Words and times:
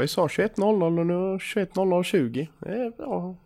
Vi 0.00 0.08
sa 0.08 0.26
21.00 0.26 0.98
och 0.98 1.06
nu 1.06 1.12
21.00.20. 1.14 2.48
Det 2.60 2.68
är 2.84 2.90
bra. 2.90 3.36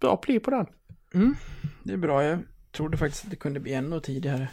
Bra 0.00 0.16
pli 0.16 0.40
på 0.40 0.50
den. 0.50 0.66
Mm, 1.14 1.36
det 1.82 1.92
är 1.92 1.96
bra. 1.96 2.24
Jag 2.24 2.38
trodde 2.72 2.96
faktiskt 2.96 3.24
att 3.24 3.30
det 3.30 3.36
kunde 3.36 3.60
bli 3.60 3.74
ännu 3.74 4.00
tidigare. 4.00 4.48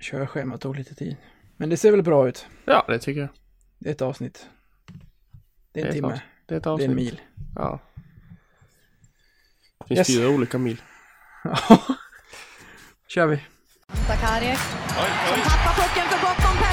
Körschemat 0.00 0.60
tog 0.60 0.76
lite 0.76 0.94
tid. 0.94 1.16
Men 1.56 1.68
det 1.70 1.76
ser 1.76 1.90
väl 1.90 2.02
bra 2.02 2.28
ut. 2.28 2.46
Ja, 2.64 2.84
det 2.88 2.98
tycker 2.98 3.20
jag. 3.20 3.28
Det 3.78 3.88
är 3.88 3.92
ett 3.92 4.02
avsnitt. 4.02 4.46
Det 5.72 5.80
är 5.80 5.84
en 5.84 5.90
Det 5.90 5.90
är 5.90 5.92
timme. 5.92 6.06
avsnitt. 6.08 6.22
Det 6.46 6.54
är 6.54 6.58
ett 6.58 6.62
Det 6.64 6.68
är 6.70 6.72
avsnitt. 6.72 6.88
en 6.90 6.96
mil. 6.96 7.20
Ja. 7.54 7.80
Det 9.78 9.86
finns 9.88 9.98
Yes. 9.98 10.06
fyra 10.18 10.28
olika 10.28 10.58
mil. 10.58 10.80
kör 13.08 13.26
vi. 13.26 13.36
Sakari 14.06 14.56
som 14.56 15.40
tappar 15.50 15.72
pucken 15.82 16.08
för 16.08 16.20
gott. 16.26 16.67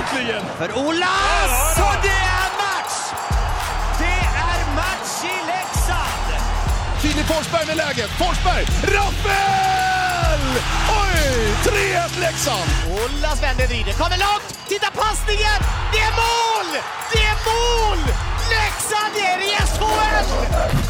Avgör! 0.00 0.42
För 0.58 0.78
Olas! 0.78 1.78
Och 1.78 1.96
det 2.02 2.08
är 2.08 2.50
match! 2.62 2.96
Det 3.98 4.20
är 4.48 4.74
match 4.74 5.24
i 5.24 5.36
Leksand! 5.46 6.28
Filip 7.00 7.26
Forsberg 7.26 7.66
med 7.66 7.76
läget. 7.76 8.10
Forsberg! 8.10 8.64
Rappel! 8.82 10.40
Oj! 11.02 11.54
3-1 11.64 12.20
Leksand! 12.20 12.70
Olas 12.90 13.42
vänder, 13.42 13.66
vrider, 13.66 13.92
kommer 13.92 14.18
långt! 14.18 14.68
Titta 14.68 14.90
passningen! 14.90 15.60
Det 15.92 15.98
är 15.98 16.10
mål! 16.10 16.80
Det 17.12 17.22
är 17.22 17.36
mål! 17.48 17.98
Leksand 18.50 19.16
är 19.16 19.38
i 19.38 19.50
SHL! 19.66 20.86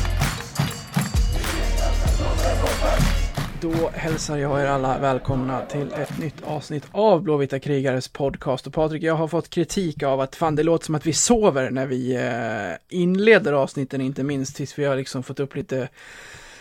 Då 3.66 3.91
hälsar 3.95 4.37
jag 4.37 4.61
er 4.61 4.66
alla 4.66 4.98
välkomna 4.98 5.61
till 5.66 5.93
ett 5.93 6.19
nytt 6.19 6.43
avsnitt 6.45 6.84
av 6.93 7.23
Blåvita 7.23 7.59
krigares 7.59 8.09
podcast. 8.09 8.66
Och 8.66 8.73
Patrik, 8.73 9.02
jag 9.02 9.15
har 9.15 9.29
fått 9.29 9.51
kritik 9.51 10.02
av 10.02 10.20
att 10.20 10.37
fan, 10.37 10.56
det 10.56 10.62
låter 10.62 10.84
som 10.87 10.95
att 10.95 11.06
vi 11.06 11.12
sover 11.12 11.70
när 11.70 11.87
vi 11.87 12.15
eh, 12.16 12.98
inleder 12.98 13.53
avsnitten, 13.53 14.00
inte 14.00 14.23
minst 14.23 14.56
tills 14.56 14.78
vi 14.78 14.84
har 14.84 14.97
liksom 14.97 15.23
fått 15.23 15.41
upp 15.41 15.55
lite, 15.55 15.89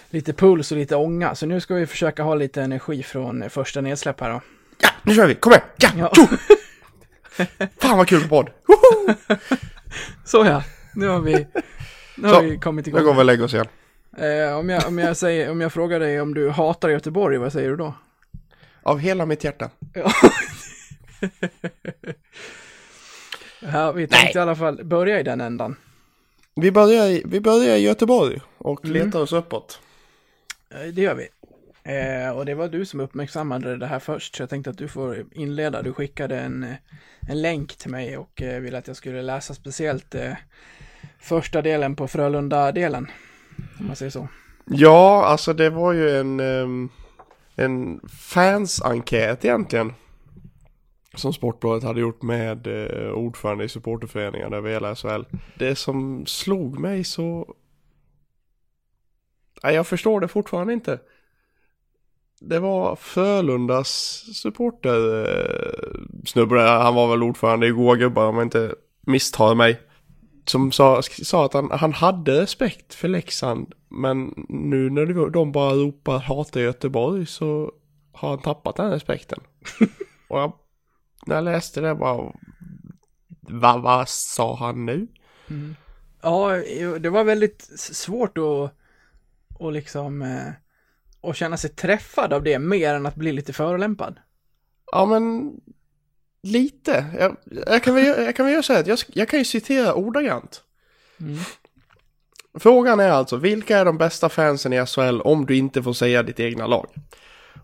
lite 0.09 0.33
puls 0.33 0.71
och 0.71 0.77
lite 0.77 0.95
ånga. 0.95 1.35
Så 1.35 1.45
nu 1.45 1.59
ska 1.61 1.73
vi 1.73 1.85
försöka 1.85 2.23
ha 2.23 2.35
lite 2.35 2.61
energi 2.61 3.03
från 3.03 3.49
första 3.49 3.81
nedsläpp 3.81 4.21
här 4.21 4.29
då. 4.29 4.41
Ja, 4.81 4.89
nu 5.03 5.13
kör 5.15 5.27
vi! 5.27 5.35
Kom 5.35 5.51
igen! 5.51 5.63
Ja! 5.97 6.11
Ja. 7.37 7.45
Fan 7.77 7.97
vad 7.97 8.07
kul 8.07 8.21
på 8.21 8.27
podd! 8.27 8.49
Så 10.25 10.45
ja, 10.45 10.63
nu 10.93 11.07
har 11.07 11.19
vi, 11.19 11.47
nu 12.17 12.29
Så, 12.29 12.35
har 12.35 12.41
vi 12.41 12.57
kommit 12.57 12.85
Nu 12.85 12.91
går 12.91 12.99
vi 12.99 13.03
igång. 13.05 13.17
och 13.17 13.25
lägger 13.25 13.43
oss 13.43 13.53
igen. 13.53 13.67
Eh, 14.17 14.57
om, 14.57 14.69
jag, 14.69 14.87
om, 14.87 14.97
jag 14.97 15.17
säger, 15.17 15.51
om 15.51 15.61
jag 15.61 15.73
frågar 15.73 15.99
dig 15.99 16.21
om 16.21 16.33
du 16.33 16.49
hatar 16.49 16.89
Göteborg, 16.89 17.37
vad 17.37 17.53
säger 17.53 17.69
du 17.69 17.75
då? 17.75 17.93
Av 18.83 18.99
hela 18.99 19.25
mitt 19.25 19.43
hjärta. 19.43 19.69
Ja. 19.93 20.11
vi 23.95 24.07
tänkte 24.07 24.39
i 24.39 24.41
alla 24.41 24.55
fall 24.55 24.83
börja 24.85 25.19
i 25.19 25.23
den 25.23 25.41
ändan. 25.41 25.75
Vi 26.55 26.71
börjar, 26.71 27.05
i- 27.07 27.23
vi 27.25 27.41
börjar 27.41 27.75
i 27.75 27.79
Göteborg 27.79 28.39
och 28.57 28.85
Mm. 28.85 28.93
letar 29.05 29.19
oss 29.19 29.33
uppåt. 29.33 29.79
Eh, 30.69 30.79
Det 30.93 31.01
gör 31.01 31.15
vi. 31.15 31.27
Eh, 31.83 32.29
och 32.37 32.45
det 32.45 32.53
var 32.55 32.67
du 32.67 32.85
som 32.85 32.99
uppmärksammade 32.99 33.77
det 33.77 33.87
här 33.87 33.99
först, 33.99 34.35
så 34.35 34.41
jag 34.43 34.49
tänkte 34.49 34.69
att 34.69 34.77
du 34.77 34.87
får 34.87 35.25
inleda. 35.31 35.81
Du 35.81 35.93
skickade 35.93 36.39
en, 36.39 36.65
en 37.29 37.41
länk 37.41 37.75
till 37.75 37.91
mig 37.91 38.17
och 38.17 38.41
eh, 38.41 38.59
ville 38.61 38.77
att 38.77 38.87
jag 38.87 38.97
skulle 38.97 39.21
läsa 39.21 39.53
speciellt 39.53 40.15
eh, 40.15 40.33
första 41.19 41.61
delen 41.61 41.95
på 41.95 42.07
Frölunda-delen. 42.07 43.07
Om 43.79 43.87
man 43.87 43.95
säger 43.95 44.11
så. 44.11 44.27
Ja, 44.65 45.25
alltså 45.25 45.53
det 45.53 45.69
var 45.69 45.93
ju 45.93 46.09
en, 46.09 46.39
ehm, 46.39 46.89
en 47.55 48.01
fans-enkät 48.09 49.45
egentligen. 49.45 49.93
Som 51.15 51.33
Sportbladet 51.33 51.83
hade 51.83 52.01
gjort 52.01 52.21
med 52.21 52.67
eh, 52.67 53.11
ordförande 53.11 53.63
i 53.63 53.69
supporterföreningen 53.69 54.53
över 54.53 54.69
hela 54.69 54.95
SHL. 54.95 55.23
Det 55.59 55.75
som 55.75 56.25
slog 56.25 56.79
mig 56.79 57.03
så... 57.03 57.55
Nej, 59.63 59.75
jag 59.75 59.87
förstår 59.87 60.19
det 60.19 60.27
fortfarande 60.27 60.73
inte. 60.73 60.99
Det 62.39 62.59
var 62.59 62.95
Frölundas 62.95 63.89
supporter 64.33 65.27
snubbe. 66.25 66.61
Han 66.61 66.95
var 66.95 67.07
väl 67.07 67.23
ordförande 67.23 67.67
igår 67.67 67.95
gubbar 67.95 68.25
om 68.25 68.35
jag 68.35 68.45
inte 68.45 68.75
misstar 69.01 69.55
mig. 69.55 69.79
Som 70.45 70.71
sa, 70.71 71.01
sa 71.01 71.45
att 71.45 71.53
han, 71.53 71.71
han 71.71 71.93
hade 71.93 72.41
respekt 72.41 72.93
för 72.93 73.07
Leksand. 73.07 73.73
Men 73.89 74.45
nu 74.49 74.89
när 74.89 75.29
de 75.29 75.51
bara 75.51 75.73
ropar 75.73 76.19
hata 76.19 76.61
Göteborg 76.61 77.25
så 77.25 77.71
har 78.13 78.29
han 78.29 78.41
tappat 78.41 78.75
den 78.75 78.91
respekten. 78.91 79.39
Och 80.27 80.39
jag, 80.39 80.53
när 81.25 81.35
jag 81.35 81.43
läste 81.43 81.81
det 81.81 81.95
bara... 81.95 82.33
Vad 83.47 83.81
vad 83.81 84.09
sa 84.09 84.55
han 84.55 84.85
nu? 84.85 85.07
Ja, 86.21 86.57
jo, 86.57 86.97
det 86.97 87.09
var 87.09 87.23
väldigt 87.23 87.61
svårt 87.79 88.37
att, 88.37 88.71
att 89.59 89.73
liksom, 89.73 90.21
eh, 90.21 90.47
att 91.29 91.35
känna 91.35 91.57
sig 91.57 91.69
träffad 91.69 92.33
av 92.33 92.43
det, 92.43 92.59
mer 92.59 92.93
än 92.93 93.05
att 93.05 93.15
bli 93.15 93.31
lite 93.31 93.53
förolämpad. 93.53 94.19
Ja 94.91 95.05
men... 95.05 95.53
Lite. 96.45 97.05
Jag, 97.19 97.35
jag, 97.67 97.83
kan, 97.83 97.95
väl, 97.95 98.05
jag 98.05 98.35
kan 98.35 98.45
väl 98.45 98.53
göra 98.53 98.63
så 98.63 98.73
här 98.73 98.79
att 98.79 98.87
jag, 98.87 98.99
jag 99.13 99.29
kan 99.29 99.39
ju 99.39 99.45
citera 99.45 99.93
ordagrant. 99.93 100.61
Mm. 101.19 101.39
Frågan 102.59 102.99
är 102.99 103.09
alltså, 103.09 103.35
vilka 103.35 103.77
är 103.77 103.85
de 103.85 103.97
bästa 103.97 104.29
fansen 104.29 104.73
i 104.73 104.85
SHL 104.85 105.21
om 105.21 105.45
du 105.45 105.55
inte 105.55 105.83
får 105.83 105.93
säga 105.93 106.23
ditt 106.23 106.39
egna 106.39 106.67
lag? 106.67 106.87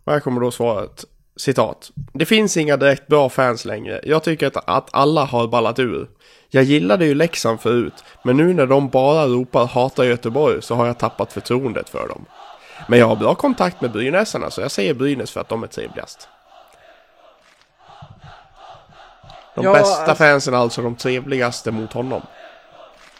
Och 0.03 0.11
här 0.11 0.19
kommer 0.19 0.41
då 0.41 0.51
svaret, 0.51 1.05
citat. 1.35 1.91
Det 2.13 2.25
finns 2.25 2.57
inga 2.57 2.77
direkt 2.77 3.07
bra 3.07 3.29
fans 3.29 3.65
längre. 3.65 4.01
Jag 4.03 4.23
tycker 4.23 4.47
att, 4.47 4.69
att 4.69 4.89
alla 4.91 5.25
har 5.25 5.47
ballat 5.47 5.79
ur. 5.79 6.09
Jag 6.49 6.63
gillade 6.63 7.05
ju 7.05 7.13
Leksand 7.13 7.61
förut, 7.61 8.03
men 8.23 8.37
nu 8.37 8.53
när 8.53 8.65
de 8.65 8.89
bara 8.89 9.27
ropar 9.27 9.65
hata 9.65 10.05
Göteborg 10.05 10.61
så 10.61 10.75
har 10.75 10.87
jag 10.87 10.99
tappat 10.99 11.33
förtroendet 11.33 11.89
för 11.89 12.07
dem. 12.07 12.25
Men 12.87 12.99
jag 12.99 13.07
har 13.07 13.15
bra 13.15 13.35
kontakt 13.35 13.81
med 13.81 13.91
Brynäsarna 13.91 14.49
så 14.49 14.61
jag 14.61 14.71
säger 14.71 14.93
Brynäs 14.93 15.31
för 15.31 15.41
att 15.41 15.49
de 15.49 15.63
är 15.63 15.67
trevligast. 15.67 16.27
De 19.55 19.65
Ja, 19.65 19.73
bästa 19.73 19.95
alltså- 20.01 20.15
fansen 20.15 20.53
är 20.53 20.57
alltså 20.57 20.81
de 20.81 20.95
trevligaste 20.95 21.71
mot 21.71 21.93
honom. 21.93 22.21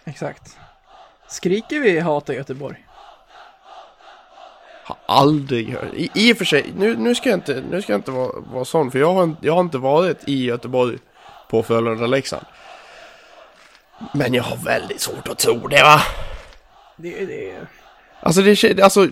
Exakt. 0.06 0.58
Skriker 1.28 1.80
vi 1.80 2.00
hata 2.00 2.34
Göteborg? 2.34 2.86
Har 4.84 4.98
aldrig 5.06 5.70
hört. 5.74 5.94
I, 5.94 6.10
I 6.14 6.34
och 6.34 6.38
för 6.38 6.46
sig, 6.46 6.74
nu, 6.78 6.98
nu 6.98 7.16
ska 7.16 7.30
jag 7.30 7.38
inte, 7.38 7.64
nu 7.70 7.82
ska 7.82 7.94
jag 7.94 8.00
inte 8.00 8.12
vara, 8.12 8.32
vara 8.54 8.66
sån 8.66 8.92
för 8.92 9.00
jag 9.00 9.14
har, 9.14 9.36
jag 9.42 9.54
har 9.54 9.60
inte 9.62 9.78
varit 9.78 10.18
i 10.28 10.46
Göteborg 10.46 10.98
på 11.50 11.64
Frölunda-Leksand. 11.64 12.46
Men 14.14 14.34
jag 14.34 14.44
har 14.44 14.58
väldigt 14.58 15.02
svårt 15.02 15.28
att 15.28 15.38
tro 15.40 15.68
det 15.68 15.84
va? 15.84 16.02
Det, 16.98 17.26
det, 17.26 17.68
Alltså 18.20 18.42
det 18.42 18.82
alltså 18.82 19.08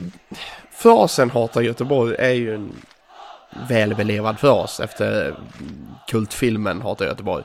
frasen 0.71 1.29
hata 1.29 1.61
Göteborg 1.61 2.15
är 2.19 2.29
ju 2.33 2.55
en 2.55 2.75
välbelevad 3.69 4.39
fras 4.39 4.79
efter 4.79 5.35
kultfilmen 6.07 6.81
Hata 6.81 7.05
Göteborg. 7.05 7.43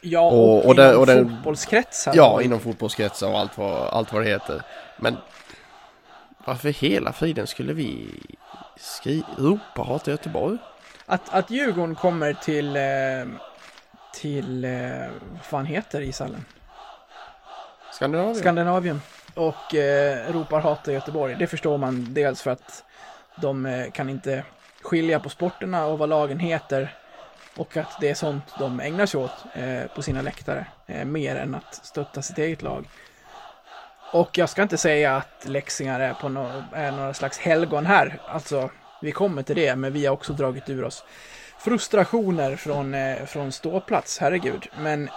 ja, 0.00 0.20
Och- 0.20 0.58
och, 0.58 0.66
och 0.66 0.74
inom 0.74 0.98
och 1.00 1.06
den- 1.06 1.28
fotbollskretsar. 1.28 2.12
Ja, 2.16 2.42
inom 2.42 2.60
fotbollskretsar 2.60 3.28
och 3.28 3.38
allt 3.38 3.58
vad, 3.58 3.88
allt 3.88 4.12
vad 4.12 4.22
det 4.24 4.28
heter. 4.28 4.62
Men 4.96 5.16
varför 6.44 6.68
hela 6.68 7.12
friden 7.12 7.46
skulle 7.46 7.72
vi 7.72 8.08
skri- 8.76 9.24
ropa 9.38 9.82
hata 9.82 10.10
Göteborg? 10.10 10.58
Att, 11.06 11.34
att 11.34 11.50
Djurgården 11.50 11.94
kommer 11.94 12.32
till, 12.32 12.76
eh, 12.76 12.82
till, 14.14 14.64
eh, 14.64 14.70
vad 15.32 15.42
fan 15.42 15.66
heter 15.66 16.00
ishallen? 16.00 16.44
Skandinavien? 17.92 18.34
Skandinavien. 18.34 19.00
Och 19.34 19.74
eh, 19.74 20.32
ropar 20.32 20.60
hata 20.60 20.92
Göteborg. 20.92 21.36
Det 21.38 21.46
förstår 21.46 21.78
man 21.78 22.06
dels 22.14 22.42
för 22.42 22.50
att 22.50 22.84
de 23.36 23.66
eh, 23.66 23.90
kan 23.90 24.08
inte 24.10 24.44
skilja 24.82 25.20
på 25.20 25.28
sporterna 25.28 25.86
och 25.86 25.98
vad 25.98 26.08
lagen 26.08 26.38
heter. 26.38 26.96
Och 27.56 27.76
att 27.76 28.00
det 28.00 28.10
är 28.10 28.14
sånt 28.14 28.44
de 28.58 28.80
ägnar 28.80 29.06
sig 29.06 29.20
åt 29.20 29.44
eh, 29.54 29.86
på 29.94 30.02
sina 30.02 30.22
läktare. 30.22 30.66
Eh, 30.86 31.04
mer 31.04 31.36
än 31.36 31.54
att 31.54 31.74
stötta 31.74 32.22
sitt 32.22 32.38
eget 32.38 32.62
lag. 32.62 32.88
Och 34.12 34.38
jag 34.38 34.48
ska 34.48 34.62
inte 34.62 34.78
säga 34.78 35.16
att 35.16 35.44
läxingar 35.48 36.00
är, 36.00 36.14
på 36.14 36.28
no 36.28 36.64
är 36.72 36.92
några 36.92 37.14
slags 37.14 37.38
helgon 37.38 37.86
här. 37.86 38.20
Alltså, 38.26 38.70
vi 39.02 39.12
kommer 39.12 39.42
till 39.42 39.56
det, 39.56 39.76
men 39.76 39.92
vi 39.92 40.06
har 40.06 40.12
också 40.12 40.32
dragit 40.32 40.70
ur 40.70 40.84
oss 40.84 41.04
frustrationer 41.64 42.56
från, 42.56 42.94
eh, 42.94 43.24
från 43.24 43.52
ståplats, 43.52 44.18
herregud. 44.18 44.68
Men 44.78 45.10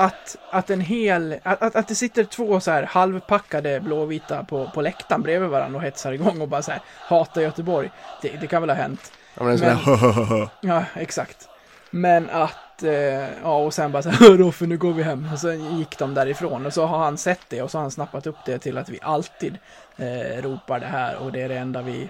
att, 0.00 0.36
att 0.50 0.70
en 0.70 0.80
hel, 0.80 1.36
att, 1.42 1.76
att, 1.76 1.88
det 1.88 1.94
sitter 1.94 2.24
två 2.24 2.60
så 2.60 2.70
här 2.70 2.82
halvpackade 2.82 3.80
blåvita 3.80 4.44
på, 4.44 4.70
på 4.74 4.82
läktaren 4.82 5.22
bredvid 5.22 5.50
varandra 5.50 5.78
och 5.78 5.84
hetsar 5.84 6.12
igång 6.12 6.40
och 6.40 6.48
bara 6.48 6.62
så 6.62 6.70
här 6.70 6.80
hatar 6.98 7.40
Göteborg. 7.40 7.90
Det, 8.22 8.28
det 8.40 8.46
kan 8.46 8.62
väl 8.62 8.70
ha 8.70 8.76
hänt. 8.76 9.12
Ja, 9.34 9.44
men 9.44 9.52
en 9.52 9.58
sån 9.58 9.68
där 9.68 10.48
Ja, 10.60 10.84
exakt. 10.94 11.48
Men 11.90 12.30
att, 12.30 12.82
eh, 12.82 13.40
ja 13.42 13.58
och 13.58 13.74
sen 13.74 13.92
bara 13.92 14.02
så 14.02 14.08
här, 14.08 14.28
Roffe 14.38 14.66
nu 14.66 14.78
går 14.78 14.92
vi 14.92 15.02
hem. 15.02 15.28
Och 15.32 15.38
sen 15.38 15.78
gick 15.78 15.98
de 15.98 16.14
därifrån 16.14 16.66
och 16.66 16.72
så 16.72 16.86
har 16.86 16.98
han 16.98 17.18
sett 17.18 17.40
det 17.48 17.62
och 17.62 17.70
så 17.70 17.78
har 17.78 17.82
han 17.82 17.90
snappat 17.90 18.26
upp 18.26 18.38
det 18.46 18.58
till 18.58 18.78
att 18.78 18.88
vi 18.88 18.98
alltid 19.02 19.58
eh, 19.96 20.42
ropar 20.42 20.80
det 20.80 20.86
här 20.86 21.16
och 21.16 21.32
det 21.32 21.42
är 21.42 21.48
det 21.48 21.58
enda 21.58 21.82
vi, 21.82 22.08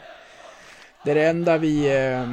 Det 1.05 1.11
är 1.11 1.15
det 1.15 1.27
enda 1.27 1.59
vi 1.59 2.03
eh, 2.03 2.27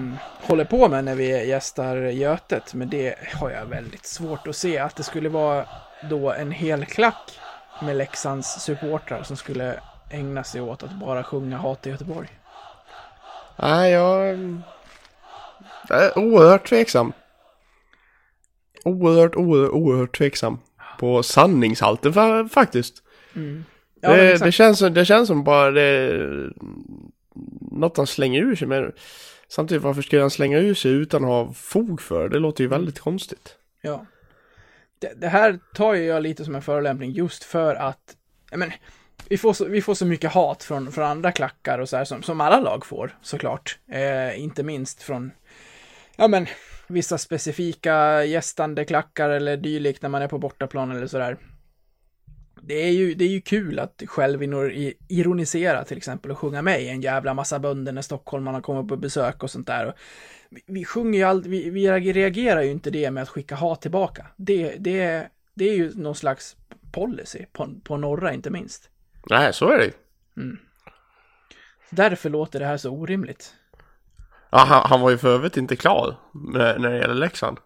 håller 0.48 0.66
på 0.66 0.90
med 0.90 1.04
när 1.04 1.16
vi 1.16 1.48
gästar 1.48 1.98
Götet, 1.98 2.74
men 2.74 2.90
det 2.90 3.16
har 3.34 3.50
jag 3.50 3.66
väldigt 3.66 4.06
svårt 4.06 4.48
att 4.48 4.56
se 4.56 4.78
att 4.78 4.96
det 4.96 5.04
skulle 5.04 5.30
vara 5.30 5.66
då 6.10 6.32
en 6.32 6.52
hel 6.52 6.86
klack 6.86 7.40
med 7.82 7.96
Leksands 7.96 8.48
supportrar 8.62 9.24
som 9.24 9.38
skulle 9.38 9.80
ägna 10.12 10.44
sig 10.44 10.62
åt 10.62 10.84
att 10.84 11.00
bara 11.00 11.24
sjunga 11.24 11.58
hat 11.58 11.88
i 11.88 11.90
Göteborg. 11.90 12.28
Nej, 13.56 13.92
jag... 13.92 14.38
jag 15.90 16.04
är 16.04 16.18
oerhört 16.18 16.70
tveksam. 16.70 17.14
Oerhört, 18.86 19.36
oerhört, 19.36 19.72
oerhört 19.72 20.18
tveksam. 20.18 20.60
På 21.00 21.24
sanningshalten 21.24 22.14
fa- 22.14 22.50
faktiskt. 22.50 22.96
Ja, 24.02 24.10
men 24.10 24.18
det, 24.18 24.38
det, 24.38 24.52
känns, 24.52 24.80
det 24.80 25.06
känns 25.06 25.28
som 25.28 25.44
bara 25.44 25.72
det... 25.72 26.10
Något 27.76 27.98
han 27.98 28.08
slänger 28.08 28.42
ur 28.42 28.56
sig 28.56 28.68
men 28.68 28.92
Samtidigt 29.48 29.84
varför 29.84 30.02
skulle 30.02 30.22
han 30.22 30.32
slänga 30.32 30.58
ur 30.58 30.74
sig 30.74 30.92
utan 30.92 31.24
att 31.24 31.30
ha 31.30 31.54
fog 31.54 32.02
för 32.02 32.30
det? 32.30 32.36
Det 32.36 32.40
låter 32.40 32.64
ju 32.64 32.68
väldigt 32.68 33.00
konstigt. 33.00 33.58
Ja. 33.82 34.06
Det, 35.00 35.14
det 35.16 35.28
här 35.28 35.60
tar 35.74 35.94
ju 35.94 36.06
jag 36.06 36.24
lite 36.24 36.46
som 36.46 36.56
en 36.56 36.62
förolämpning 36.62 37.12
just 37.12 37.44
för 37.44 37.76
att, 37.76 38.16
men, 38.52 38.72
vi 39.30 39.38
får 39.38 39.54
så, 39.54 39.66
vi 39.66 39.82
får 39.82 39.94
så 39.94 40.06
mycket 40.06 40.32
hat 40.32 40.64
från, 40.64 40.92
från 40.92 41.06
andra 41.06 41.32
klackar 41.32 41.80
och 41.80 41.90
så 41.90 41.98
här 41.98 42.06
som, 42.06 42.24
som 42.24 42.42
alla 42.42 42.60
lag 42.60 42.86
får 42.86 43.18
såklart. 43.22 43.80
Eh, 43.92 44.40
inte 44.40 44.64
minst 44.64 45.04
från, 45.04 45.32
ja 46.16 46.28
men, 46.28 46.48
vissa 46.88 47.18
specifika 47.18 48.24
gästande 48.24 48.86
klackar 48.86 49.30
eller 49.30 49.58
dylikt 49.58 50.02
när 50.02 50.10
man 50.10 50.22
är 50.22 50.28
på 50.28 50.38
bortaplan 50.38 50.92
eller 50.92 51.08
sådär. 51.08 51.38
Det 52.68 52.74
är 52.74 52.92
ju, 52.92 53.14
det 53.14 53.26
är 53.26 53.30
ju 53.30 53.42
kul 53.42 53.80
att 53.80 54.04
själv 54.08 54.44
ironisera 55.10 55.84
till 55.84 55.98
exempel 55.98 56.32
och 56.32 56.40
sjunga 56.40 56.62
med 56.62 56.82
i 56.82 56.90
en 56.90 57.02
jävla 57.02 57.34
massa 57.34 57.60
bönder 57.60 57.92
när 57.92 58.02
stockholmarna 58.02 58.62
kommer 58.62 58.84
på 58.84 58.98
besök 58.98 59.44
och 59.44 59.52
sånt 59.52 59.68
där. 59.68 59.86
Och 59.86 59.94
vi, 60.50 60.62
vi 60.68 60.86
sjunger 60.86 61.20
ju 61.20 61.26
aldrig, 61.26 61.52
vi, 61.52 61.70
vi 61.70 62.14
reagerar 62.14 62.62
ju 62.62 62.72
inte 62.72 62.90
det 62.90 63.12
med 63.12 63.24
att 63.24 63.30
skicka 63.30 63.56
hat 63.56 63.82
tillbaka. 63.82 64.26
Det, 64.36 64.76
det, 64.80 65.30
det 65.54 65.70
är 65.70 65.76
ju 65.76 65.92
någon 65.96 66.16
slags 66.16 66.56
policy, 66.92 67.46
på, 67.52 67.70
på 67.84 67.98
norra 67.98 68.34
inte 68.34 68.50
minst. 68.50 68.90
Nej, 69.30 69.54
så 69.54 69.70
är 69.70 69.78
det 69.78 69.92
Därför 71.90 72.30
låter 72.30 72.60
det 72.60 72.66
här 72.66 72.78
så 72.78 72.90
orimligt. 72.90 73.54
ja, 74.50 74.58
han, 74.58 74.90
han 74.90 75.02
var 75.02 75.10
ju 75.10 75.18
för 75.18 75.34
övrigt 75.34 75.58
inte 75.58 75.76
klar 75.76 76.16
med, 76.34 76.82
när 76.82 76.90
det 76.90 76.98
gäller 76.98 77.14
Leksand. 77.14 77.58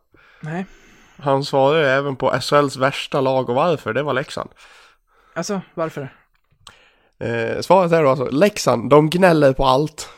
Nej, 0.42 0.66
Han 1.18 1.44
svarade 1.44 1.80
ju 1.84 1.88
även 1.88 2.16
på 2.16 2.40
SHLs 2.42 2.78
värsta 2.78 3.22
lag 3.22 3.50
och 3.50 3.56
varför, 3.56 3.94
det 3.94 4.04
var 4.04 4.13
Leksand. 4.13 4.50
Alltså 5.40 5.62
varför? 5.74 6.14
Eh, 7.20 7.62
svaret 7.62 7.92
är 7.92 8.04
då 8.04 8.10
alltså, 8.10 8.30
Leksand, 8.30 8.90
de 8.90 9.10
gnäller 9.10 9.54
på 9.54 9.66
allt. 9.66 10.10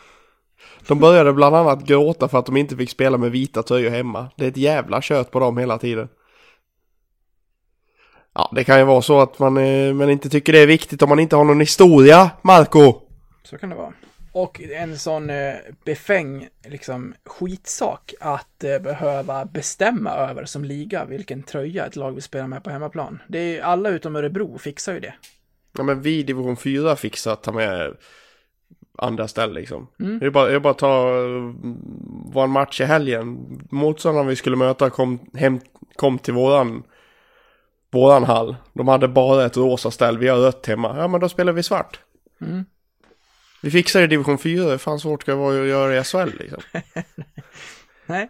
De 0.87 0.99
började 0.99 1.33
bland 1.33 1.55
annat 1.55 1.83
gråta 1.83 2.27
för 2.27 2.39
att 2.39 2.45
de 2.45 2.57
inte 2.57 2.77
fick 2.77 2.89
spela 2.89 3.17
med 3.17 3.31
vita 3.31 3.63
tröjor 3.63 3.89
hemma. 3.89 4.27
Det 4.35 4.45
är 4.45 4.49
ett 4.49 4.57
jävla 4.57 5.01
kött 5.01 5.31
på 5.31 5.39
dem 5.39 5.57
hela 5.57 5.77
tiden. 5.77 6.09
Ja, 8.33 8.49
det 8.55 8.63
kan 8.63 8.79
ju 8.79 8.85
vara 8.85 9.01
så 9.01 9.19
att 9.19 9.39
man, 9.39 9.57
eh, 9.57 9.93
man 9.93 10.09
inte 10.09 10.29
tycker 10.29 10.53
det 10.53 10.59
är 10.59 10.67
viktigt 10.67 11.01
om 11.01 11.09
man 11.09 11.19
inte 11.19 11.35
har 11.35 11.43
någon 11.43 11.59
historia, 11.59 12.31
Marco. 12.41 12.93
Så 13.43 13.57
kan 13.57 13.69
det 13.69 13.75
vara. 13.75 13.93
Och 14.31 14.61
en 14.61 14.97
sån 14.97 15.29
eh, 15.29 15.53
befäng, 15.85 16.47
liksom 16.67 17.13
skitsak 17.25 18.13
att 18.19 18.63
eh, 18.63 18.79
behöva 18.79 19.45
bestämma 19.45 20.09
över 20.11 20.45
som 20.45 20.65
liga 20.65 21.05
vilken 21.05 21.43
tröja 21.43 21.85
ett 21.85 21.95
lag 21.95 22.11
vill 22.11 22.23
spela 22.23 22.47
med 22.47 22.63
på 22.63 22.69
hemmaplan. 22.69 23.19
Det 23.27 23.39
är 23.39 23.61
alla 23.61 23.89
utom 23.89 24.15
Örebro 24.15 24.57
fixar 24.57 24.93
ju 24.93 24.99
det. 24.99 25.13
Ja 25.77 25.83
men 25.83 26.01
vi 26.01 26.19
i 26.19 26.23
division 26.23 26.57
4 26.57 26.95
fixar 26.95 27.33
att 27.33 27.43
ta 27.43 27.51
med 27.51 27.93
andra 28.97 29.27
ställen 29.27 29.55
liksom. 29.55 29.87
Mm. 29.99 30.19
Det 30.19 30.25
är 30.25 30.29
bara, 30.29 30.47
det 30.47 30.55
är 30.55 30.59
bara 30.59 30.71
att 30.71 30.77
ta 30.77 31.07
eh, 31.07 31.53
vår 32.33 32.47
match 32.47 32.81
i 32.81 32.83
helgen. 32.83 33.59
Motståndaren 33.71 34.27
vi 34.27 34.35
skulle 34.35 34.55
möta 34.55 34.89
kom, 34.89 35.19
hem, 35.33 35.59
kom 35.95 36.19
till 36.19 36.33
våran, 36.33 36.83
våran 37.91 38.23
hall. 38.23 38.55
De 38.73 38.87
hade 38.87 39.07
bara 39.07 39.45
ett 39.45 39.57
rosa 39.57 39.91
ställ, 39.91 40.17
vi 40.17 40.27
har 40.27 40.37
rött 40.37 40.67
hemma. 40.67 40.93
Ja 40.97 41.07
men 41.07 41.21
då 41.21 41.29
spelar 41.29 41.53
vi 41.53 41.63
svart. 41.63 41.99
Mm. 42.41 42.65
Vi 43.61 43.71
fixar 43.71 44.01
i 44.01 44.07
division 44.07 44.37
4, 44.37 44.63
hur 44.63 44.77
fan 44.77 44.99
svårt 44.99 45.21
ska 45.21 45.31
det 45.31 45.37
vara 45.37 45.61
att 45.61 45.67
göra 45.67 45.97
i 45.97 46.03
SHL 46.03 46.37
liksom. 46.39 46.61
Nej. 48.05 48.29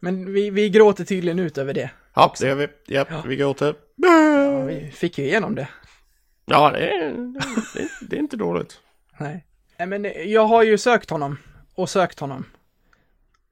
Men 0.00 0.32
vi, 0.32 0.50
vi 0.50 0.70
gråter 0.70 1.04
tydligen 1.04 1.38
ut 1.38 1.58
över 1.58 1.74
det. 1.74 1.90
Ja, 2.14 2.34
det 2.40 2.46
gör 2.46 2.54
vi. 2.54 2.68
Ja, 2.86 3.04
vi 3.26 3.36
gråter. 3.36 3.74
Ja, 3.96 4.64
vi 4.64 4.90
fick 4.90 5.18
ju 5.18 5.24
igenom 5.24 5.54
det. 5.54 5.68
Ja, 6.44 6.70
det 6.70 6.90
är, 6.90 7.10
det, 7.74 7.88
det 8.00 8.16
är 8.16 8.20
inte 8.20 8.36
dåligt. 8.36 8.80
Nej. 9.18 9.46
Nej, 9.78 9.86
men 9.88 10.30
jag 10.30 10.46
har 10.46 10.62
ju 10.62 10.78
sökt 10.78 11.10
honom 11.10 11.38
och 11.74 11.90
sökt 11.90 12.20
honom. 12.20 12.44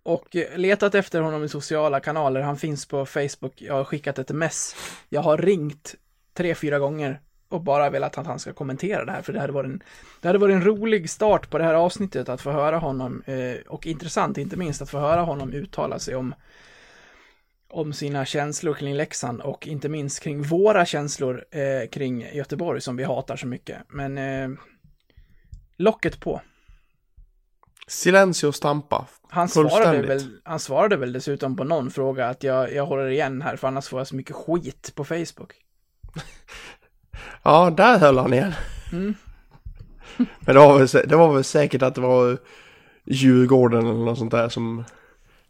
Och 0.02 0.36
letat 0.56 0.94
efter 0.94 1.20
honom 1.20 1.44
i 1.44 1.48
sociala 1.48 2.00
kanaler. 2.00 2.40
Han 2.40 2.56
finns 2.56 2.86
på 2.86 3.06
Facebook. 3.06 3.52
Jag 3.62 3.74
har 3.74 3.84
skickat 3.84 4.18
ett 4.18 4.30
mess. 4.30 4.76
Jag 5.08 5.20
har 5.20 5.38
ringt 5.38 5.94
tre, 6.34 6.54
fyra 6.54 6.78
gånger 6.78 7.20
och 7.48 7.60
bara 7.60 7.90
velat 7.90 8.18
att 8.18 8.26
han 8.26 8.38
ska 8.38 8.52
kommentera 8.52 9.04
det 9.04 9.12
här. 9.12 9.22
För 9.22 9.32
det 9.32 9.40
hade 9.40 9.52
varit 9.52 9.70
en, 9.70 9.82
det 10.20 10.28
hade 10.28 10.38
varit 10.38 10.54
en 10.54 10.64
rolig 10.64 11.10
start 11.10 11.50
på 11.50 11.58
det 11.58 11.64
här 11.64 11.74
avsnittet 11.74 12.28
att 12.28 12.40
få 12.40 12.50
höra 12.50 12.78
honom. 12.78 13.22
Eh, 13.26 13.60
och 13.66 13.86
intressant 13.86 14.38
inte 14.38 14.56
minst 14.56 14.82
att 14.82 14.90
få 14.90 14.98
höra 14.98 15.20
honom 15.20 15.52
uttala 15.52 15.98
sig 15.98 16.14
om 16.16 16.34
om 17.70 17.92
sina 17.92 18.24
känslor 18.24 18.74
kring 18.74 18.94
Leksand 18.94 19.40
och 19.40 19.66
inte 19.66 19.88
minst 19.88 20.20
kring 20.20 20.42
våra 20.42 20.86
känslor 20.86 21.44
eh, 21.50 21.88
kring 21.88 22.26
Göteborg 22.32 22.80
som 22.80 22.96
vi 22.96 23.04
hatar 23.04 23.36
så 23.36 23.46
mycket. 23.46 23.78
Men 23.88 24.18
eh, 24.18 24.58
locket 25.76 26.20
på. 26.20 26.40
Silencio 27.86 28.52
stampa. 28.52 29.06
Han 29.28 29.48
svarade, 29.48 30.02
väl, 30.02 30.40
han 30.44 30.60
svarade 30.60 30.96
väl 30.96 31.12
dessutom 31.12 31.56
på 31.56 31.64
någon 31.64 31.90
fråga 31.90 32.28
att 32.28 32.42
jag, 32.42 32.74
jag 32.74 32.86
håller 32.86 33.08
igen 33.08 33.42
här 33.42 33.56
för 33.56 33.68
annars 33.68 33.88
får 33.88 34.00
jag 34.00 34.06
så 34.06 34.16
mycket 34.16 34.36
skit 34.36 34.92
på 34.94 35.04
Facebook. 35.04 35.54
Ja, 37.42 37.70
där 37.70 37.98
höll 37.98 38.18
han 38.18 38.34
igen. 38.34 38.54
Mm. 38.92 39.14
Men 40.16 40.54
det 40.54 40.60
var, 40.60 40.78
väl, 40.78 41.08
det 41.08 41.16
var 41.16 41.34
väl 41.34 41.44
säkert 41.44 41.82
att 41.82 41.94
det 41.94 42.00
var 42.00 42.38
Djurgården 43.04 43.86
eller 43.86 44.04
något 44.04 44.18
sånt 44.18 44.30
där 44.30 44.48
som... 44.48 44.84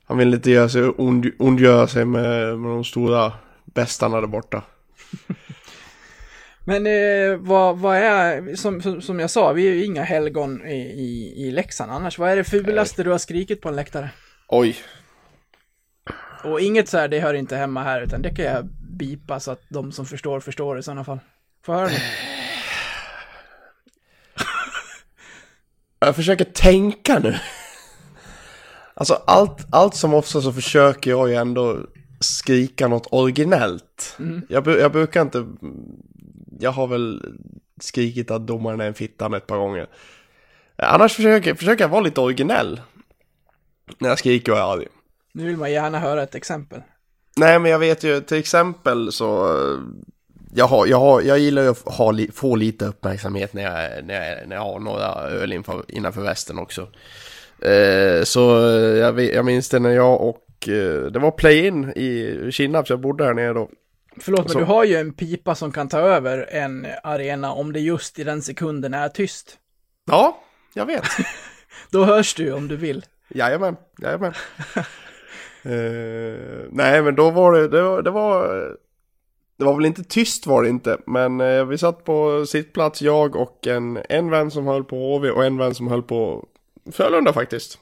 Han 0.05 0.19
ville 0.19 0.37
inte 0.37 0.51
göra 0.51 0.69
sig 0.69 0.83
ond, 0.83 1.27
ondgöra 1.39 1.87
sig 1.87 2.05
med, 2.05 2.59
med 2.59 2.71
de 2.71 2.85
stora 2.85 3.33
bästarna 3.65 4.21
där 4.21 4.29
borta. 4.29 4.63
Men 6.65 6.87
eh, 6.87 7.37
vad, 7.39 7.79
vad 7.79 7.97
är, 7.97 8.57
som, 8.57 8.83
som, 8.83 9.03
som 9.03 9.21
jag 9.21 9.31
sa, 9.31 9.53
vi 9.53 9.69
är 9.69 9.75
ju 9.75 9.85
inga 9.85 10.03
helgon 10.03 10.67
i, 10.67 10.77
i, 10.77 11.35
i 11.47 11.51
Leksand 11.51 11.93
annars. 11.93 12.19
Vad 12.19 12.31
är 12.31 12.37
det 12.37 12.45
fulaste 12.45 13.03
du 13.03 13.11
har 13.11 13.19
skrikit 13.19 13.61
på 13.61 13.69
en 13.69 13.77
läktare? 13.77 14.11
Oj. 14.49 14.77
Och 16.45 16.61
inget 16.61 16.89
så 16.89 16.99
här, 16.99 17.09
det 17.09 17.21
hör 17.21 17.35
inte 17.35 17.57
hemma 17.57 17.83
här, 17.83 18.03
utan 18.03 18.23
det 18.23 18.31
kan 18.31 18.45
jag 18.45 18.67
bipa 18.99 19.41
så 19.41 19.51
att 19.51 19.63
de 19.69 19.93
som 19.93 20.07
förstår, 20.07 20.41
förstår 20.41 20.79
i 20.79 20.83
sådana 20.83 21.05
fall. 21.05 21.19
Får 21.65 21.73
höra 21.75 21.87
nu. 21.87 21.95
Jag 26.01 26.17
försöker 26.17 26.45
tänka 26.45 27.19
nu. 27.19 27.39
Alltså 28.95 29.15
allt, 29.27 29.67
allt 29.71 29.95
som 29.95 30.15
ofta 30.15 30.41
så 30.41 30.53
försöker 30.53 31.11
jag 31.11 31.29
ju 31.29 31.35
ändå 31.35 31.79
skrika 32.21 32.89
något 32.89 33.07
originellt. 33.11 34.17
Jag, 34.49 34.65
bu- 34.65 34.79
jag 34.81 34.93
brukar 34.93 35.23
inte... 35.23 35.47
Jag 36.61 36.71
har 36.71 36.87
väl 36.87 37.35
skrikit 37.81 38.31
att 38.31 38.47
domaren 38.47 38.81
är 38.81 38.87
en 38.87 38.95
fittan 38.95 39.35
ett 39.35 39.47
par 39.47 39.57
gånger. 39.57 39.87
Annars 40.77 41.15
försöker, 41.15 41.55
försöker 41.55 41.85
jag 41.85 41.89
vara 41.89 42.01
lite 42.01 42.21
originell. 42.21 42.81
När 43.99 44.09
jag 44.09 44.19
skriker 44.19 44.53
och 44.53 44.59
är 44.59 44.73
arg. 44.73 44.87
Nu 45.33 45.47
vill 45.47 45.57
man 45.57 45.73
gärna 45.73 45.99
höra 45.99 46.23
ett 46.23 46.35
exempel. 46.35 46.83
Nej 47.37 47.59
men 47.59 47.71
jag 47.71 47.79
vet 47.79 48.05
ju 48.05 48.21
till 48.21 48.39
exempel 48.39 49.13
så 49.13 49.49
jag, 50.55 50.67
har, 50.67 50.87
jag, 50.87 50.99
har, 51.01 51.23
jag 51.23 51.39
gillar 51.39 51.63
ju 51.63 51.69
att 51.69 51.79
ha, 51.79 52.15
få 52.33 52.57
lite 52.57 52.85
uppmärksamhet 52.87 53.53
när 53.53 53.63
jag, 53.63 54.05
när 54.05 54.31
jag, 54.31 54.49
när 54.49 54.57
jag 54.57 54.63
har 54.63 54.81
några 54.81 55.07
öl 55.15 55.53
inför, 55.53 55.83
innanför 55.89 56.23
västen 56.23 56.59
också. 56.59 56.89
Eh, 57.63 58.23
så 58.25 58.69
eh, 58.69 58.97
jag, 58.99 59.21
jag 59.21 59.45
minns 59.45 59.69
det 59.69 59.79
när 59.79 59.91
jag 59.91 60.21
och 60.21 60.69
eh, 60.69 61.03
det 61.03 61.19
var 61.19 61.31
play-in 61.31 61.85
i 61.91 62.49
Kinnarp 62.53 62.89
jag 62.91 63.01
bodde 63.01 63.25
här 63.25 63.35
nere 63.35 63.53
då. 63.53 63.71
Förlåt, 64.21 64.41
men 64.41 64.49
Så- 64.49 64.59
du 64.59 64.65
har 64.65 64.85
ju 64.85 64.97
en 64.97 65.13
pipa 65.13 65.55
som 65.55 65.73
kan 65.73 65.89
ta 65.89 65.99
över 65.99 66.49
en 66.51 66.87
arena 67.03 67.53
om 67.53 67.73
det 67.73 67.81
just 67.81 68.19
i 68.19 68.25
den 68.25 68.43
sekunden 68.43 68.95
är 68.95 69.09
tyst. 69.09 69.59
Ja, 70.07 70.43
jag 70.75 70.87
vet. 70.87 71.05
Då 71.91 72.05
hörs 72.05 72.35
du 72.35 72.53
om 72.53 72.69
du 72.69 72.77
vill. 72.77 73.05
Jajamän, 73.29 73.77
jajamän. 74.03 74.33
uh, 75.67 76.67
nej 76.71 77.03
men 77.03 77.15
då 77.15 77.31
var 77.31 77.53
det, 77.53 77.69
det 77.69 77.83
var, 77.83 78.03
det 78.03 78.11
var, 78.11 78.77
det 79.59 79.65
var 79.65 79.75
väl 79.75 79.87
inte 79.87 80.05
tyst 80.05 80.47
var 80.47 80.63
det 80.63 80.69
inte, 80.69 80.99
men 81.07 81.41
eh, 81.41 81.65
vi 81.65 81.79
satt 81.79 82.05
på 82.05 82.47
sittplats 82.47 83.03
jag 83.03 83.37
och 83.37 83.67
en, 83.67 83.99
en 84.09 84.31
vän 84.31 84.51
som 84.51 84.67
höll 84.67 84.85
på 84.85 84.97
HV 84.97 85.31
och 85.31 85.45
en 85.45 85.57
vän 85.57 85.75
som 85.75 85.89
höll 85.89 86.03
på 86.03 86.47
Frölunda 86.93 87.33
faktiskt. 87.33 87.79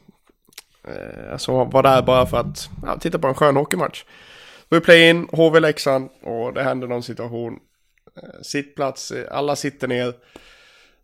Eh, 0.85 1.37
som 1.37 1.71
var 1.71 1.83
där 1.83 2.03
bara 2.03 2.27
för 2.27 2.37
att 2.37 2.69
ja, 2.83 2.99
titta 2.99 3.19
på 3.19 3.29
en 3.29 3.35
skön 3.35 3.57
hockeymatch. 3.57 4.05
Vi 4.69 4.81
play 4.81 5.09
in, 5.09 5.29
HV 5.33 5.61
Leksand 5.61 6.09
och 6.23 6.53
det 6.53 6.63
händer 6.63 6.89
någon 6.89 7.03
situation. 7.03 7.59
Eh, 8.17 8.43
sittplats, 8.43 9.11
eh, 9.11 9.37
alla 9.37 9.57
sitter 9.57 9.89
ner. 9.89 10.15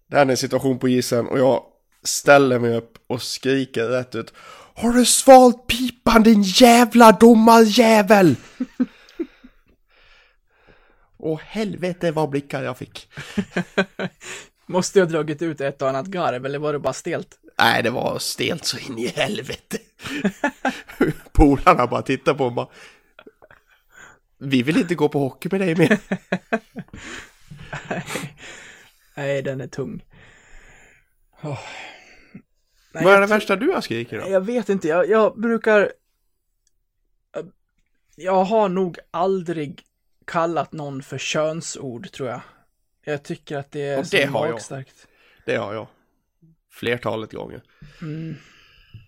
Det 0.07 0.17
händer 0.17 0.33
en 0.33 0.37
situation 0.37 0.79
på 0.79 0.88
isen 0.88 1.26
och 1.26 1.38
jag 1.38 1.62
ställer 2.02 2.59
mig 2.59 2.76
upp 2.76 2.99
och 3.07 3.23
skriker 3.23 3.85
rätt 3.85 4.14
ut. 4.14 4.33
Har 4.75 4.93
du 4.93 5.05
svalt 5.05 5.67
pipan 5.67 6.23
din 6.23 6.43
jävla 6.43 7.12
domarjävel? 7.12 8.37
Åh 11.25 11.41
helvete 11.45 12.11
vad 12.11 12.31
blickar 12.31 12.62
jag 12.62 12.79
fick. 12.79 13.09
Måste 14.67 14.99
jag 14.99 15.09
dragit 15.09 15.43
ut 15.43 15.61
ett 15.61 15.83
och 15.83 15.88
annat 15.88 16.07
garv 16.07 16.47
eller 16.47 16.59
var 16.59 16.73
det 16.73 16.79
bara 16.79 16.93
stelt? 16.93 17.38
Nej, 17.59 17.83
det 17.83 17.91
var 17.91 18.19
stelt 18.19 18.64
så 18.64 18.79
in 18.79 18.99
i 18.99 19.07
helvete. 19.07 19.79
Polarna 21.33 21.87
bara 21.87 22.02
tittar 22.02 22.35
på 22.35 22.45
mig 22.45 22.55
bara. 22.55 22.69
Vi 24.38 24.62
vill 24.62 24.76
inte 24.76 24.95
gå 24.95 25.09
på 25.09 25.19
hockey 25.19 25.49
med 25.52 25.61
dig 25.61 25.76
mer. 25.76 25.99
Nej, 29.14 29.43
den 29.43 29.61
är 29.61 29.67
tung. 29.67 30.05
Åh. 31.43 31.61
Nej, 32.93 33.05
Vad 33.05 33.14
är 33.14 33.21
det 33.21 33.26
värsta 33.26 33.57
du 33.57 33.71
har 33.71 33.81
skrikit 33.81 34.21
då? 34.21 34.31
Jag 34.31 34.41
vet 34.41 34.69
inte, 34.69 34.88
jag, 34.88 35.09
jag 35.09 35.41
brukar... 35.41 35.93
Jag 38.17 38.45
har 38.45 38.69
nog 38.69 38.99
aldrig 39.11 39.87
kallat 40.25 40.73
någon 40.73 41.02
för 41.02 41.19
könsord, 41.19 42.12
tror 42.12 42.29
jag. 42.29 42.41
Jag 43.05 43.23
tycker 43.23 43.57
att 43.57 43.71
det 43.73 43.83
är 43.83 43.99
Och 43.99 44.07
det 44.11 44.25
har 44.25 44.47
jag. 44.47 44.52
magstarkt. 44.52 45.07
Det 45.47 45.57
har 45.57 45.75
jag. 45.75 45.87
Flertalet 46.71 47.33
gånger. 47.33 47.62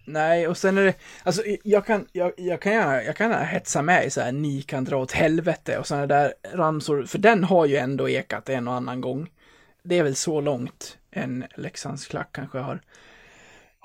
Nej, 0.06 0.48
och 0.48 0.58
sen 0.58 0.78
är 0.78 0.84
det, 0.84 0.94
alltså 1.22 1.42
jag 1.64 1.86
kan, 1.86 2.06
jag, 2.12 2.32
jag 2.36 2.60
kan 2.62 2.72
gärna, 2.72 3.02
jag 3.02 3.16
kan 3.16 3.30
gärna 3.30 3.44
hetsa 3.44 3.82
med 3.82 4.06
i 4.06 4.10
så 4.10 4.20
här, 4.20 4.32
ni 4.32 4.62
kan 4.62 4.84
dra 4.84 4.96
åt 4.96 5.12
helvete 5.12 5.78
och 5.78 5.86
sådana 5.86 6.06
där 6.06 6.34
ramsor, 6.52 7.04
för 7.04 7.18
den 7.18 7.44
har 7.44 7.66
ju 7.66 7.76
ändå 7.76 8.08
ekat 8.08 8.48
en 8.48 8.68
och 8.68 8.74
annan 8.74 9.00
gång. 9.00 9.30
Det 9.82 9.98
är 9.98 10.02
väl 10.02 10.14
så 10.16 10.40
långt 10.40 10.98
en 11.10 11.44
Leksandsklack 11.56 12.28
kanske 12.32 12.58
har, 12.58 12.80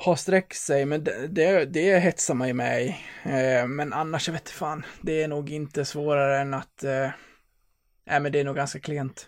har 0.01 0.15
sträckt 0.15 0.57
sig, 0.57 0.85
men 0.85 1.03
det, 1.03 1.27
det, 1.27 1.65
det 1.65 1.99
hetsar 1.99 2.33
man 2.33 2.47
ju 2.47 2.53
med 2.53 2.83
i. 2.83 2.87
Eh, 3.23 3.67
men 3.67 3.93
annars, 3.93 4.27
jag 4.27 4.33
vet 4.33 4.49
fan, 4.49 4.85
det 5.01 5.23
är 5.23 5.27
nog 5.27 5.49
inte 5.49 5.85
svårare 5.85 6.39
än 6.39 6.53
att, 6.53 6.83
eh, 6.83 7.09
nej 8.07 8.19
men 8.19 8.31
det 8.31 8.39
är 8.39 8.43
nog 8.43 8.55
ganska 8.55 8.79
klent. 8.79 9.27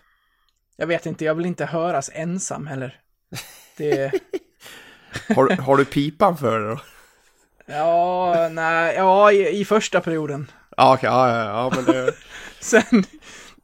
Jag 0.76 0.86
vet 0.86 1.06
inte, 1.06 1.24
jag 1.24 1.34
vill 1.34 1.46
inte 1.46 1.64
höras 1.64 2.10
ensam 2.14 2.66
heller. 2.66 3.00
Det... 3.76 4.12
Har, 5.36 5.56
har 5.56 5.76
du 5.76 5.84
pipan 5.84 6.36
för 6.36 6.60
det 6.60 6.68
då? 6.68 6.80
Ja, 7.66 8.48
nej, 8.52 8.94
ja, 8.96 9.32
i, 9.32 9.60
i 9.60 9.64
första 9.64 10.00
perioden. 10.00 10.50
Ja, 10.76 10.94
okej, 10.94 11.08
ja, 11.10 11.28
ja, 11.28 11.44
ja, 11.44 11.72
men 11.76 11.84
det... 11.84 12.12
Sen, 12.60 13.04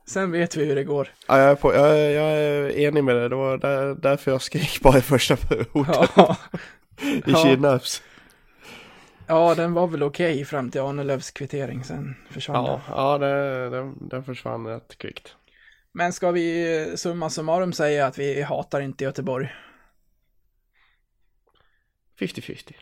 sen 0.07 0.31
vet 0.31 0.57
vi 0.57 0.65
hur 0.65 0.75
det 0.75 0.85
går. 0.85 1.09
Ja, 1.29 1.39
jag, 1.39 1.51
är 1.51 1.55
på, 1.55 1.75
jag, 1.75 1.99
jag 1.99 2.33
är 2.33 2.79
enig 2.79 3.05
med 3.05 3.17
det. 3.17 3.29
Det 3.29 3.35
var 3.35 3.59
där, 3.59 3.95
därför 3.95 4.31
jag 4.31 4.43
skrek 4.43 4.81
bara 4.83 4.99
i 4.99 5.03
första 5.03 5.37
perioden. 5.37 6.07
Ja, 6.17 6.37
I 7.09 7.23
ja. 7.27 7.37
Kinnarps. 7.45 8.03
ja 9.27 9.55
den 9.55 9.73
var 9.75 9.87
väl 9.87 10.03
okej 10.03 10.45
fram 10.45 10.71
till 10.71 10.81
Arnelövs 10.81 11.31
kvittering, 11.31 11.85
sen 11.85 12.15
försvann 12.31 12.65
Ja, 12.65 12.71
den. 12.73 12.81
ja 12.97 13.19
det, 13.19 13.71
den, 13.71 14.09
den 14.09 14.25
försvann 14.25 14.67
rätt 14.67 14.99
kvickt. 14.99 15.35
Men 15.93 16.13
ska 16.13 16.31
vi 16.31 16.93
summa 16.97 17.31
summarum 17.31 17.73
säga 17.73 18.07
att 18.07 18.19
vi 18.19 18.43
hatar 18.43 18.81
inte 18.81 19.05
Göteborg? 19.05 19.49
50-50. 22.21 22.73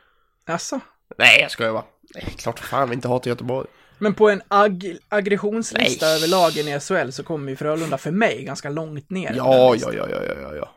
Alltså, 0.47 0.81
Nej, 1.19 1.41
jag 1.41 1.51
skojar 1.51 1.73
bara. 1.73 1.85
Nej, 2.15 2.35
klart 2.39 2.59
fan 2.59 2.89
vi 2.89 2.95
inte 2.95 3.09
hatar 3.09 3.31
Göteborg. 3.31 3.67
Men 3.99 4.15
på 4.15 4.31
en 4.31 4.43
ag 4.49 4.97
aggressionslista 5.09 6.07
Nej. 6.07 6.17
över 6.17 6.29
lagen 6.29 6.69
i 6.69 6.81
SHL 6.81 7.11
så 7.11 7.23
kommer 7.23 7.51
ju 7.51 7.57
Frölunda 7.57 7.99
för 7.99 8.11
mig 8.11 8.45
ganska 8.45 8.71
långt 8.71 9.11
ner. 9.11 9.33
Ja, 9.37 9.75
ja, 9.77 9.93
ja, 9.93 10.09
ja, 10.11 10.23
ja, 10.43 10.55
ja. 10.57 10.71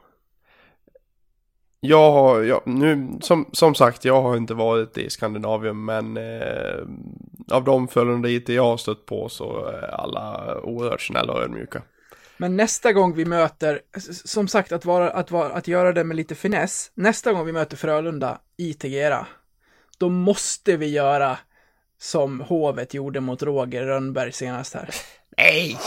Jag 1.81 2.11
har, 2.11 2.41
ja, 2.41 2.61
nu, 2.65 3.17
som, 3.21 3.49
som 3.53 3.75
sagt, 3.75 4.05
jag 4.05 4.21
har 4.21 4.37
inte 4.37 4.53
varit 4.53 4.97
i 4.97 5.09
Skandinavien, 5.09 5.85
men 5.85 6.17
eh, 6.17 6.79
av 7.51 7.63
de 7.63 7.87
Frölunditer 7.87 8.53
jag 8.53 8.63
har 8.63 8.77
stött 8.77 9.05
på 9.05 9.29
så 9.29 9.65
är 9.65 9.81
alla 9.81 10.55
oerhört 10.63 11.01
snälla 11.01 11.33
och 11.33 11.41
ödmjuka. 11.41 11.81
Men 12.37 12.57
nästa 12.57 12.93
gång 12.93 13.15
vi 13.15 13.25
möter, 13.25 13.81
som 14.25 14.47
sagt 14.47 14.71
att, 14.71 14.85
vara, 14.85 15.09
att, 15.09 15.31
vara, 15.31 15.53
att 15.53 15.67
göra 15.67 15.93
det 15.93 16.03
med 16.03 16.17
lite 16.17 16.35
finess, 16.35 16.91
nästa 16.93 17.33
gång 17.33 17.45
vi 17.45 17.51
möter 17.51 17.77
Frölunda 17.77 18.39
i 18.57 18.73
Tegera, 18.73 19.27
då 19.97 20.09
måste 20.09 20.77
vi 20.77 20.87
göra 20.87 21.37
som 21.99 22.41
Hovet 22.41 22.93
gjorde 22.93 23.19
mot 23.19 23.43
Roger 23.43 23.85
Rönnberg 23.85 24.31
senast 24.31 24.73
här. 24.73 24.89
Nej! 25.37 25.77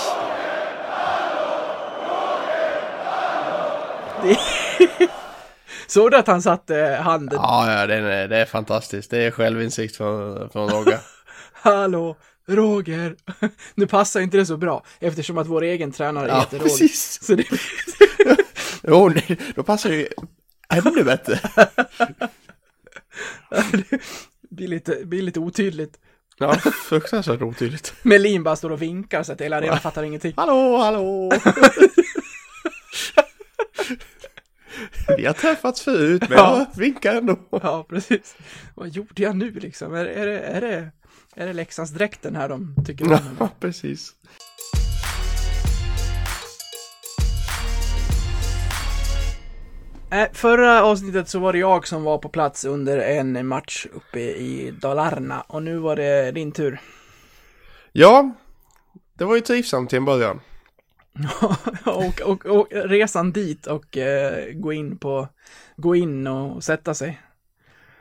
Såg 5.92 6.10
du 6.10 6.16
att 6.16 6.26
han 6.26 6.42
satte 6.42 6.98
handen? 7.02 7.38
Ja, 7.42 7.72
ja, 7.80 7.86
det 7.86 7.94
är, 7.94 8.28
det 8.28 8.36
är 8.36 8.44
fantastiskt. 8.44 9.10
Det 9.10 9.18
är 9.18 9.30
självinsikt 9.30 9.96
från, 9.96 10.50
från 10.50 10.70
Rogga. 10.70 11.00
Hallå, 11.52 12.16
Roger! 12.48 13.16
Nu 13.74 13.86
passar 13.86 14.20
inte 14.20 14.36
det 14.36 14.46
så 14.46 14.56
bra 14.56 14.84
eftersom 15.00 15.38
att 15.38 15.46
vår 15.46 15.62
egen 15.62 15.92
tränare 15.92 16.28
Ja, 16.28 16.40
heter 16.40 16.58
Roger. 16.58 16.68
precis. 16.68 17.18
Så 17.26 17.34
det, 17.34 17.44
Jo, 18.82 19.08
nej, 19.08 19.38
då 19.54 19.62
passar 19.62 19.90
det 19.90 19.96
ju 19.96 20.08
ännu 20.68 21.04
bättre. 21.04 21.40
det 23.72 24.00
blir, 24.50 24.68
lite, 24.68 25.04
blir 25.04 25.22
lite 25.22 25.40
otydligt. 25.40 25.94
Ja, 26.38 26.54
fruktansvärt 26.88 27.42
otydligt. 27.42 27.94
Melin 28.02 28.42
bara 28.42 28.56
står 28.56 28.70
och 28.72 28.82
vinkar 28.82 29.22
så 29.22 29.32
att 29.32 29.40
hela 29.40 29.56
arenan 29.56 29.80
fattar 29.80 30.02
ingenting. 30.02 30.32
Hallå, 30.36 30.76
hallå! 30.78 31.32
Vi 35.16 35.26
har 35.26 35.32
träffats 35.32 35.82
förut, 35.82 36.22
men 36.28 36.38
Ja. 36.38 36.66
jag 36.74 36.80
vinkar 36.80 37.14
ändå. 37.14 37.38
Ja, 37.50 37.86
precis. 37.88 38.36
Vad 38.74 38.88
gjorde 38.88 39.22
jag 39.22 39.36
nu 39.36 39.50
liksom? 39.50 39.94
Är, 39.94 40.04
är, 40.06 40.26
det, 40.26 40.38
är, 40.38 40.60
det, 40.60 40.90
är 41.36 41.46
det 41.46 41.52
Leksandsdräkten 41.52 42.36
här 42.36 42.48
de 42.48 42.74
tycker 42.86 43.04
om? 43.12 43.18
Ja, 43.38 43.48
precis. 43.60 44.12
Äh, 50.10 50.28
förra 50.32 50.84
avsnittet 50.84 51.28
så 51.28 51.38
var 51.38 51.52
det 51.52 51.58
jag 51.58 51.86
som 51.86 52.02
var 52.04 52.18
på 52.18 52.28
plats 52.28 52.64
under 52.64 52.98
en 52.98 53.46
match 53.46 53.86
uppe 53.92 54.20
i 54.20 54.74
Dalarna 54.80 55.40
och 55.40 55.62
nu 55.62 55.76
var 55.78 55.96
det 55.96 56.32
din 56.32 56.52
tur. 56.52 56.80
Ja, 57.92 58.34
det 59.18 59.24
var 59.24 59.34
ju 59.34 59.40
trivsamt 59.40 59.90
till 59.90 59.96
en 59.96 60.04
början. 60.04 60.40
Och, 61.84 62.20
och, 62.20 62.46
och 62.46 62.68
resan 62.70 63.32
dit 63.32 63.66
och 63.66 63.96
eh, 63.96 64.52
gå 64.54 64.72
in 64.72 64.98
på, 64.98 65.28
gå 65.76 65.96
in 65.96 66.26
och 66.26 66.64
sätta 66.64 66.94
sig. 66.94 67.20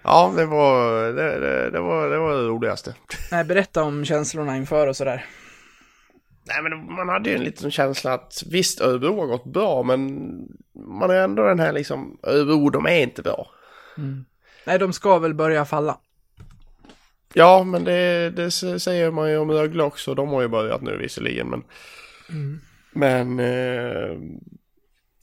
Ja, 0.01 0.33
det 0.35 0.45
var 0.45 1.03
det, 1.13 1.39
det, 1.39 1.69
det, 1.71 1.79
var, 1.79 2.09
det 2.09 2.17
var 2.17 2.35
det 2.35 2.47
roligaste. 2.47 2.95
Nej, 3.31 3.43
berätta 3.43 3.83
om 3.83 4.05
känslorna 4.05 4.57
inför 4.57 4.87
och 4.87 4.95
sådär. 4.95 5.25
Nej, 6.43 6.61
men 6.63 6.95
man 6.95 7.09
hade 7.09 7.29
ju 7.29 7.35
en 7.35 7.43
liten 7.43 7.71
känsla 7.71 8.13
att 8.13 8.43
visst, 8.51 8.81
Örebro 8.81 9.19
har 9.19 9.27
gått 9.27 9.45
bra, 9.45 9.83
men 9.83 10.29
man 10.73 11.09
är 11.09 11.15
ändå 11.15 11.43
den 11.43 11.59
här 11.59 11.73
liksom, 11.73 12.17
Örebro, 12.23 12.69
de 12.69 12.85
är 12.85 12.99
inte 12.99 13.21
bra. 13.21 13.47
Nej, 14.65 14.79
de 14.79 14.93
ska 14.93 15.19
väl 15.19 15.33
börja 15.33 15.65
falla. 15.65 15.97
Ja, 17.33 17.63
men 17.63 17.83
det, 17.83 18.29
det 18.29 18.51
säger 18.51 19.11
man 19.11 19.29
ju 19.31 19.37
om 19.37 19.51
Rögle 19.51 19.83
också. 19.83 20.15
De 20.15 20.29
har 20.29 20.41
ju 20.41 20.47
börjat 20.47 20.81
nu 20.81 20.97
visserligen, 20.97 21.49
men... 21.49 21.63
Men... 22.91 23.39
Eh, 23.39 24.17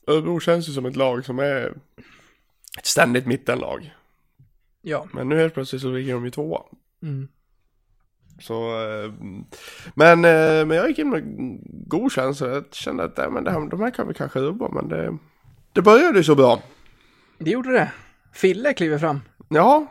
Örebro 0.07 0.41
känns 0.41 0.69
ju 0.69 0.73
som 0.73 0.87
ett 0.87 0.97
lag 0.97 1.25
som 1.25 1.39
är 1.39 1.75
ett 2.79 2.87
ständigt 2.87 3.27
mittenlag. 3.27 3.95
Ja. 4.83 5.07
Men 5.13 5.29
nu 5.29 5.37
helt 5.39 5.55
plötsligt 5.55 5.83
så 5.83 5.91
ligger 5.91 6.15
de 6.15 6.25
ju 6.25 6.31
tvåa. 6.31 6.63
Mm. 7.03 7.29
Så... 8.41 8.83
Eh, 8.83 9.13
men, 9.95 10.25
eh, 10.25 10.67
men 10.67 10.71
jag 10.71 10.89
gick 10.89 10.99
in 10.99 11.11
med 11.11 11.23
god 11.89 12.13
känsla. 12.13 12.49
Jag 12.49 12.65
kände 12.71 13.05
att 13.05 13.17
nej, 13.17 13.31
men 13.31 13.45
det 13.45 13.51
här, 13.51 13.61
de 13.61 13.81
här 13.81 13.91
kan 13.91 14.09
vi 14.09 14.15
kanske 14.15 14.39
rubba, 14.39 14.69
men 14.69 14.89
det... 14.89 15.19
Det 15.73 15.83
började 15.83 16.19
ju 16.19 16.25
så 16.25 16.35
bra. 16.35 16.63
Det 17.39 17.51
gjorde 17.51 17.73
det. 17.73 17.93
Fille 18.33 18.73
kliver 18.75 18.99
fram. 18.99 19.21
Ja, 19.49 19.87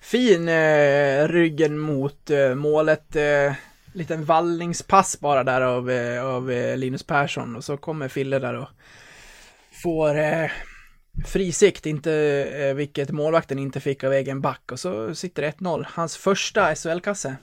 Fin 0.00 0.48
eh, 0.48 1.28
ryggen 1.28 1.78
mot 1.78 2.30
eh, 2.30 2.54
målet. 2.54 3.16
Liten 3.92 4.24
vallningspass 4.24 5.20
bara 5.20 5.44
där 5.44 5.60
av, 5.60 5.90
eh, 5.90 6.24
av 6.24 6.50
eh, 6.50 6.76
Linus 6.76 7.02
Persson. 7.02 7.56
Och 7.56 7.64
så 7.64 7.76
kommer 7.76 8.08
Fille 8.08 8.38
där 8.38 8.54
och 8.54 8.68
får 9.82 10.18
eh, 10.18 10.50
frisikt, 11.26 11.86
inte, 11.86 12.12
eh, 12.56 12.74
vilket 12.74 13.10
målvakten 13.10 13.58
inte 13.58 13.80
fick 13.80 14.04
av 14.04 14.12
egen 14.12 14.40
back. 14.40 14.72
Och 14.72 14.80
så 14.80 15.14
sitter 15.14 15.42
det 15.42 15.50
1-0. 15.50 15.86
Hans 15.88 16.16
första 16.16 16.74
SHL-kasse. 16.74 17.36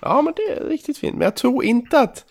Ja, 0.00 0.22
men 0.22 0.34
det 0.36 0.42
är 0.42 0.68
riktigt 0.68 0.98
fint. 0.98 1.14
Men 1.16 1.24
jag 1.24 1.36
tror 1.36 1.64
inte 1.64 2.00
att 2.00 2.24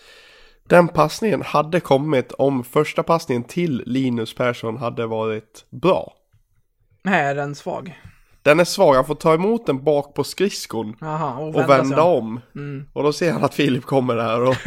den 0.64 0.88
passningen 0.88 1.42
hade 1.42 1.80
kommit 1.80 2.32
om 2.32 2.64
första 2.64 3.04
passningen 3.04 3.44
till 3.44 3.84
Linus 3.86 4.36
Persson 4.36 4.78
hade 4.78 5.06
varit 5.06 5.66
bra. 5.70 6.14
Nej, 7.04 7.22
är 7.22 7.36
den 7.36 7.56
svag? 7.56 8.00
Den 8.42 8.60
är 8.60 8.64
svag, 8.64 8.96
han 8.96 9.06
får 9.06 9.16
ta 9.16 9.34
emot 9.34 9.66
den 9.66 9.84
bak 9.84 10.14
på 10.14 10.24
skridskon 10.24 10.96
Jaha, 11.02 11.38
och 11.38 11.56
och 11.56 11.70
vända, 11.70 12.04
om. 12.04 12.28
om. 12.28 12.42
Mm. 12.56 12.86
Och 12.94 13.04
då 13.04 13.14
ser 13.14 13.32
han 13.32 13.44
att 13.44 13.54
Filip 13.54 13.86
kommer 13.86 14.16
där 14.16 14.42
och... 14.42 14.56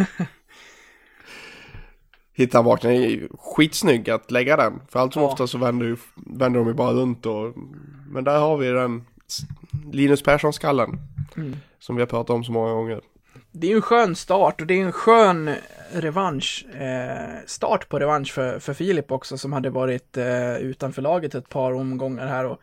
hitta 2.35 2.59
han 2.59 2.65
bak. 2.65 2.83
Den 2.83 2.93
är 2.93 3.29
skitsnygg 3.39 4.11
att 4.11 4.31
lägga 4.31 4.57
den. 4.57 4.81
För 4.89 5.01
allt 5.01 5.13
som 5.13 5.23
Ja. 5.23 5.29
ofta 5.29 5.47
så 5.47 5.59
vänder, 5.59 5.87
ju, 5.87 5.97
vänder 6.15 6.61
de 6.61 6.69
ju 6.69 6.75
bara 6.75 6.93
runt 6.93 7.27
och... 7.27 7.55
Men 8.11 8.25
där 8.25 8.39
har 8.39 8.57
vi 8.57 8.69
den 8.69 9.05
Linus 9.93 10.23
Persson-skallen. 10.23 10.99
Mm. 11.37 11.57
Som 11.79 11.97
vi 11.97 12.03
har 12.03 12.07
pratat 12.07 12.31
om 12.31 12.45
så 12.45 12.53
många 12.53 12.73
gånger. 12.73 13.01
Det 13.55 13.67
är 13.67 13.71
ju 13.71 13.77
en 13.77 13.83
skön 13.83 14.17
start 14.17 14.61
och 14.61 14.67
det 14.67 14.75
är 14.75 14.85
en 14.85 14.93
skön 14.93 15.55
revansch, 15.93 16.67
eh, 16.75 17.39
start 17.47 17.89
på 17.89 17.99
revansch 17.99 18.33
för, 18.33 18.59
för 18.59 18.75
Filip 18.75 19.13
också 19.13 19.39
som 19.39 19.53
hade 19.53 19.71
varit 19.71 20.17
eh, 20.17 20.57
utanför 20.57 21.03
laget 21.03 21.35
ett 21.35 21.49
par 21.49 21.73
omgångar 21.73 22.27
här 22.27 22.45
och 22.45 22.61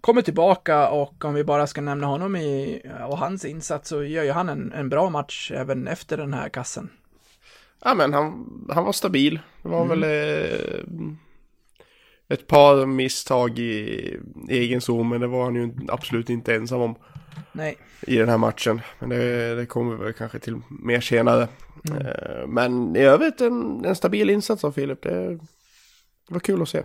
kommer 0.00 0.22
tillbaka 0.22 0.88
och 0.88 1.24
om 1.24 1.34
vi 1.34 1.44
bara 1.44 1.66
ska 1.66 1.80
nämna 1.80 2.06
honom 2.06 2.36
i, 2.36 2.82
och 3.08 3.18
hans 3.18 3.44
insats 3.44 3.88
så 3.88 4.04
gör 4.04 4.24
ju 4.24 4.30
han 4.30 4.48
en, 4.48 4.72
en 4.72 4.88
bra 4.88 5.10
match 5.10 5.52
även 5.54 5.86
efter 5.86 6.16
den 6.16 6.34
här 6.34 6.48
kassen. 6.48 6.90
Ja 7.84 7.94
men 7.94 8.12
han, 8.12 8.48
han 8.70 8.84
var 8.84 8.92
stabil. 8.92 9.40
Det 9.62 9.68
var 9.68 9.86
väl 9.86 10.02
eh, 10.02 10.84
ett 12.28 12.46
par 12.46 12.86
misstag 12.86 13.58
i 13.58 14.16
egen 14.48 14.80
zon 14.80 15.08
men 15.08 15.20
det 15.20 15.26
var 15.26 15.44
han 15.44 15.54
ju 15.54 15.72
absolut 15.88 16.30
inte 16.30 16.54
ensam 16.54 16.80
om 16.80 16.94
Nej, 17.52 17.78
i 18.00 18.16
den 18.16 18.28
här 18.28 18.38
matchen. 18.38 18.80
Men 18.98 19.08
det, 19.08 19.54
det 19.54 19.66
kommer 19.66 19.96
vi 19.96 20.04
väl 20.04 20.12
kanske 20.12 20.38
till 20.38 20.60
mer 20.68 21.00
senare. 21.00 21.48
Eh, 21.90 22.46
men 22.46 22.96
i 22.96 23.00
övrigt 23.00 23.40
en, 23.40 23.84
en 23.84 23.96
stabil 23.96 24.30
insats 24.30 24.64
av 24.64 24.72
Filip. 24.72 25.02
Det, 25.02 25.28
det 25.28 25.38
var 26.28 26.40
kul 26.40 26.62
att 26.62 26.68
se. 26.68 26.82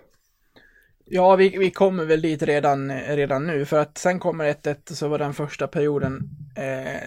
Ja, 1.06 1.36
vi, 1.36 1.58
vi 1.58 1.72
kommer 1.72 2.06
väl 2.06 2.22
dit 2.22 2.44
redan, 2.44 2.92
redan 2.92 3.48
nu, 3.48 3.66
för 3.66 3.80
att 3.80 3.98
sen 3.98 4.20
kommer 4.20 4.54
1-1 4.54 4.94
så 4.94 5.08
var 5.08 5.20
den 5.20 5.34
första 5.34 5.68
perioden 5.68 6.30
eh, 6.56 7.02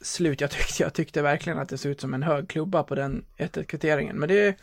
slut. 0.00 0.40
Jag 0.40 0.50
tyckte, 0.50 0.82
jag 0.82 0.94
tyckte 0.94 1.22
verkligen 1.22 1.58
att 1.58 1.68
det 1.68 1.78
såg 1.78 1.92
ut 1.92 2.00
som 2.00 2.14
en 2.14 2.22
hög 2.22 2.48
klubba 2.48 2.82
på 2.82 2.94
den 2.94 3.24
1-1-kvitteringen, 3.38 4.16
men 4.16 4.28
det, 4.28 4.56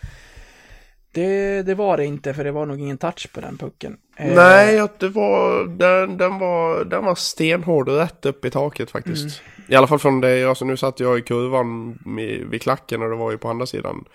det, 1.12 1.62
det 1.64 1.76
var 1.76 1.98
det 1.98 2.06
inte, 2.06 2.34
för 2.34 2.44
det 2.44 2.52
var 2.52 2.66
nog 2.66 2.80
ingen 2.80 2.98
touch 2.98 3.34
på 3.34 3.42
den 3.42 3.58
pucken. 3.58 3.98
Eh, 4.18 4.36
Nej, 4.36 4.80
att 4.80 5.00
det 5.00 5.10
var, 5.10 5.64
den, 5.66 6.18
den, 6.18 6.40
var, 6.40 6.86
den 6.86 7.06
var 7.06 7.16
stenhård 7.16 7.90
och 7.90 7.98
rätt 7.98 8.26
upp 8.26 8.46
i 8.46 8.50
taket 8.50 8.92
faktiskt. 8.92 9.42
I 9.68 9.76
alla 9.76 9.88
fall 9.88 10.00
från 10.00 10.22
det, 10.22 10.44
alltså 10.46 10.66
nu 10.66 10.78
satt 10.78 11.00
jag 11.00 11.20
i 11.20 11.22
kurvan 11.22 12.00
vid, 12.18 12.48
vid 12.48 12.62
klacken 12.62 13.02
och 13.02 13.10
det 13.10 13.16
var 13.16 13.32
ju 13.32 13.38
på 13.38 13.50
andra 13.50 13.66
sidan 13.66 14.06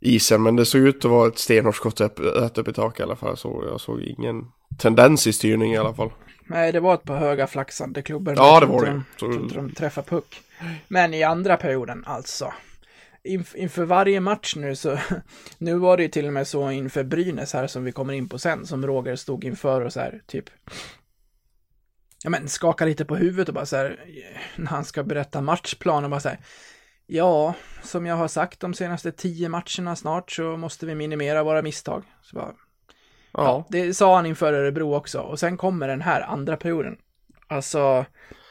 isen. 0.00 0.42
Men 0.42 0.56
det 0.56 0.64
såg 0.66 0.80
ut 0.80 1.04
att 1.04 1.10
vara 1.10 1.28
ett 1.28 1.38
stenhårt 1.38 1.76
skott 1.76 2.00
upp, 2.00 2.20
rätt 2.20 2.58
upp 2.58 2.68
i 2.68 2.72
taket 2.72 3.00
i 3.00 3.02
alla 3.02 3.16
fall. 3.16 3.36
Så 3.36 3.64
jag 3.70 3.80
såg 3.80 4.00
ingen 4.00 4.44
tendens 4.78 5.26
i 5.26 5.32
styrning 5.32 5.72
i 5.72 5.76
alla 5.76 5.94
fall. 5.94 6.10
Nej, 6.46 6.72
det 6.72 6.80
var 6.80 6.94
ett 6.94 7.04
par 7.04 7.16
höga 7.18 7.46
flaxande 7.46 8.02
klubbor. 8.02 8.34
Ja, 8.36 8.60
det 8.60 8.66
var 8.66 8.84
det. 8.84 8.90
de- 8.90 9.48
Så- 9.48 9.54
de 9.56 9.72
träffar 9.74 10.02
puck. 10.02 10.40
Men 10.88 11.14
i 11.14 11.22
andra 11.22 11.56
perioden, 11.56 12.04
alltså. 12.06 12.52
Inf 13.24 13.54
inför 13.54 13.84
varje 13.84 14.20
match 14.20 14.56
nu 14.56 14.76
så, 14.76 14.98
nu 15.58 15.74
var 15.74 15.96
det 15.96 16.02
ju 16.02 16.08
till 16.08 16.26
och 16.26 16.32
med 16.32 16.46
så 16.46 16.70
inför 16.70 17.04
Brynäs 17.04 17.52
här 17.52 17.66
som 17.66 17.84
vi 17.84 17.92
kommer 17.92 18.12
in 18.12 18.28
på 18.28 18.38
sen, 18.38 18.66
som 18.66 18.86
Roger 18.86 19.16
stod 19.16 19.44
inför 19.44 19.80
och 19.80 19.92
så 19.92 20.00
här, 20.00 20.22
typ. 20.26 20.50
Ja 22.24 22.30
men 22.30 22.48
skaka 22.48 22.84
lite 22.84 23.04
på 23.04 23.16
huvudet 23.16 23.48
och 23.48 23.54
bara 23.54 23.66
så 23.66 23.76
här, 23.76 24.04
när 24.56 24.66
han 24.66 24.84
ska 24.84 25.02
berätta 25.02 25.40
matchplan 25.40 26.04
och 26.04 26.10
bara 26.10 26.20
så 26.20 26.28
här. 26.28 26.38
Ja, 27.06 27.54
som 27.82 28.06
jag 28.06 28.16
har 28.16 28.28
sagt 28.28 28.60
de 28.60 28.74
senaste 28.74 29.12
tio 29.12 29.48
matcherna 29.48 29.96
snart 29.96 30.30
så 30.30 30.56
måste 30.56 30.86
vi 30.86 30.94
minimera 30.94 31.42
våra 31.42 31.62
misstag. 31.62 32.04
Så 32.22 32.36
bara, 32.36 32.52
Ja. 33.32 33.66
det 33.68 33.94
sa 33.94 34.16
han 34.16 34.26
inför 34.26 34.52
Örebro 34.52 34.94
också. 34.94 35.20
Och 35.20 35.38
sen 35.40 35.56
kommer 35.56 35.88
den 35.88 36.00
här 36.00 36.20
andra 36.20 36.56
perioden. 36.56 36.96
Alltså, 37.46 38.04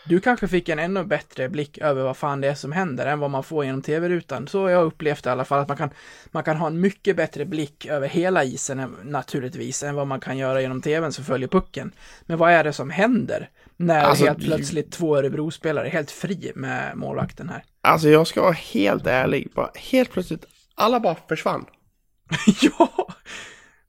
du 0.10 0.20
kanske 0.20 0.48
fick 0.48 0.70
en 0.70 0.80
ännu 0.80 1.04
bättre 1.04 1.50
blick 1.50 1.78
över 1.78 2.04
vad 2.04 2.18
fan 2.18 2.42
det 2.42 2.48
är 2.48 2.56
som 2.56 2.72
händer 2.72 3.06
än 3.06 3.20
vad 3.20 3.30
man 3.30 3.44
får 3.44 3.66
genom 3.66 3.82
tv-rutan. 3.82 4.48
Så 4.48 4.62
har 4.62 4.70
jag 4.70 4.86
upplevt 4.86 5.26
i 5.26 5.30
alla 5.30 5.46
fall 5.46 5.60
att 5.60 5.68
man 5.68 5.78
kan, 5.78 5.90
man 6.32 6.44
kan 6.44 6.58
ha 6.58 6.68
en 6.68 6.80
mycket 6.80 7.16
bättre 7.16 7.46
blick 7.46 7.86
över 7.86 8.08
hela 8.08 8.44
isen 8.44 8.96
naturligtvis 9.04 9.84
än 9.84 9.96
vad 9.96 10.08
man 10.08 10.20
kan 10.20 10.38
göra 10.38 10.62
genom 10.62 10.82
tvn 10.82 11.12
som 11.12 11.26
följer 11.26 11.48
pucken. 11.48 11.92
Men 12.22 12.38
vad 12.38 12.52
är 12.52 12.64
det 12.64 12.74
som 12.74 12.90
händer 12.90 13.50
när 13.78 14.04
Alltså, 14.04 14.26
helt 14.26 14.46
plötsligt 14.46 14.92
två 14.92 15.18
Örebro-spelare 15.18 15.88
är 15.88 15.92
helt 15.92 16.12
fri 16.12 16.52
med 16.56 16.98
målvakten 16.98 17.50
här? 17.50 17.64
Alltså 17.82 18.10
jag 18.10 18.28
ska 18.28 18.42
vara 18.42 18.52
helt 18.52 19.08
ärlig. 19.08 19.52
Bara 19.56 19.72
helt 19.76 20.12
plötsligt, 20.12 20.46
alla 20.76 21.00
bara 21.00 21.16
försvann. 21.30 21.66
ja! 22.62 23.08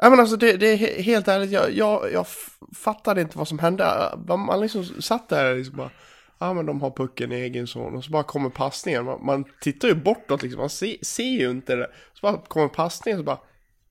Nej 0.02 0.10
men 0.10 0.20
alltså 0.20 0.36
det, 0.36 0.56
det 0.56 0.66
är 0.66 0.76
he- 0.76 1.02
helt 1.02 1.28
ärligt, 1.28 1.50
jag, 1.50 1.72
jag, 1.72 2.12
jag 2.12 2.26
fattade 2.76 3.20
inte 3.20 3.38
vad 3.38 3.48
som 3.48 3.58
hände. 3.58 3.84
Man 4.28 4.60
liksom 4.60 4.84
satt 4.84 5.28
där 5.28 5.54
liksom 5.54 5.76
bara, 5.76 5.90
ja 6.40 6.54
men 6.54 6.66
de 6.66 6.80
har 6.82 6.90
pucken 6.90 7.32
i 7.32 7.34
egen 7.34 7.66
zon 7.66 7.94
och 7.96 8.04
så 8.04 8.10
bara 8.10 8.22
kommer 8.22 8.50
passningen. 8.50 9.04
Man, 9.04 9.24
man 9.24 9.44
tittar 9.60 9.88
ju 9.88 9.94
bortåt 9.94 10.42
liksom, 10.42 10.60
man 10.60 10.70
se, 10.70 10.98
ser 11.02 11.22
ju 11.24 11.50
inte 11.50 11.76
det. 11.76 11.90
Så 12.14 12.18
bara 12.22 12.36
kommer 12.38 12.68
passningen 12.68 13.18
så 13.18 13.24
bara, 13.24 13.38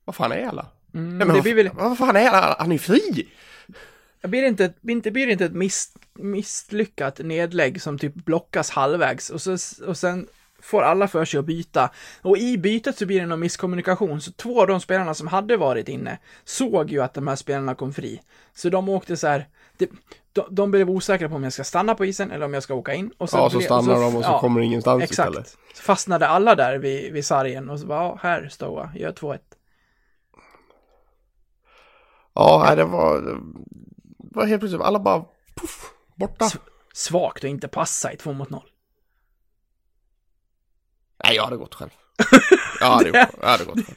vad 0.04 0.14
fan 0.16 0.32
är 0.32 0.46
alla? 0.46 0.66
Nej, 0.92 1.02
men 1.02 1.28
det 1.28 1.34
vad, 1.34 1.44
väl- 1.44 1.68
fan- 1.68 1.76
vad 1.88 1.98
fan 1.98 2.16
är 2.16 2.28
alla? 2.28 2.56
Han 2.58 2.68
är 2.68 2.72
ju 2.74 2.78
fri! 2.78 3.28
Blir 4.22 4.42
det 4.42 4.48
inte, 4.48 4.64
ett- 4.64 4.76
inte, 4.88 5.10
blir 5.10 5.26
det 5.26 5.32
inte 5.32 5.44
ett 5.44 5.52
miss, 5.52 5.94
misslyckat 6.14 7.18
nedlägg 7.18 7.82
som 7.82 7.98
typ 7.98 8.14
blockas 8.14 8.70
halvvägs 8.70 9.30
och, 9.30 9.40
så, 9.42 9.56
och 9.86 9.96
sen 9.96 10.26
får 10.62 10.82
alla 10.82 11.08
för 11.08 11.24
sig 11.24 11.38
att 11.40 11.44
byta. 11.46 11.90
Och 12.22 12.38
i 12.38 12.58
bytet 12.58 12.98
så 12.98 13.06
blir 13.06 13.20
det 13.20 13.26
någon 13.26 13.40
misskommunikation, 13.40 14.20
så 14.20 14.32
två 14.32 14.60
av 14.60 14.66
de 14.66 14.80
spelarna 14.80 15.14
som 15.14 15.26
hade 15.26 15.56
varit 15.56 15.88
inne 15.88 16.18
såg 16.44 16.90
ju 16.90 17.02
att 17.02 17.14
de 17.14 17.26
här 17.28 17.36
spelarna 17.36 17.74
kom 17.74 17.92
fri. 17.92 18.20
Så 18.54 18.68
de 18.68 18.88
åkte 18.88 19.16
så 19.16 19.26
här, 19.26 19.48
det, 19.78 19.90
de, 20.32 20.46
de 20.54 20.70
blev 20.70 20.90
osäkra 20.90 21.28
på 21.28 21.34
om 21.34 21.44
jag 21.44 21.52
ska 21.52 21.64
stanna 21.64 21.94
på 21.94 22.04
isen 22.04 22.30
eller 22.30 22.44
om 22.46 22.54
jag 22.54 22.62
ska 22.62 22.74
åka 22.74 22.94
in. 22.94 23.12
Och 23.18 23.28
Ja, 23.32 23.50
så 23.50 23.58
ble- 23.58 23.64
stannar 23.64 24.00
de 24.00 24.16
och 24.16 24.24
så 24.24 24.38
kommer 24.38 24.60
ingenstans 24.60 25.02
Exakt. 25.02 25.28
istället. 25.28 25.56
Så 25.74 25.82
fastnade 25.82 26.28
alla 26.28 26.54
där 26.54 26.78
vid, 26.78 27.12
vid 27.12 27.26
sargen 27.26 27.70
och 27.70 27.80
så 27.80 27.86
bara, 27.86 28.02
ja, 28.02 28.18
här 28.22 28.48
Stoa, 28.48 28.90
gör 28.94 29.12
2-1. 29.12 29.38
Ja, 32.34 32.74
det 32.76 32.84
var, 32.84 33.20
det 33.20 33.38
var 34.18 34.46
helt 34.46 34.60
plötsligt, 34.60 34.82
alla 34.82 34.98
bara, 34.98 35.24
puff, 35.54 35.90
borta. 36.14 36.44
S- 36.44 36.56
Svagt 36.94 37.44
att 37.44 37.50
inte 37.50 37.68
passa 37.68 38.12
i 38.12 38.16
2 38.16 38.32
mot 38.32 38.50
0. 38.50 38.62
Nej, 41.24 41.36
jag 41.36 41.44
hade 41.44 41.56
gått 41.56 41.74
själv. 41.74 41.90
Jag 42.80 42.86
hade, 42.86 43.08
gjort- 43.08 43.28
jag 43.42 43.48
hade 43.48 43.64
gått 43.64 43.78
själv. 43.86 43.96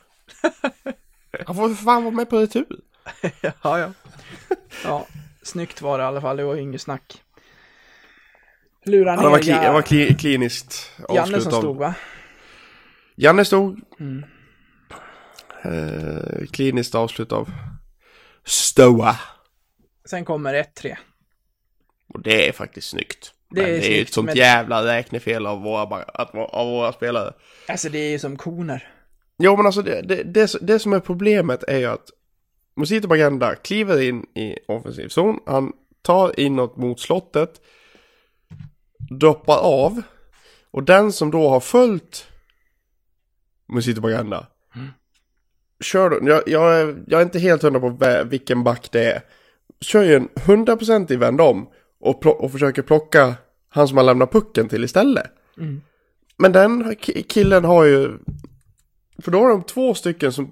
Han 1.46 1.56
får 1.56 1.70
för 1.70 1.84
fan 1.84 2.04
vara 2.04 2.16
med 2.16 2.30
på 2.30 2.38
retur. 2.40 2.80
Ja, 3.42 3.80
ja. 3.80 3.92
Ja, 4.84 5.08
snyggt 5.44 5.82
var 5.82 5.98
det 5.98 6.04
i 6.04 6.08
alla 6.08 6.22
fall. 6.22 6.38
Det 6.38 6.44
var 6.44 6.56
inget 6.56 6.82
snack. 6.82 7.22
Lura 8.86 9.16
ner 9.16 9.24
det 9.24 9.30
var, 9.30 9.40
kli, 9.40 9.52
det 9.52 9.72
var 9.72 9.82
kli, 9.82 10.14
kliniskt 10.20 10.92
Janne 11.10 11.22
avslut 11.22 11.44
som 11.44 11.54
av- 11.54 11.60
stod 11.62 11.78
va? 11.78 11.94
Janne 13.16 13.46
stod. 13.46 13.80
Mm. 14.00 14.24
Eh, 15.64 16.46
kliniskt 16.52 16.96
avslut 16.96 17.32
av 17.32 17.50
Stoa. 18.46 19.16
Sen 20.06 20.26
kommer 20.26 20.54
1-3. 20.54 20.98
Och 22.14 22.22
det 22.22 22.48
är 22.50 22.52
faktiskt 22.52 22.90
snyggt. 22.90 23.34
Det 23.50 23.62
Men 23.62 23.70
är 23.70 23.74
det 23.74 23.88
är 23.88 23.96
ju 23.96 24.02
ett 24.02 24.14
sånt 24.14 24.26
men- 24.26 24.36
jävla 24.38 24.86
räknefel 24.86 25.46
av 25.46 25.62
våra, 25.62 26.04
av 26.52 26.68
våra 26.68 26.94
spelare. 26.94 27.34
Alltså 27.68 27.90
det 27.90 27.98
är 28.00 28.10
ju 28.12 28.20
som 28.20 28.38
koner. 28.38 28.90
Jo 29.38 29.58
men 29.58 29.66
alltså 29.66 29.82
det, 29.82 30.02
det, 30.02 30.24
det, 30.24 30.56
det 30.62 30.80
som 30.80 30.94
är 30.94 31.00
problemet 31.00 31.64
är 31.64 31.78
ju 31.78 31.86
att 31.86 32.10
Musito 32.76 33.08
Baganda 33.08 33.56
kliver 33.56 34.02
in 34.02 34.26
i 34.36 34.58
offensiv 34.68 35.08
zon. 35.08 35.40
Han 35.46 35.74
tar 36.02 36.40
inåt 36.40 36.78
mot 36.78 37.00
slottet. 37.00 37.62
Droppar 39.20 39.58
av. 39.58 40.02
Och 40.72 40.84
den 40.84 41.12
som 41.12 41.32
då 41.32 41.50
har 41.50 41.60
följt 41.60 42.28
Musito 43.74 44.02
Baganda. 44.02 44.48
Kör 45.84 46.10
då, 46.10 46.30
jag, 46.30 46.44
jag, 46.48 46.80
är, 46.80 47.04
jag 47.08 47.20
är 47.20 47.24
inte 47.26 47.40
helt 47.40 47.62
hundra 47.64 47.80
på 47.80 47.98
vilken 48.30 48.64
back 48.64 48.92
det 48.92 49.12
är. 49.12 49.22
Kör 49.82 50.04
ju 50.04 50.16
en 50.16 50.30
100% 50.30 51.14
i 51.14 51.16
vänd 51.16 51.42
om. 51.42 51.68
Och, 52.00 52.26
och 52.26 52.52
försöker 52.52 52.82
plocka 52.82 53.36
han 53.70 53.88
som 53.88 53.98
har 53.98 54.04
lämnat 54.04 54.32
pucken 54.32 54.70
till 54.70 54.84
istället. 54.84 55.32
Men 56.38 56.52
den 56.52 56.84
ki- 56.84 57.24
killen 57.28 57.64
har 57.66 57.84
ju 57.84 58.18
för 59.18 59.32
då 59.32 59.40
har 59.40 59.50
de 59.50 59.64
två 59.64 59.94
stycken 59.94 60.32
som 60.32 60.52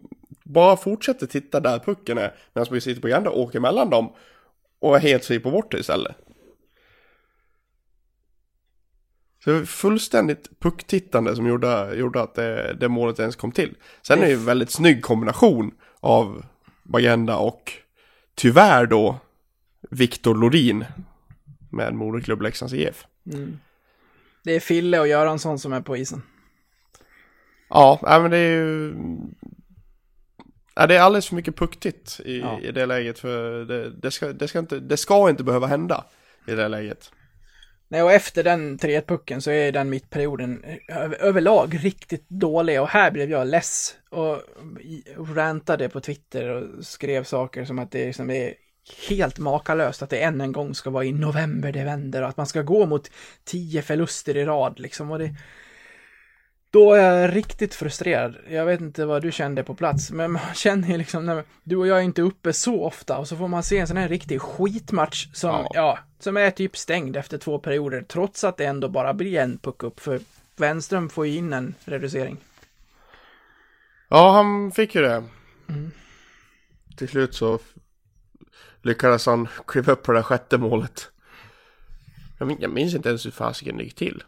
bara 0.54 0.78
fortsätter 0.78 1.28
titta 1.28 1.60
där 1.60 1.80
pucken 1.80 2.18
är. 2.18 2.36
Medan 2.54 2.68
vi 2.72 2.82
sitter 2.82 3.02
på 3.02 3.08
Ganda 3.08 3.30
och 3.30 3.40
åker 3.40 3.60
mellan 3.60 3.90
dem. 3.90 4.14
Och 4.80 4.96
är 4.96 5.00
helt 5.00 5.26
fri 5.26 5.40
på 5.40 5.52
bortre 5.52 5.80
istället. 5.80 6.16
Så 9.44 9.66
fullständigt 9.66 10.60
pucktittande 10.60 11.36
som 11.36 11.48
gjorde, 11.48 11.96
gjorde 11.96 12.22
att 12.22 12.36
det, 12.36 12.74
det 12.80 12.90
målet 12.90 13.20
ens 13.20 13.36
kom 13.36 13.52
till. 13.52 13.76
Sen 14.02 14.20
är 14.20 14.22
det 14.22 14.30
ju 14.30 14.36
en 14.36 14.46
väldigt 14.46 14.72
snygg 14.72 15.04
kombination 15.04 15.72
av 16.00 16.46
Bagenda 16.84 17.38
och 17.38 17.74
tyvärr 18.36 18.86
då 18.86 19.20
Viktor 19.90 20.36
Lorin 20.36 20.86
med 21.72 21.94
moderklubb 21.94 22.42
Leksands 22.42 22.74
IF. 22.74 23.06
Det 24.44 24.56
är 24.56 24.60
Fille 24.60 25.00
och 25.00 25.08
Göransson 25.08 25.60
som 25.60 25.74
är 25.74 25.82
på 25.82 25.98
isen. 25.98 26.22
Ja, 27.70 28.00
men 28.02 28.32
det 28.32 28.38
är 28.38 28.52
ju... 28.52 28.94
Ja, 30.75 30.88
det 30.88 30.95
är 30.95 31.01
alldeles 31.01 31.27
för 31.27 31.36
mycket 31.36 31.55
pucktitt 31.55 32.19
i, 32.25 32.39
Ja. 32.39 32.60
i 32.62 32.71
det 32.71 32.86
läget 32.86 33.19
för 33.19 33.65
det, 33.65 33.89
det, 33.89 34.12
ska, 34.12 34.34
det, 34.34 34.47
ska 34.47 34.60
inte, 34.60 34.79
det 34.79 34.97
ska 34.97 35.29
inte 35.29 35.43
behöva 35.43 35.67
hända 35.67 36.05
i 36.47 36.51
det 36.51 36.67
läget. 36.67 37.12
Nej, 37.88 38.03
och 38.03 38.12
efter 38.12 38.43
den 38.43 38.77
3-1-pucken 38.79 39.41
så 39.41 39.51
är 39.51 39.71
den 39.71 39.89
mittperioden 39.89 40.65
överlag 41.19 41.79
riktigt 41.84 42.29
dålig 42.29 42.81
och 42.81 42.88
här 42.88 43.12
blev 43.12 43.31
jag 43.31 43.47
less 43.47 43.95
och 44.10 44.41
rantade 45.36 45.89
på 45.89 45.99
Twitter 45.99 46.49
och 46.49 46.86
skrev 46.86 47.23
saker 47.23 47.65
som 47.65 47.79
att 47.79 47.91
det 47.91 48.05
liksom 48.05 48.29
är 48.29 48.53
helt 49.10 49.39
makalöst 49.39 50.01
att 50.01 50.10
det 50.10 50.19
än 50.19 50.41
en 50.41 50.51
gång 50.51 50.75
ska 50.75 50.89
vara 50.89 51.05
i 51.05 51.12
november 51.12 51.71
det 51.71 51.84
vänder 51.84 52.21
och 52.21 52.29
att 52.29 52.38
man 52.38 52.47
ska 52.47 52.62
gå 52.62 52.86
mot 52.86 53.12
tio 53.43 53.81
förluster 53.81 54.38
i 54.38 54.45
rad 54.45 54.79
liksom 54.79 55.12
och 55.12 55.19
det 55.19 55.36
då 56.71 56.93
är 56.93 57.21
jag 57.21 57.36
riktigt 57.36 57.75
frustrerad. 57.75 58.36
Jag 58.49 58.65
vet 58.65 58.81
inte 58.81 59.05
vad 59.05 59.21
du 59.21 59.31
kände 59.31 59.63
på 59.63 59.75
plats, 59.75 60.12
men 60.12 60.31
man 60.31 60.53
känner 60.55 60.88
ju 60.88 60.97
liksom, 60.97 61.25
när 61.25 61.43
du 61.63 61.75
och 61.75 61.88
jag 61.88 61.97
är 61.97 62.01
inte 62.01 62.21
uppe 62.21 62.53
så 62.53 62.84
ofta 62.84 63.17
och 63.17 63.27
så 63.27 63.38
får 63.38 63.47
man 63.47 63.63
se 63.63 63.77
en 63.77 63.88
sån 63.88 63.97
här 63.97 64.10
riktig 64.10 64.41
skitmatch 64.41 65.27
som, 65.34 65.49
ja. 65.49 65.69
Ja. 65.73 65.99
som 66.19 66.38
är 66.38 66.51
typ 66.51 66.77
stängd 66.77 67.17
efter 67.17 67.38
två 67.38 67.60
perioder, 67.60 68.01
trots 68.01 68.43
att 68.43 68.57
det 68.57 68.65
ändå 68.65 68.89
bara 68.89 69.13
blir 69.13 69.39
en 69.39 69.57
puck 69.57 69.84
upp, 69.84 69.99
för 69.99 70.19
Wenström 70.55 71.10
får 71.10 71.27
ju 71.27 71.36
in 71.36 71.53
en 71.53 71.75
reducering. 71.86 72.38
Ja, 74.10 74.31
han 74.31 74.71
fick 74.71 74.95
ju 74.95 75.01
det. 75.01 75.23
Mm. 75.69 75.91
Till 76.97 77.10
slut 77.10 77.36
så 77.36 77.60
lyckades 78.81 79.25
han 79.25 79.47
kliva 79.67 79.93
upp 79.93 80.03
på 80.03 80.12
det 80.12 80.23
sjätte 80.23 80.57
målet. 80.57 81.12
Jag, 82.39 82.47
min, 82.47 82.57
jag 82.62 82.71
minns 82.71 82.95
inte 82.95 83.10
ens 83.10 83.25
hur 83.25 83.31
fasiken 83.31 83.77
det 83.77 83.84
gick 83.84 83.95
till. 83.95 84.23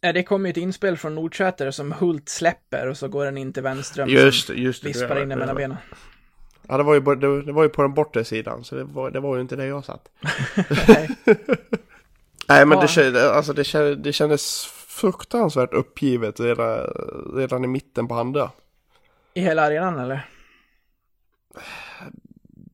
Det 0.00 0.22
kommer 0.22 0.48
ju 0.48 0.50
ett 0.50 0.56
inspel 0.56 0.96
från 0.96 1.14
Nordsäter 1.14 1.70
som 1.70 1.92
Hult 1.92 2.28
släpper 2.28 2.86
och 2.86 2.96
så 2.96 3.08
går 3.08 3.24
den 3.24 3.38
in 3.38 3.52
till 3.52 3.62
Wenström 3.62 4.08
Just 4.08 4.46
som 4.46 4.54
det, 4.54 4.62
just 4.62 4.82
det. 4.82 4.88
vispar 4.88 5.14
det, 5.14 5.22
in 5.22 5.28
den 5.28 5.38
mellan 5.38 5.56
benen. 5.56 5.76
Ja, 6.68 6.76
det 6.76 6.82
var, 6.82 6.94
ju, 6.94 7.00
det, 7.00 7.42
det 7.42 7.52
var 7.52 7.62
ju 7.62 7.68
på 7.68 7.82
den 7.82 7.94
bortre 7.94 8.24
sidan, 8.24 8.64
så 8.64 8.74
det 8.74 8.84
var, 8.84 9.10
det 9.10 9.20
var 9.20 9.34
ju 9.36 9.40
inte 9.42 9.56
där 9.56 9.64
jag 9.64 9.84
satt. 9.84 10.08
Nej. 10.88 11.10
Nej, 12.48 12.66
men 12.66 12.78
Ja. 12.96 13.10
det, 13.10 13.32
alltså, 13.32 13.52
det, 13.52 13.64
kändes, 13.64 14.04
det 14.04 14.12
kändes 14.12 14.64
fruktansvärt 14.86 15.72
uppgivet 15.72 16.40
redan, 16.40 16.78
redan 17.34 17.64
i 17.64 17.66
mitten 17.66 18.08
på 18.08 18.14
andra. 18.14 18.50
I 19.34 19.40
hela 19.40 19.62
arenan 19.62 19.98
eller? 19.98 20.28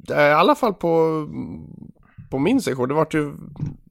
I 0.09 0.13
alla 0.13 0.55
fall 0.55 0.75
på, 0.75 1.27
på 2.31 2.39
min 2.39 2.61
sektion. 2.61 2.89
Det 2.89 2.95
var 2.95 3.07
ju 3.11 3.33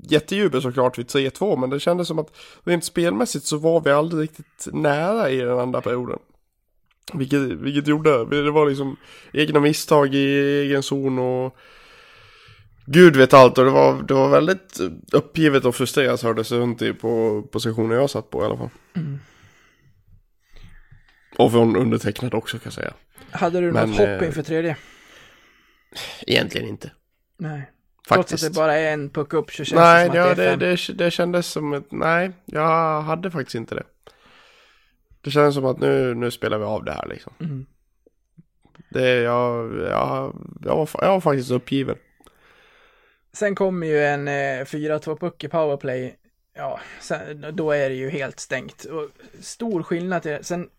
jättejubel 0.04 0.62
såklart 0.62 0.98
vid 0.98 1.06
3-2, 1.06 1.58
men 1.58 1.70
det 1.70 1.80
kändes 1.80 2.08
som 2.08 2.20
att 2.20 2.38
rent 2.64 2.86
spelmässigt 2.86 3.46
så 3.46 3.58
var 3.58 3.82
vi 3.82 3.92
aldrig 3.92 4.24
riktigt 4.24 4.68
nära 4.74 5.30
i 5.30 5.38
den 5.38 5.60
andra 5.60 5.82
perioden. 5.82 6.20
Vilket, 7.14 7.42
vilket 7.42 7.88
gjorde, 7.88 8.44
det 8.44 8.52
var 8.52 8.70
liksom 8.70 8.98
egna 9.34 9.60
misstag 9.60 10.16
i 10.16 10.60
egen 10.62 10.84
zon 10.84 11.20
och 11.20 11.58
Gud 12.86 13.16
vet 13.16 13.34
allt 13.34 13.58
och 13.58 13.66
det 13.66 13.72
var, 13.72 14.04
det 14.04 14.14
var 14.14 14.30
väldigt 14.30 14.80
uppgivet 15.12 15.66
och 15.66 15.76
frustrerat 15.76 16.22
hördes 16.22 16.50
det 16.50 16.56
runt 16.56 16.82
i 16.82 16.94
på 16.94 17.42
positionen 17.52 17.98
jag 17.98 18.10
satt 18.10 18.30
på 18.30 18.42
i 18.42 18.46
alla 18.46 18.58
fall. 18.58 18.70
Och 21.38 21.52
från 21.52 21.76
undertecknad 21.76 22.34
också 22.34 22.58
kan 22.58 22.64
jag 22.64 22.74
säga. 22.74 22.94
Hade 23.32 23.62
du 23.62 23.72
Men, 23.72 23.90
något 23.90 23.98
hopp 24.00 24.22
eh, 24.22 24.28
inför 24.28 24.44
tredje? 24.44 24.78
Egentligen 26.28 26.68
inte. 26.68 26.92
Nej. 27.38 27.72
Trots 28.08 28.18
Faktiskt. 28.32 28.44
att 28.44 28.54
det 28.54 28.60
bara 28.60 28.76
är 28.76 28.94
en 28.94 29.10
puck 29.10 29.34
upp 29.34 29.52
så 29.52 29.64
känns 29.64 29.80
Nej, 29.80 30.04
det 30.04 30.12
som 30.12 30.16
ja, 30.18 30.32
att 30.32 30.38
det 30.38 30.44
är 30.44 30.58
det, 30.58 30.78
fem. 30.78 30.96
det, 30.98 31.04
det 31.06 31.12
kändes 31.12 31.48
som 31.48 31.74
ett, 31.74 31.92
nej, 31.92 32.32
jag 32.46 33.02
hade 33.02 33.32
faktiskt 33.32 33.56
inte 33.56 33.76
det. 33.76 33.84
Det 35.22 35.32
kändes 35.32 35.56
som 35.56 35.66
att 35.66 35.80
nu, 35.80 36.14
nu 36.16 36.32
spelar 36.32 36.58
vi 36.58 36.64
av 36.64 36.84
det 36.84 36.92
här 36.92 37.08
liksom. 37.08 37.34
Mm. 37.40 37.66
Det, 38.90 39.16
jag, 39.22 39.76
jag, 39.78 40.36
jag, 40.62 40.76
var, 40.76 40.90
jag 40.94 41.10
var 41.10 41.22
faktiskt 41.22 41.52
uppgiven. 41.52 41.96
Sen 43.34 43.56
kommer 43.56 43.88
ju 43.88 44.04
en 44.06 44.28
eh, 44.28 44.66
4-2 44.66 45.20
puck 45.20 45.44
i 45.44 45.48
powerplay. 45.48 46.16
Ja, 46.54 46.80
sen, 47.00 47.56
då 47.56 47.72
är 47.72 47.90
det 47.90 47.96
ju 47.96 48.10
helt 48.10 48.40
stängt. 48.40 48.86
Och 48.86 49.10
stor 49.40 49.84
skillnad 49.84 50.22
till 50.22 50.38
Sen 50.42 50.70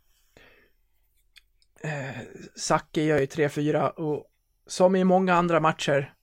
eh, 1.80 2.16
Zacke 2.56 3.02
gör 3.02 3.18
ju 3.18 3.26
3-4 3.26 3.88
och 3.88 4.24
som 4.66 4.96
i 4.96 5.04
många 5.04 5.34
andra 5.34 5.60
matcher, 5.60 6.00
ja, 6.00 6.21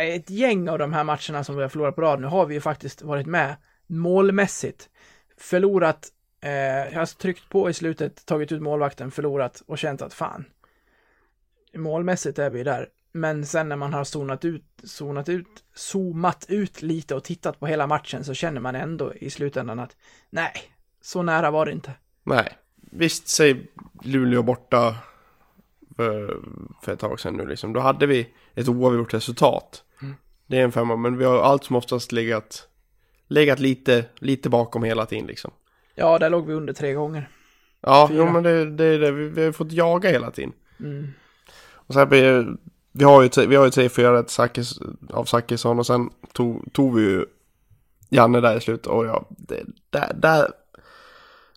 ett 0.00 0.30
gäng 0.30 0.68
av 0.68 0.78
de 0.78 0.92
här 0.92 1.04
matcherna 1.04 1.44
som 1.44 1.56
vi 1.56 1.62
har 1.62 1.68
förlorat 1.68 1.94
på 1.94 2.02
rad, 2.02 2.20
nu 2.20 2.26
har 2.26 2.46
vi 2.46 2.54
ju 2.54 2.60
faktiskt 2.60 3.02
varit 3.02 3.26
med 3.26 3.56
målmässigt. 3.86 4.88
Förlorat, 5.36 6.08
eh, 6.40 6.50
jag 6.92 6.98
har 6.98 7.18
tryckt 7.18 7.48
på 7.48 7.70
i 7.70 7.72
slutet, 7.72 8.26
tagit 8.26 8.52
ut 8.52 8.62
målvakten, 8.62 9.10
förlorat 9.10 9.62
och 9.66 9.78
känt 9.78 10.02
att 10.02 10.14
fan, 10.14 10.44
målmässigt 11.74 12.38
är 12.38 12.50
vi 12.50 12.62
där. 12.62 12.88
Men 13.12 13.46
sen 13.46 13.68
när 13.68 13.76
man 13.76 13.92
har 13.92 14.04
zonat 14.04 14.44
ut, 14.44 14.64
zonat 14.84 15.28
ut, 15.28 15.64
zoomat 15.74 16.46
ut 16.48 16.82
lite 16.82 17.14
och 17.14 17.24
tittat 17.24 17.60
på 17.60 17.66
hela 17.66 17.86
matchen 17.86 18.24
så 18.24 18.34
känner 18.34 18.60
man 18.60 18.74
ändå 18.74 19.14
i 19.14 19.30
slutändan 19.30 19.78
att 19.78 19.96
nej, 20.30 20.52
så 21.00 21.22
nära 21.22 21.50
var 21.50 21.66
det 21.66 21.72
inte. 21.72 21.92
Nej, 22.22 22.58
visst 22.76 23.28
säg 23.28 23.66
Luleå 24.02 24.42
borta 24.42 24.96
för, 26.02 26.40
för 26.82 26.92
ett 26.92 26.98
tag 26.98 27.20
sedan 27.20 27.34
nu 27.36 27.46
liksom. 27.46 27.72
Då 27.72 27.80
hade 27.80 28.06
vi 28.06 28.28
ett 28.54 28.68
oavgjort 28.68 29.14
resultat. 29.14 29.84
Det 30.46 30.58
är 30.58 30.64
en 30.64 30.72
femma, 30.72 30.96
men 30.96 31.18
vi 31.18 31.24
har 31.24 31.42
allt 31.42 31.64
som 31.64 31.76
oftast 31.76 32.12
legat, 32.12 32.68
legat 33.28 33.58
lite, 33.58 34.04
lite 34.18 34.50
bakom 34.50 34.82
hela 34.82 35.06
tiden 35.06 35.26
liksom. 35.26 35.50
Ja, 35.94 36.18
där 36.18 36.30
låg 36.30 36.46
vi 36.46 36.54
under 36.54 36.72
tre 36.72 36.92
gånger. 36.92 37.28
Ja, 37.80 38.08
Fyra. 38.08 38.18
jo, 38.18 38.32
men 38.32 38.42
det, 38.42 38.70
det 38.70 38.84
är 38.84 38.98
det. 38.98 39.12
Vi, 39.12 39.28
vi 39.28 39.44
har 39.44 39.52
fått 39.52 39.72
jaga 39.72 40.10
hela 40.10 40.30
tiden. 40.30 40.52
Mm. 40.80 41.08
Och 41.74 41.94
sen 41.94 42.08
blir 42.08 42.56
vi 42.92 43.04
har 43.04 43.22
ju, 43.22 43.46
vi 43.46 43.56
har 43.56 43.64
ju 43.64 43.70
tre, 43.70 43.88
fyra 43.88 44.18
rätt 44.18 44.30
Zackis, 44.30 44.78
av 45.10 45.24
Zackisson 45.24 45.78
och 45.78 45.86
sen 45.86 46.10
tog, 46.32 46.72
tog 46.72 46.94
vi 46.94 47.02
ju 47.02 47.26
Janne 48.08 48.40
där 48.40 48.56
i 48.56 48.60
slutet 48.60 48.86
och 48.86 49.06
ja, 49.06 49.26
det, 49.28 49.62
där, 49.90 50.14
där, 50.14 50.48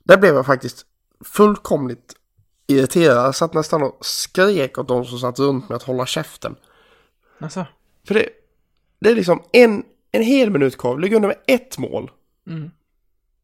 där 0.04 0.18
blev 0.18 0.36
jag 0.36 0.46
faktiskt 0.46 0.86
fullkomligt 1.26 2.14
irriterad. 2.68 3.18
Jag 3.26 3.36
satt 3.36 3.54
nästan 3.54 3.84
och 3.84 4.06
skrek 4.06 4.78
åt 4.78 4.88
de 4.88 5.06
som 5.06 5.20
satt 5.20 5.40
runt 5.40 5.70
med 5.70 5.76
att 5.76 5.84
hålla 5.84 6.06
käften. 6.06 6.56
Alltså, 7.40 7.66
För 8.08 8.14
det, 8.14 8.30
det 9.00 9.10
är 9.10 9.16
liksom 9.16 9.44
en, 9.52 9.84
en 10.12 10.22
hel 10.24 10.50
minut 10.50 10.78
kvar, 10.78 10.96
vi 10.96 11.02
ligger 11.02 11.16
under 11.16 11.28
med 11.28 11.38
ett 11.48 11.78
mål. 11.78 12.12
mm. 12.48 12.72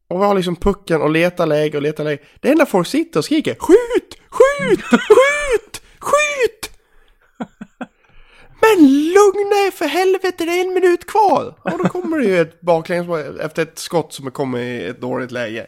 Och 0.08 0.20
vi 0.20 0.24
har 0.24 0.34
liksom 0.34 0.56
pucken 0.56 1.00
och 1.02 1.10
letar 1.10 1.46
läge 1.46 1.76
och 1.76 1.82
letar 1.82 2.04
läge. 2.04 2.22
Det 2.40 2.48
enda 2.50 2.66
folk 2.66 2.86
sitter 2.86 3.20
och 3.20 3.24
skriker 3.24 3.54
Skjut! 3.58 4.18
Skjut! 4.28 4.80
Skjut! 4.82 5.82
Skjut! 5.98 6.70
Men 8.60 8.86
lugna 8.88 9.56
er 9.66 9.70
för 9.70 9.84
helvete, 9.84 10.44
det 10.44 10.60
är 10.60 10.64
en 10.64 10.74
minut 10.74 11.06
kvar! 11.06 11.54
Och 11.62 11.78
då 11.78 11.84
kommer 11.88 12.18
det 12.18 12.24
ju 12.24 12.40
ett 12.40 12.60
baklängesmål 12.60 13.40
efter 13.40 13.62
ett 13.62 13.78
skott 13.78 14.12
som 14.12 14.30
kommer 14.30 14.58
i 14.58 14.86
ett 14.86 15.00
dåligt 15.00 15.30
läge. 15.30 15.66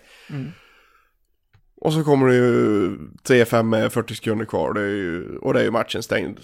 Och 1.85 1.93
så 1.93 2.05
kommer 2.05 2.27
det 2.27 2.35
ju 2.35 2.89
3-5 3.29 3.63
med 3.63 3.93
40 3.93 4.15
sekunder 4.15 4.45
kvar. 4.45 4.73
Det 4.73 4.81
ju, 4.81 5.37
och 5.39 5.55
det 5.55 5.61
är 5.61 5.65
ju 5.65 5.71
matchen 5.71 6.03
stängd 6.03 6.39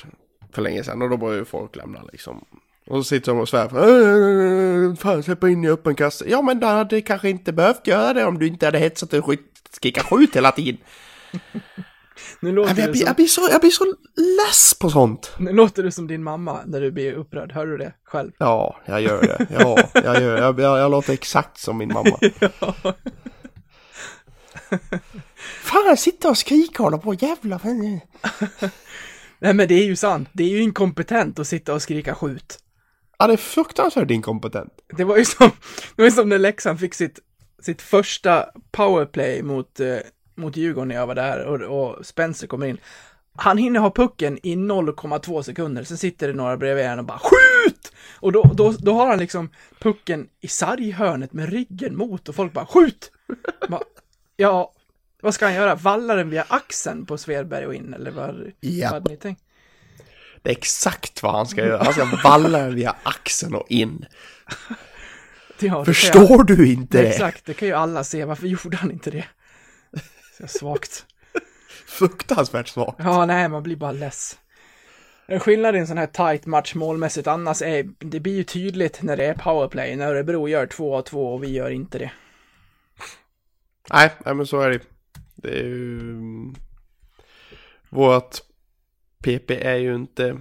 för 0.53 0.62
länge 0.62 0.85
sedan. 0.85 1.03
Och 1.03 1.11
då 1.11 1.16
börjar 1.16 1.38
ju 1.38 1.44
folk 1.44 1.76
lämna 1.76 2.03
liksom. 2.12 2.44
Och 2.87 2.96
så 2.96 3.05
sitter 3.05 3.33
de 3.33 3.40
och 3.40 3.48
svär. 3.48 3.64
"Äh, 4.90 4.94
Fan, 4.94 5.22
släppa 5.22 5.48
in 5.48 5.64
i 5.64 5.68
öppen 5.68 5.94
kasse. 5.94 6.24
Ja, 6.29 6.42
men 6.42 6.61
du 6.61 6.66
hade 6.66 7.00
kanske 7.00 7.31
inte 7.31 7.53
behövt 7.53 7.87
göra 7.87 8.12
det 8.12 8.24
om 8.24 8.38
du 8.38 8.46
inte 8.46 8.66
hade 8.66 8.79
hetsat 8.79 9.12
och 9.12 9.35
skrika 9.70 10.03
skjut 10.03 10.37
hela 10.37 10.53
tiden. 10.53 10.81
nu, 12.40 12.53
låter 12.53 12.81
Jag, 12.81 12.90
blir- 12.90 13.00
som, 13.00 13.07
jag, 13.07 13.16
blir 13.16 13.26
så, 13.26 13.48
jag 13.50 13.61
blir 13.61 13.70
så 13.70 13.85
less 14.16 14.74
på 14.81 14.90
sånt. 14.90 15.33
nu 15.38 15.53
låter 15.53 15.83
du 15.83 15.90
som 15.90 16.07
din 16.07 16.22
mamma 16.22 16.59
när 16.66 16.81
du 16.81 16.90
blir 16.90 17.12
upprörd. 17.12 17.53
Hör 17.53 17.66
du 17.66 17.76
det 17.76 17.92
själv? 18.05 18.31
Ja, 18.38 18.76
jag 18.87 19.00
gör 19.00 19.22
det. 19.22 19.46
Ja, 19.59 19.79
jag 19.94 20.22
gör 20.22 20.37
det. 20.37 20.42
Jag, 20.42 20.61
jag, 20.61 20.79
jag 20.79 20.90
låter 20.90 21.12
exakt 21.12 21.59
som 21.59 21.79
min 21.79 21.92
mamma. 21.92 22.18
Fan, 25.70 25.96
sitta 25.96 26.30
och 26.30 26.38
skrika 26.38 26.83
och 26.83 26.85
hålla 26.85 26.98
på. 26.98 27.14
Jävla. 27.14 27.61
Nej, 29.38 29.54
men 29.54 29.68
det 29.68 29.74
är 29.74 29.85
ju 29.85 29.96
sant. 29.96 30.28
Det 30.33 30.44
är 30.44 30.48
ju 30.48 30.62
inkompetent 30.62 31.38
att 31.38 31.46
sitta 31.46 31.74
och 31.74 31.83
skrika 31.83 32.14
skjut. 32.14 32.59
Ja, 33.18 33.26
det 33.26 33.33
är 33.33 33.37
fruktansvärt 33.37 34.11
inkompetent. 34.11 34.72
Det 34.96 35.04
var 35.04 35.16
ju 35.16 35.24
som, 35.24 35.50
det 35.96 36.02
var 36.02 36.04
ju 36.04 36.11
som 36.11 36.28
när 36.28 36.38
Leksand 36.38 36.80
fick 36.80 36.94
sitt, 36.94 37.18
sitt 37.62 37.83
första 37.83 38.46
powerplay 38.70 39.42
mot, 39.42 39.80
eh, 39.80 39.96
mot 40.35 40.56
Djurgården 40.56 40.88
när 40.88 40.94
jag 40.94 41.06
var 41.06 41.14
där 41.14 41.44
och, 41.44 41.83
och 41.83 42.06
Spencer 42.06 42.46
kommer 42.46 42.66
in. 42.66 42.78
Han 43.37 43.59
hinner 43.59 43.80
ha 43.80 43.90
pucken 43.90 44.38
i 44.42 44.56
0,2 44.56 45.42
sekunder, 45.42 45.85
sen 45.85 45.98
sitter 45.98 46.28
det 46.28 46.35
några 46.35 46.56
bredvid 46.56 46.85
honom 46.88 46.98
och 46.98 47.06
bara 47.06 47.20
skjut! 47.22 47.92
Och 48.14 48.33
då, 48.33 48.42
då, 48.54 48.72
då 48.78 48.92
har 48.92 49.06
han 49.06 49.18
liksom 49.18 49.50
pucken 49.78 50.28
i 50.40 50.48
sarghörnet 50.48 51.33
med 51.33 51.52
ryggen 51.52 51.96
mot 51.96 52.28
och 52.28 52.35
folk 52.35 52.52
bara 52.52 52.66
skjut! 52.66 53.12
Bara, 53.68 53.83
ja, 54.37 54.72
vad 55.22 55.35
ska 55.35 55.44
han 55.46 55.54
göra? 55.54 55.74
Valla 55.74 56.14
den 56.14 56.30
via 56.30 56.44
axeln 56.48 57.06
på 57.06 57.18
Svedberg 57.18 57.66
och 57.66 57.74
in 57.74 57.94
eller 57.94 58.11
vad, 58.11 58.52
Japp. 58.61 58.92
vad 58.92 59.02
hade 59.02 59.11
ni 59.11 59.16
tänkt? 59.16 59.42
Det 60.42 60.50
är 60.50 60.56
exakt 60.56 61.22
vad 61.22 61.33
han 61.33 61.46
ska 61.46 61.61
göra. 61.66 61.85
Han 61.85 61.92
ska 61.92 62.04
valla 62.24 62.59
den 62.59 62.74
via 62.74 62.96
axeln 63.02 63.54
och 63.54 63.66
in. 63.70 64.06
Ja, 64.48 64.54
kan 65.59 65.68
jag- 65.68 65.87
Förstår 65.87 66.44
du 66.44 66.72
inte 66.72 67.02
det? 67.02 67.09
Exakt, 67.09 67.44
det 67.46 67.54
kan 67.54 67.68
ju 67.68 67.74
alla 67.74 68.04
se. 68.04 68.24
Varför 68.24 68.46
gjorde 68.46 68.76
han 68.76 68.90
inte 68.90 69.11
det? 69.11 69.24
Så 70.40 70.46
svagt. 70.59 71.06
Fruktansvärt 71.87 72.68
svagt. 72.68 72.96
Ja, 72.98 73.26
nej, 73.26 73.48
man 73.48 73.62
blir 73.62 73.76
bara 73.76 73.92
less. 73.92 74.38
En 75.26 75.40
skillnad 75.40 75.76
i 75.76 75.78
en 75.78 75.87
sån 75.87 75.98
här 75.98 76.06
tight 76.06 76.46
match 76.46 76.74
målmässigt 76.74 77.26
annars 77.26 77.62
är, 77.62 77.88
det 77.98 78.20
blir 78.20 78.35
ju 78.37 78.44
tydligt 78.44 79.02
när 79.02 79.16
det 79.16 79.24
är 79.24 79.35
powerplay, 79.35 79.96
när 79.96 80.06
Örebro 80.09 80.48
gör 80.48 80.66
2 80.66 80.96
av 80.96 81.02
2 81.02 81.35
och 81.35 81.42
vi 81.44 81.48
gör 81.52 81.70
inte 81.70 81.98
det. 81.98 82.11
Nej, 83.92 84.11
nej 84.24 84.35
men 84.35 84.46
så 84.46 84.61
är 84.61 84.70
det. 84.70 84.80
Det 85.42 85.59
är 85.59 85.64
ju... 85.64 86.20
Vårt 87.88 88.37
PP 89.22 89.50
är 89.50 89.76
ju 89.76 89.94
inte... 89.94 90.37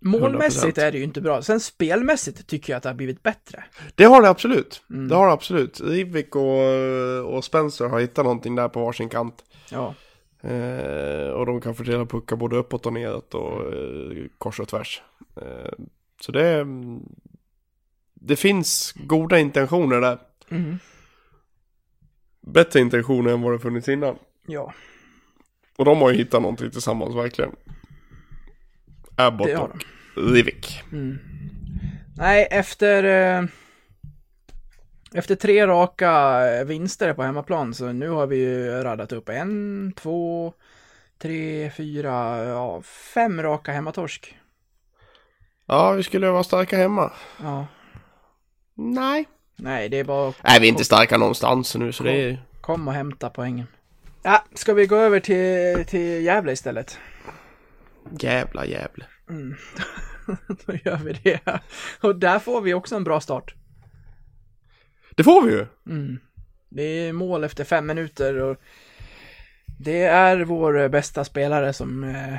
Målmässigt 0.00 0.78
100%. 0.78 0.80
är 0.80 0.92
det 0.92 0.98
ju 0.98 1.04
inte 1.04 1.20
bra. 1.20 1.42
Sen 1.42 1.60
spelmässigt 1.60 2.46
tycker 2.46 2.72
jag 2.72 2.76
att 2.76 2.82
det 2.82 2.88
har 2.88 2.94
blivit 2.94 3.22
bättre. 3.22 3.64
Det 3.94 4.04
har 4.04 4.22
det 4.22 4.28
absolut. 4.28 4.82
Mm. 4.90 5.08
Det 5.08 5.14
har 5.14 5.26
det 5.26 5.32
absolut. 5.32 5.80
Rivik 5.80 6.36
och, 6.36 7.34
och 7.34 7.44
Spencer 7.44 7.88
har 7.88 8.00
hittat 8.00 8.24
någonting 8.24 8.54
där 8.54 8.68
på 8.68 8.80
varsin 8.80 9.08
kant. 9.08 9.44
Ja. 9.70 9.94
Eh, 10.40 11.28
och 11.28 11.46
de 11.46 11.60
kan 11.60 11.74
fördela 11.74 12.06
puckar 12.06 12.36
både 12.36 12.56
uppåt 12.56 12.86
och 12.86 12.92
neråt 12.92 13.34
och 13.34 13.74
eh, 13.74 14.26
kors 14.38 14.60
och 14.60 14.68
tvärs. 14.68 15.02
Eh, 15.36 15.72
så 16.20 16.32
det 16.32 16.46
är... 16.46 16.66
Det 18.14 18.36
finns 18.36 18.92
goda 18.96 19.38
intentioner 19.38 20.00
där. 20.00 20.18
Mm. 20.48 20.78
Bättre 22.52 22.80
intentioner 22.80 23.30
än 23.32 23.42
vad 23.42 23.52
det 23.52 23.58
funnits 23.58 23.88
innan. 23.88 24.18
Ja, 24.46 24.72
Och 25.78 25.84
de 25.84 25.98
har 25.98 26.10
ju 26.10 26.16
hittat 26.16 26.42
någonting 26.42 26.70
tillsammans 26.70 27.16
verkligen. 27.16 27.50
Abbott 29.16 29.58
och 29.58 29.70
Rivik. 30.32 30.82
Mm. 30.92 31.18
Nej, 32.16 32.48
efter... 32.50 33.04
Eh, 33.04 33.44
efter 35.14 35.34
tre 35.34 35.66
raka 35.66 36.40
vinster 36.64 37.12
på 37.14 37.22
hemmaplan 37.22 37.74
så 37.74 37.92
nu 37.92 38.08
har 38.08 38.26
vi 38.26 38.36
ju 38.36 38.70
radat 38.70 39.12
upp 39.12 39.28
en, 39.28 39.92
två, 39.96 40.52
tre, 41.18 41.70
fyra, 41.76 42.44
ja, 42.44 42.82
fem 42.82 43.42
raka 43.42 43.72
hemmatorsk. 43.72 44.38
Ja, 45.66 45.92
vi 45.92 46.02
skulle 46.02 46.30
vara 46.30 46.44
starka 46.44 46.76
hemma. 46.76 47.12
Ja. 47.42 47.66
Nej. 48.74 49.28
Nej, 49.58 49.88
det 49.88 49.96
är 49.96 50.04
bara 50.04 50.32
Nej, 50.44 50.60
vi 50.60 50.66
är 50.66 50.70
inte 50.70 50.84
starka 50.84 51.18
någonstans 51.18 51.74
nu 51.74 51.92
så 51.92 52.04
det 52.04 52.12
är... 52.12 52.42
kom 52.60 52.88
och 52.88 52.94
hämta 52.94 53.30
poängen. 53.30 53.66
Ja, 54.22 54.44
ska 54.54 54.74
vi 54.74 54.86
gå 54.86 54.96
över 54.96 55.20
till, 55.20 55.84
till 55.84 56.24
Gävle 56.24 56.52
istället? 56.52 56.98
Jävla 58.20 58.66
Gävle. 58.66 59.04
Då 60.66 60.72
gör 60.84 60.96
vi 60.96 61.12
det. 61.12 61.40
Och 62.00 62.16
där 62.16 62.38
får 62.38 62.60
vi 62.60 62.74
också 62.74 62.96
en 62.96 63.04
bra 63.04 63.20
start. 63.20 63.54
Det 65.10 65.24
får 65.24 65.42
vi 65.42 65.52
ju. 65.52 65.66
Mm. 65.86 66.18
Det 66.68 66.82
är 66.82 67.12
mål 67.12 67.44
efter 67.44 67.64
fem 67.64 67.86
minuter 67.86 68.34
och 68.34 68.56
det 69.78 70.02
är 70.02 70.40
vår 70.40 70.88
bästa 70.88 71.24
spelare 71.24 71.72
som, 71.72 72.04
eh, 72.04 72.36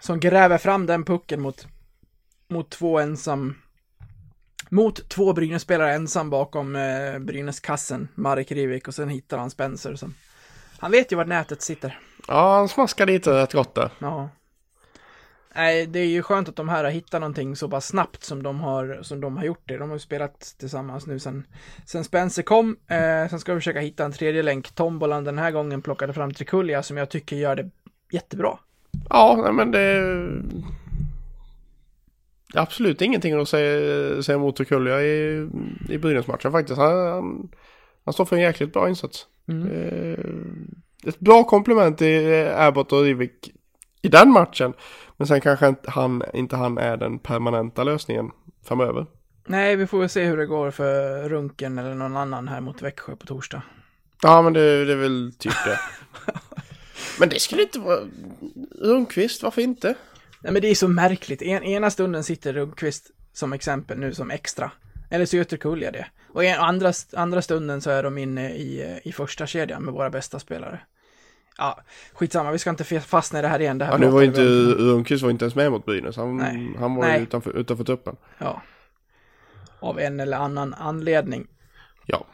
som 0.00 0.20
gräver 0.20 0.58
fram 0.58 0.86
den 0.86 1.04
pucken 1.04 1.40
mot, 1.40 1.66
mot 2.48 2.70
två 2.70 2.98
ensam 2.98 3.61
mot 4.72 5.08
två 5.08 5.32
Brynäs-spelare 5.32 5.94
ensam 5.94 6.30
bakom 6.30 6.76
eh, 6.76 7.18
Brynäs-kassen, 7.18 8.08
Marek 8.14 8.52
Rivik, 8.52 8.88
och 8.88 8.94
sen 8.94 9.08
hittar 9.08 9.38
han 9.38 9.50
Spencer 9.50 9.94
som 9.94 10.14
han 10.78 10.90
vet 10.90 11.12
ju 11.12 11.16
var 11.16 11.24
nätet 11.24 11.62
sitter. 11.62 11.98
Ja, 12.28 12.54
han 12.54 12.68
smaskar 12.68 13.06
dit 13.06 13.26
rätt 13.26 13.52
gott 13.52 13.74
där. 13.74 13.90
Ja. 13.98 14.28
Nej, 15.54 15.86
det 15.86 15.98
är 15.98 16.06
ju 16.06 16.22
skönt 16.22 16.48
att 16.48 16.56
de 16.56 16.68
här 16.68 16.84
har 16.84 16.90
hittat 16.90 17.20
någonting 17.20 17.56
så 17.56 17.68
pass 17.68 17.86
snabbt 17.86 18.24
som 18.24 18.42
de 18.42 18.60
har, 18.60 18.98
som 19.02 19.20
de 19.20 19.36
har 19.36 19.44
gjort 19.44 19.62
det. 19.64 19.76
De 19.76 19.88
har 19.88 19.96
ju 19.96 20.00
spelat 20.00 20.54
tillsammans 20.58 21.06
nu 21.06 21.18
sen, 21.18 21.46
sen 21.86 22.04
Spencer 22.04 22.42
kom. 22.42 22.76
Eh, 22.88 23.28
sen 23.28 23.40
ska 23.40 23.54
vi 23.54 23.60
försöka 23.60 23.80
hitta 23.80 24.04
en 24.04 24.12
tredje 24.12 24.42
länk. 24.42 24.74
Tombolan 24.74 25.24
den 25.24 25.38
här 25.38 25.50
gången 25.50 25.82
plockade 25.82 26.12
fram 26.12 26.34
Trikulja 26.34 26.82
som 26.82 26.96
jag 26.96 27.08
tycker 27.10 27.36
gör 27.36 27.56
det 27.56 27.70
jättebra. 28.10 28.58
Ja, 29.10 29.52
men 29.52 29.70
det... 29.70 30.18
Absolut 32.54 33.02
ingenting 33.02 33.40
att 33.40 33.48
säga, 33.48 34.22
säga 34.22 34.36
emot 34.36 34.56
Tukulja 34.56 35.02
i, 35.02 35.48
i 35.88 35.98
Brynäs-matchen 35.98 36.52
faktiskt. 36.52 36.78
Han, 36.78 37.50
han, 38.04 38.14
står 38.14 38.24
för 38.24 38.36
en 38.36 38.42
jäkligt 38.42 38.72
bra 38.72 38.88
insats. 38.88 39.26
Eh, 39.48 40.24
ett 41.06 41.20
bra 41.20 41.44
komplement 41.44 41.98
till 41.98 42.32
eh, 42.32 42.60
Abbott 42.60 42.92
och 42.92 43.02
Rivik 43.02 43.52
i 44.02 44.08
den 44.08 44.30
matchen. 44.30 44.72
Men 45.16 45.26
sen 45.26 45.40
kanske 45.40 45.68
inte 45.68 45.90
han, 45.90 46.22
inte 46.34 46.56
han 46.56 46.78
är 46.78 46.96
den 46.96 47.18
permanenta 47.18 47.84
lösningen 47.84 48.30
framöver. 48.64 49.06
Nej, 49.46 49.76
vi 49.76 49.86
får 49.86 49.98
väl 49.98 50.08
se 50.08 50.24
hur 50.24 50.36
det 50.36 50.46
går 50.46 50.70
för 50.70 51.28
Runken 51.28 51.78
eller 51.78 51.94
någon 51.94 52.16
annan 52.16 52.48
här 52.48 52.60
mot 52.60 52.82
Växjö 52.82 53.16
på 53.16 53.26
torsdag. 53.26 53.62
Ja, 54.22 54.42
men 54.42 54.52
det, 54.52 54.84
det 54.84 54.92
är 54.92 54.96
väl 54.96 55.32
typ 55.38 55.52
det. 55.64 55.78
men 57.20 57.28
det 57.28 57.40
skulle 57.40 57.62
inte 57.62 57.78
vara... 57.78 58.00
Rundqvist, 58.80 59.42
varför 59.42 59.62
inte? 59.62 59.94
Nej, 60.42 60.52
men 60.52 60.62
det 60.62 60.68
är 60.68 60.74
så 60.74 60.88
märkligt. 60.88 61.42
En, 61.42 61.62
ena 61.62 61.90
stunden 61.90 62.24
sitter 62.24 62.52
Rundqvist 62.52 63.10
som 63.32 63.52
exempel 63.52 63.98
nu 63.98 64.14
som 64.14 64.30
extra. 64.30 64.70
Eller 65.10 65.26
så 65.26 65.36
gör 65.36 65.44
Trikulja 65.44 65.90
det. 65.90 66.06
Och 66.28 66.44
en, 66.44 66.60
andra, 66.60 66.92
andra 67.12 67.42
stunden 67.42 67.80
så 67.80 67.90
är 67.90 68.02
de 68.02 68.18
inne 68.18 68.50
i, 68.50 69.00
i 69.04 69.12
första 69.12 69.46
kedjan 69.46 69.82
med 69.82 69.94
våra 69.94 70.10
bästa 70.10 70.38
spelare. 70.38 70.80
Ja, 71.58 71.80
skitsamma, 72.12 72.52
vi 72.52 72.58
ska 72.58 72.70
inte 72.70 72.84
fastna 73.00 73.38
i 73.38 73.42
det 73.42 73.48
här 73.48 73.60
igen. 73.60 73.78
Det 73.78 73.84
här 73.84 73.92
Ja, 73.92 73.98
nu 73.98 74.06
var 74.06 74.22
inte. 74.22 74.42
Rundqvist 74.42 75.22
var 75.22 75.30
inte 75.30 75.44
ens 75.44 75.54
med 75.54 75.70
mot 75.70 75.86
Brynäs. 75.86 76.16
Han, 76.16 76.36
Nej. 76.36 76.70
han 76.78 76.94
var 76.94 77.04
Nej. 77.04 77.16
ju 77.16 77.22
utanför, 77.22 77.56
utanför 77.56 77.84
tuppen. 77.84 78.16
Ja. 78.38 78.62
Av 79.80 80.00
en 80.00 80.20
eller 80.20 80.36
annan 80.36 80.74
anledning. 80.74 81.46
Ja. 82.06 82.26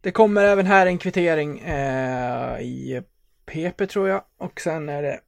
Det 0.00 0.10
kommer 0.10 0.44
även 0.44 0.66
här 0.66 0.86
en 0.86 0.98
kvittering 0.98 1.58
eh, 1.58 2.60
i 2.60 3.02
PP 3.46 3.86
tror 3.86 4.08
jag. 4.08 4.22
Och 4.38 4.60
sen 4.60 4.88
är 4.88 5.02
det 5.02 5.20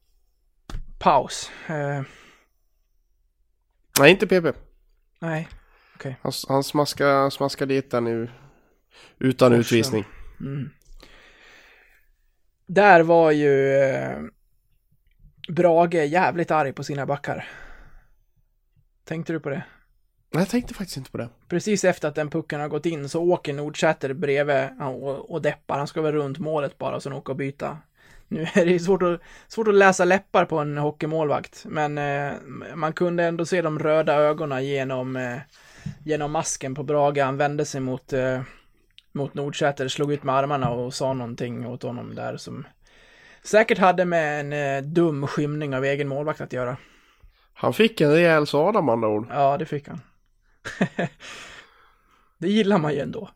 paus. 0.98 1.50
Eh, 1.68 2.02
Nej, 4.00 4.10
inte 4.10 4.26
PP. 4.26 4.56
nej. 5.18 5.48
Han, 6.22 6.32
han 6.48 6.64
smaskar, 6.64 7.30
smaskar 7.30 7.66
dit 7.66 7.90
den 7.90 8.04
nu. 8.04 8.30
Utan 9.18 9.48
Korsen. 9.48 9.60
utvisning. 9.60 10.04
Mm. 10.40 10.70
Där 12.66 13.00
var 13.02 13.30
ju 13.30 13.72
eh, 13.74 14.18
Brage 15.48 15.94
jävligt 15.94 16.50
arg 16.50 16.72
på 16.72 16.84
sina 16.84 17.06
backar. 17.06 17.48
Tänkte 19.04 19.32
du 19.32 19.40
på 19.40 19.48
det? 19.48 19.62
Nej, 20.30 20.42
jag 20.42 20.48
tänkte 20.48 20.74
faktiskt 20.74 20.96
inte 20.96 21.10
på 21.10 21.18
det. 21.18 21.28
Precis 21.48 21.84
efter 21.84 22.08
att 22.08 22.14
den 22.14 22.30
pucken 22.30 22.60
har 22.60 22.68
gått 22.68 22.86
in 22.86 23.08
så 23.08 23.22
åker 23.22 23.52
Nordsäter 23.52 24.12
bredvid 24.14 24.68
och, 24.80 25.30
och 25.30 25.42
deppar. 25.42 25.78
Han 25.78 25.86
ska 25.86 26.02
väl 26.02 26.12
runt 26.12 26.38
målet 26.38 26.78
bara 26.78 26.96
och 26.96 27.02
sen 27.02 27.12
åka 27.12 27.32
och 27.32 27.36
byta. 27.36 27.78
Nu 28.28 28.46
är 28.54 28.66
det 28.66 28.78
svårt 28.78 29.02
att, 29.02 29.20
svårt 29.48 29.68
att 29.68 29.74
läsa 29.74 30.04
läppar 30.04 30.44
på 30.44 30.58
en 30.58 30.78
hockeymålvakt, 30.78 31.64
men 31.68 31.98
eh, 31.98 32.32
man 32.74 32.92
kunde 32.92 33.24
ändå 33.24 33.44
se 33.44 33.62
de 33.62 33.78
röda 33.78 34.14
ögonen 34.14 34.66
genom, 34.66 35.16
eh, 35.16 35.38
genom 36.04 36.32
masken 36.32 36.74
på 36.74 36.82
Brage. 36.82 37.18
Han 37.18 37.36
vände 37.36 37.64
sig 37.64 37.80
mot, 37.80 38.12
eh, 38.12 38.40
mot 39.12 39.34
Nordsäter, 39.34 39.88
slog 39.88 40.12
ut 40.12 40.22
med 40.22 40.34
armarna 40.34 40.70
och 40.70 40.94
sa 40.94 41.12
någonting 41.12 41.66
åt 41.66 41.82
honom 41.82 42.14
där 42.14 42.36
som 42.36 42.66
säkert 43.42 43.78
hade 43.78 44.04
med 44.04 44.40
en 44.40 44.52
eh, 44.52 44.90
dum 44.90 45.26
skymning 45.26 45.76
av 45.76 45.84
egen 45.84 46.08
målvakt 46.08 46.40
att 46.40 46.52
göra. 46.52 46.76
Han 47.54 47.72
fick 47.72 48.00
en 48.00 48.12
rejäl 48.12 48.46
sada 48.46 48.82
med 48.82 48.92
andra 48.92 49.08
ord. 49.08 49.26
Ja, 49.30 49.56
det 49.58 49.66
fick 49.66 49.88
han. 49.88 50.00
det 52.38 52.48
gillar 52.48 52.78
man 52.78 52.92
ju 52.92 53.00
ändå. 53.00 53.30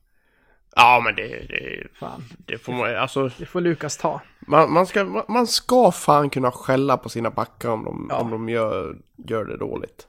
Ja, 0.76 1.00
men 1.04 1.14
det, 1.14 1.28
det, 1.28 1.86
Fan, 1.98 2.24
det 2.46 2.58
får 2.58 2.72
man, 2.72 2.96
alltså. 2.96 3.30
det 3.38 3.46
får 3.46 3.60
Lukas 3.60 3.96
ta. 3.96 4.20
Man, 4.46 4.72
man, 4.72 4.86
ska, 4.86 5.24
man- 5.28 5.46
ska 5.46 5.90
fan 5.92 6.30
kunna 6.30 6.50
skälla 6.50 6.96
på 6.96 7.08
sina 7.08 7.30
backar 7.30 7.68
om 7.68 7.84
de, 7.84 8.06
Ja. 8.10 8.16
om 8.16 8.30
de 8.30 8.48
gör, 8.48 8.96
gör 9.28 9.44
det 9.44 9.56
dåligt. 9.56 10.06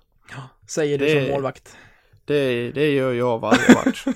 Säger 0.69 0.97
du 0.97 1.05
Det- 1.05 1.23
som 1.25 1.31
målvakt. 1.33 1.77
Det, 2.25 2.71
det 2.71 2.91
gör 2.93 3.13
jag 3.13 3.39
varje 3.39 3.73
match. 3.85 4.05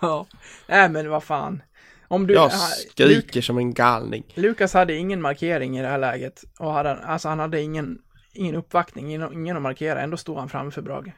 Ja. 0.00 0.26
Nej 0.66 0.88
men 0.88 1.10
vad 1.10 1.22
fan. 1.24 1.62
Om 2.08 2.26
du... 2.26 2.34
jag 2.34 2.52
skriker 2.52 3.40
som 3.40 3.58
en 3.58 3.74
galning. 3.74 4.24
Luk- 4.34 4.40
Lukas 4.42 4.74
hade 4.74 4.94
ingen 4.94 5.22
markering 5.22 5.78
i 5.78 5.82
det 5.82 5.88
här 5.88 5.98
läget. 5.98 6.42
Och 6.58 6.72
hade, 6.72 6.94
alltså 6.96 7.28
han 7.28 7.38
hade 7.38 7.60
ingen, 7.60 7.98
ingen 8.32 8.54
uppvaktning, 8.54 9.06
ingen, 9.14 9.32
ingen 9.32 9.56
att 9.56 9.62
markera. 9.62 10.00
Ändå 10.00 10.16
stod 10.16 10.38
han 10.38 10.48
framför 10.48 10.82
Brage. 10.82 11.12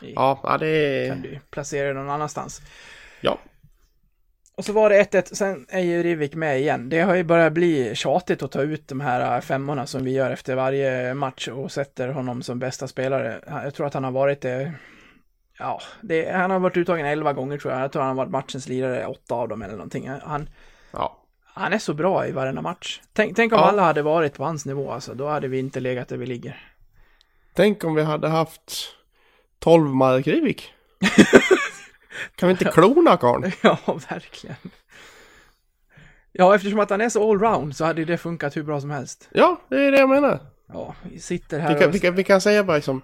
Ja, 0.00 0.40
ja 0.42 0.58
det 0.58 1.08
Kan 1.08 1.22
du 1.22 1.38
placera 1.50 1.88
det 1.88 1.94
någon 1.94 2.10
annanstans. 2.10 2.62
Ja. 3.20 3.38
Och 4.56 4.64
så 4.64 4.72
var 4.72 4.90
det 4.90 5.02
1-1, 5.12 5.34
sen 5.34 5.66
är 5.68 5.80
ju 5.80 6.02
Rivik 6.02 6.34
med 6.34 6.60
igen. 6.60 6.88
Det 6.88 7.00
har 7.00 7.14
ju 7.14 7.24
börjat 7.24 7.52
bli 7.52 7.94
tjatigt 7.94 8.42
att 8.42 8.52
ta 8.52 8.62
ut 8.62 8.88
de 8.88 9.00
här 9.00 9.36
äh, 9.36 9.40
femmorna 9.40 9.86
som 9.86 10.04
vi 10.04 10.10
gör 10.12 10.30
efter 10.30 10.54
varje 10.56 11.14
match 11.14 11.48
och 11.48 11.72
sätter 11.72 12.08
honom 12.08 12.42
som 12.42 12.58
bästa 12.58 12.88
spelare. 12.88 13.40
Jag 13.64 13.74
tror 13.74 13.86
att 13.86 13.94
han 13.94 14.04
har 14.04 14.10
varit 14.10 14.40
det, 14.40 14.72
ja, 15.58 15.80
det, 16.00 16.32
han 16.32 16.50
har 16.50 16.58
varit 16.58 16.76
uttagen 16.76 17.06
11 17.06 17.32
gånger 17.32 17.58
tror 17.58 17.72
jag. 17.72 17.82
Jag 17.82 17.92
tror 17.92 18.02
han 18.02 18.08
har 18.16 18.24
varit 18.24 18.30
matchens 18.32 18.68
lirare, 18.68 19.06
åtta 19.06 19.34
av 19.34 19.48
dem 19.48 19.62
eller 19.62 19.74
någonting. 19.74 20.08
Han, 20.08 20.48
Ja. 20.92 21.16
han 21.44 21.72
är 21.72 21.78
så 21.78 21.94
bra 21.94 22.26
i 22.26 22.32
varenda 22.32 22.62
match. 22.62 23.00
Tänk, 23.12 23.36
tänk 23.36 23.52
om 23.52 23.58
Ja. 23.58 23.64
alla 23.64 23.82
hade 23.82 24.02
varit 24.02 24.34
på 24.34 24.44
hans 24.44 24.66
nivå 24.66 24.90
alltså, 24.92 25.14
då 25.14 25.28
hade 25.28 25.48
vi 25.48 25.58
inte 25.58 25.80
legat 25.80 26.08
där 26.08 26.16
vi 26.16 26.26
ligger. 26.26 26.66
Tänk 27.54 27.84
om 27.84 27.94
vi 27.94 28.02
hade 28.02 28.28
haft 28.28 28.72
12 29.60 29.94
Mark 29.94 30.26
Rivik. 30.26 30.72
kan 32.36 32.46
vi 32.48 32.50
inte 32.50 32.64
klona 32.64 33.16
karln? 33.16 33.52
Ja, 33.62 33.78
verkligen. 34.08 34.56
Ja, 36.32 36.54
eftersom 36.54 36.78
att 36.80 36.90
han 36.90 37.00
är 37.00 37.08
så 37.08 37.30
allround 37.30 37.76
så 37.76 37.84
hade 37.84 38.04
det 38.04 38.18
funkat 38.18 38.56
hur 38.56 38.62
bra 38.62 38.80
som 38.80 38.90
helst. 38.90 39.28
Ja, 39.32 39.60
det 39.68 39.76
är 39.76 39.92
det 39.92 39.98
jag 39.98 40.08
menar. 40.08 40.40
Ja, 40.72 40.94
vi 41.02 41.18
sitter 41.20 41.58
här 41.58 41.74
Vi 41.74 41.80
kan, 41.80 41.88
och... 41.88 41.94
vi, 41.94 41.98
kan, 42.00 42.14
vi 42.14 42.24
kan 42.24 42.40
säga 42.40 42.64
bara 42.64 42.76
liksom 42.76 43.02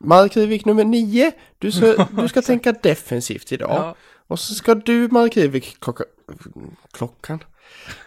Mark 0.00 0.36
Rivik 0.36 0.64
nummer 0.64 0.84
nio, 0.84 1.32
du 1.58 1.72
ska, 1.72 2.06
du 2.22 2.28
ska 2.28 2.42
tänka 2.42 2.72
defensivt 2.72 3.52
idag. 3.52 3.70
Ja, 3.70 3.94
Och 4.26 4.40
så 4.40 4.54
ska 4.54 4.74
du 4.74 5.08
Mark 5.08 5.36
Rivik 5.36 5.76
klocka, 5.80 6.04
klockan. 6.92 7.44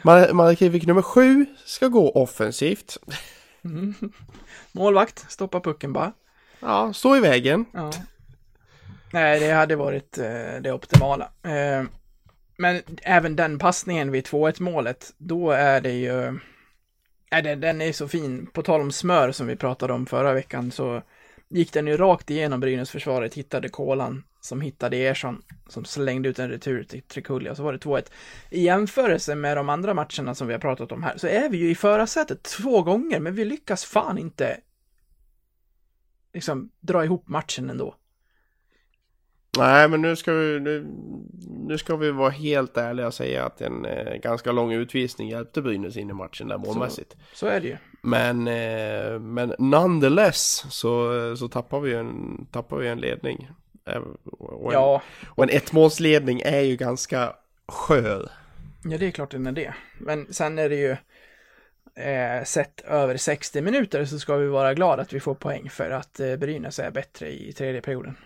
Mar- 0.01 0.33
Mark 0.33 0.61
Rivik 0.61 0.85
nummer 0.85 1.01
sju 1.01 1.45
ska 1.65 1.87
gå 1.87 2.11
offensivt. 2.11 2.97
målvakt, 4.71 5.31
stoppa 5.31 5.59
pucken 5.59 5.93
bara. 5.93 6.13
Ja, 6.63 6.93
stå 6.93 7.15
i 7.15 7.19
vägen. 7.19 7.65
Ja. 7.71 7.91
Nej, 9.13 9.39
det 9.39 9.51
hade 9.51 9.75
varit 9.75 10.17
eh, 10.17 10.61
det 10.61 10.71
optimala. 10.71 11.29
Eh, 11.43 11.83
men 12.57 12.81
även 13.01 13.35
den 13.35 13.59
passningen 13.59 14.11
vid 14.11 14.25
2-1 14.25 14.61
målet, 14.61 15.13
då 15.17 15.51
är 15.51 15.81
det 15.81 15.91
ju... 15.91 16.39
Nej, 17.31 17.41
den, 17.41 17.59
den 17.59 17.81
är 17.81 17.91
så 17.91 18.07
fin. 18.07 18.47
På 18.53 18.61
tal 18.61 18.81
om 18.81 18.91
smör 18.91 19.31
som 19.31 19.47
vi 19.47 19.55
pratade 19.55 19.93
om 19.93 20.05
förra 20.05 20.33
veckan 20.33 20.71
så 20.71 21.01
gick 21.49 21.73
den 21.73 21.87
ju 21.87 21.97
rakt 21.97 22.29
igenom 22.29 22.59
Brynäs-försvaret, 22.59 23.33
hittade 23.33 23.69
Kolan 23.69 24.23
som 24.41 24.61
hittade 24.61 24.97
Ersson 24.97 25.41
som 25.69 25.85
slängde 25.85 26.29
ut 26.29 26.39
en 26.39 26.49
retur 26.49 26.83
till 26.83 27.01
Trikulja, 27.01 27.55
så 27.55 27.63
var 27.63 27.73
det 27.73 27.79
2-1. 27.79 28.11
I 28.49 28.63
jämförelse 28.63 29.35
med 29.35 29.57
de 29.57 29.69
andra 29.69 29.93
matcherna 29.93 30.35
som 30.35 30.47
vi 30.47 30.53
har 30.53 30.59
pratat 30.59 30.91
om 30.91 31.03
här 31.03 31.17
så 31.17 31.27
är 31.27 31.49
vi 31.49 31.57
ju 31.57 31.69
i 31.69 31.75
förarsätet 31.75 32.43
två 32.43 32.81
gånger, 32.81 33.19
men 33.19 33.35
vi 33.35 33.45
lyckas 33.45 33.85
fan 33.85 34.17
inte 34.17 34.57
liksom 36.33 36.69
dra 36.79 37.05
ihop 37.05 37.27
matchen 37.27 37.69
ändå. 37.69 37.95
Nej, 39.57 39.89
men 39.89 40.01
nu 40.01 40.15
ska 40.15 40.33
vi, 40.33 40.59
nu, 40.59 40.87
nu 41.67 41.77
ska 41.77 41.95
vi 41.95 42.11
vara 42.11 42.29
helt 42.29 42.77
ärliga 42.77 43.07
och 43.07 43.13
säga 43.13 43.45
att 43.45 43.61
en 43.61 43.85
eh, 43.85 44.15
ganska 44.15 44.51
lång 44.51 44.71
utvisning 44.73 45.29
hjälpte 45.29 45.61
Brynäs 45.61 45.97
in 45.97 46.09
i 46.09 46.13
matchen 46.13 46.47
där 46.47 46.57
målmässigt. 46.57 47.15
Så 47.33 47.47
är 47.47 47.59
det 47.61 47.67
ju. 47.67 47.77
Men, 48.01 48.47
eh, 48.47 49.19
men 49.19 49.53
nonetheless 49.59 50.65
så, 50.69 51.11
så 51.37 51.47
tappar 51.47 51.79
vi 51.79 51.93
en, 51.93 52.45
tappar 52.51 52.77
vi 52.77 52.87
en 52.87 52.99
ledning. 52.99 53.49
Eh, 53.85 54.01
Och 54.31 54.73
en, 54.73 54.79
Ja, 54.79 55.01
och 55.27 55.43
en 55.43 55.49
ettmålsledning 55.49 56.41
är 56.45 56.61
ju 56.61 56.75
ganska 56.75 57.33
skör. 57.67 58.31
ja, 58.83 58.97
det 58.97 59.07
är 59.07 59.11
klart 59.11 59.31
den 59.31 59.47
är 59.47 59.51
det. 59.51 59.73
Men 59.99 60.33
sen 60.33 60.59
är 60.59 60.69
det 60.69 60.75
ju 60.75 60.97
eh, 61.95 62.43
sett 62.43 62.81
över 62.81 63.17
60 63.17 63.61
minuter 63.61 64.05
så 64.05 64.19
ska 64.19 64.35
vi 64.35 64.47
vara 64.47 64.73
glada 64.73 65.01
att 65.01 65.13
vi 65.13 65.19
får 65.19 65.35
poäng 65.35 65.69
för 65.69 65.89
att 65.89 66.19
eh, 66.19 66.35
Brynäs 66.35 66.79
är 66.79 66.91
bättre 66.91 67.31
i 67.31 67.53
tredje 67.53 67.81
perioden. 67.81 68.17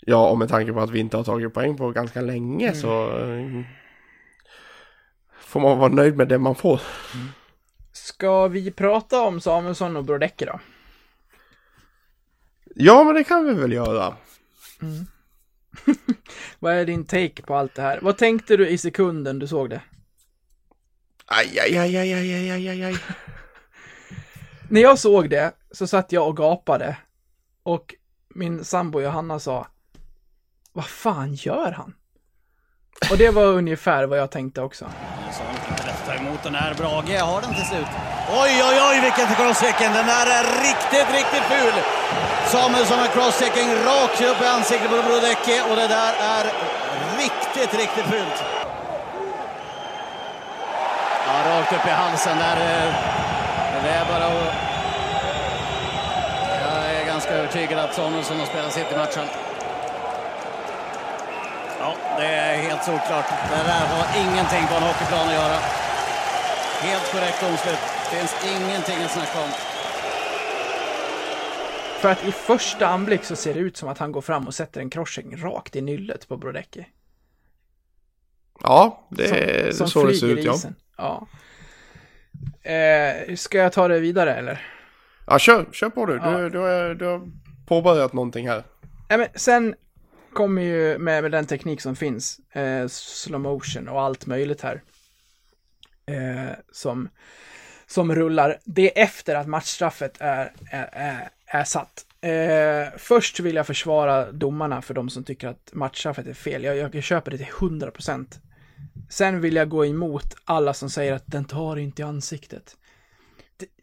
Ja, 0.00 0.30
och 0.30 0.38
med 0.38 0.48
tanke 0.48 0.72
på 0.72 0.80
att 0.80 0.90
vi 0.90 0.98
inte 0.98 1.16
har 1.16 1.24
tagit 1.24 1.54
poäng 1.54 1.76
på 1.76 1.90
ganska 1.90 2.20
länge 2.20 2.72
så 2.72 3.18
eh, 3.18 3.62
får 5.40 5.60
man 5.60 5.78
vara 5.78 5.92
nöjd 5.92 6.16
med 6.16 6.28
det 6.28 6.38
man 6.38 6.54
får. 6.54 6.80
Ska 7.92 8.48
vi 8.48 8.70
prata 8.70 9.20
om 9.20 9.40
Samuelsson 9.40 9.96
och 9.96 10.04
Brodecki 10.04 10.44
då? 10.44 10.60
Ja, 12.74 13.04
men 13.04 13.14
det 13.14 13.24
kan 13.24 13.44
vi 13.44 13.54
väl 13.54 13.72
göra. 13.72 14.16
Vad 16.58 16.74
är 16.74 16.84
din 16.84 17.04
take 17.04 17.42
på 17.42 17.54
allt 17.54 17.74
det 17.74 17.82
här? 17.82 17.98
Vad 18.02 18.18
tänkte 18.18 18.56
du 18.56 18.68
i 18.68 18.78
sekunden 18.78 19.38
du 19.38 19.46
såg 19.46 19.70
det? 19.70 19.80
Aj, 21.30 21.58
aj, 21.58 21.78
aj, 21.78 21.96
aj, 21.96 22.12
aj, 22.14 22.50
aj, 22.50 22.68
aj, 22.68 22.84
aj. 22.84 22.96
När 24.68 24.80
jag 24.80 24.98
såg 24.98 25.30
det 25.30 25.52
så 25.72 25.86
satt 25.86 26.12
jag 26.12 26.28
och 26.28 26.36
gapade 26.36 26.96
och 27.62 27.94
min 28.34 28.64
sambo 28.64 29.00
Johanna 29.00 29.40
sa 29.40 29.66
Vad 30.72 30.84
fan 30.84 31.34
gör 31.34 31.72
han? 31.72 31.94
Och 33.10 33.18
det 33.18 33.30
var 33.30 33.44
ungefär 33.44 34.06
vad 34.06 34.18
jag 34.18 34.30
tänkte 34.30 34.62
också. 34.62 34.84
Så 35.32 35.42
inte 35.42 35.88
rätta 35.88 36.16
emot 36.16 36.42
den 36.42 36.54
här. 36.54 36.74
Brage 36.74 37.20
har 37.20 37.40
den 37.40 37.54
till 37.54 37.66
slut. 37.66 37.90
Oj, 38.42 38.54
oj, 38.68 38.76
oj, 38.90 39.00
vilken 39.00 39.28
crosschecking! 39.36 39.92
Den 39.98 40.06
där 40.06 40.26
är 40.38 40.44
riktigt, 40.68 41.08
riktigt 41.18 41.46
ful! 41.52 41.74
Samuelsson 42.52 42.98
har 42.98 43.10
crosschecking 43.16 43.68
rakt 43.88 44.20
upp 44.30 44.42
i 44.42 44.46
ansiktet 44.46 44.90
på 44.90 45.02
Brodecki 45.08 45.56
och 45.70 45.76
det 45.76 45.88
där 45.88 46.12
är 46.36 46.44
riktigt, 47.22 47.72
riktigt 47.80 48.04
fult. 48.04 48.59
Ja, 51.44 51.60
rakt 51.60 51.72
upp 51.72 51.86
i 51.86 51.90
halsen 51.90 52.38
där. 52.38 52.56
eh, 52.56 52.94
Det 53.84 53.90
är 53.90 54.04
bara 54.04 54.24
att... 54.26 54.54
Jag 56.62 56.94
är 56.94 57.06
ganska 57.06 57.30
övertygad 57.30 57.78
att 57.78 57.94
Samuelsson 57.94 58.38
har 58.38 58.46
spelat 58.46 58.72
sitt 58.72 58.92
i 58.92 58.96
matchen. 58.96 59.26
Ja, 61.80 61.94
det 62.16 62.26
är 62.26 62.56
helt 62.56 62.84
solklart. 62.84 63.24
Det 63.50 63.62
där 63.66 63.86
har 63.86 64.20
ingenting 64.20 64.66
på 64.68 64.74
en 64.74 64.82
hockeyplan 64.82 65.26
att 65.28 65.32
göra. 65.34 65.58
Helt 66.80 67.12
korrekt 67.12 67.40
domslut. 67.40 67.78
Finns 68.12 68.34
ingenting 68.56 69.04
att 69.04 69.10
snacka 69.10 69.40
om. 69.40 69.50
För 72.00 72.10
att 72.10 72.24
i 72.24 72.32
första 72.32 72.86
anblick 72.86 73.24
så 73.24 73.36
ser 73.36 73.54
det 73.54 73.60
ut 73.60 73.76
som 73.76 73.88
att 73.88 73.98
han 73.98 74.12
går 74.12 74.20
fram 74.20 74.46
och 74.46 74.54
sätter 74.54 74.80
en 74.80 74.90
crosscheck 74.90 75.26
rakt 75.42 75.76
i 75.76 75.80
nyllet 75.80 76.28
på 76.28 76.36
Brodecki. 76.36 76.86
Ja, 78.62 79.06
det 79.08 79.24
är 79.24 79.72
som 79.72 79.88
så 79.88 80.04
det 80.04 80.14
ser 80.14 80.26
ut 80.26 80.44
ja. 80.44 80.54
isen. 80.54 80.74
Ja. 81.00 81.26
Eh, 82.70 83.34
ska 83.36 83.58
jag 83.58 83.72
ta 83.72 83.88
det 83.88 84.00
vidare 84.00 84.34
eller? 84.34 84.66
Ja, 85.26 85.38
kör, 85.38 85.66
kör 85.72 85.90
på 85.90 86.06
du. 86.06 86.12
Du, 86.12 86.18
Ja. 86.24 86.48
du, 86.48 86.58
har, 86.58 86.94
du 86.94 87.04
har 87.04 87.28
påbörjat 87.66 88.12
någonting 88.12 88.48
här. 88.48 88.62
Nej, 89.08 89.18
men 89.18 89.28
sen 89.34 89.74
kommer 90.32 90.62
ju 90.62 90.98
med, 90.98 91.22
med 91.22 91.32
den 91.32 91.46
teknik 91.46 91.80
som 91.80 91.96
finns, 91.96 92.38
eh, 92.52 92.86
slow 92.88 93.40
motion 93.40 93.88
och 93.88 94.00
allt 94.00 94.26
möjligt 94.26 94.62
här, 94.62 94.82
eh, 96.06 96.54
som, 96.72 97.08
som 97.86 98.14
rullar. 98.14 98.58
Det 98.64 98.98
är 98.98 99.02
efter 99.04 99.34
att 99.34 99.46
matchstraffet 99.48 100.16
är, 100.20 100.52
är, 100.70 100.88
är, 100.92 101.28
är 101.46 101.64
satt. 101.64 102.06
Eh, 102.20 102.98
först 102.98 103.40
vill 103.40 103.54
jag 103.56 103.66
försvara 103.66 104.32
domarna 104.32 104.82
för 104.82 104.94
de 104.94 105.10
som 105.10 105.24
tycker 105.24 105.48
att 105.48 105.70
matchstraffet 105.72 106.26
är 106.26 106.34
fel. 106.34 106.64
Jag, 106.64 106.94
jag 106.94 107.02
köper 107.02 107.30
det 107.30 107.38
till 107.38 107.46
100%. 107.46 108.26
Sen 109.08 109.40
vill 109.40 109.56
jag 109.56 109.68
gå 109.68 109.86
emot 109.86 110.34
alla 110.44 110.74
som 110.74 110.90
säger 110.90 111.12
att 111.12 111.26
den 111.26 111.44
tar 111.44 111.76
inte 111.76 112.02
i 112.02 112.04
ansiktet. 112.04 112.76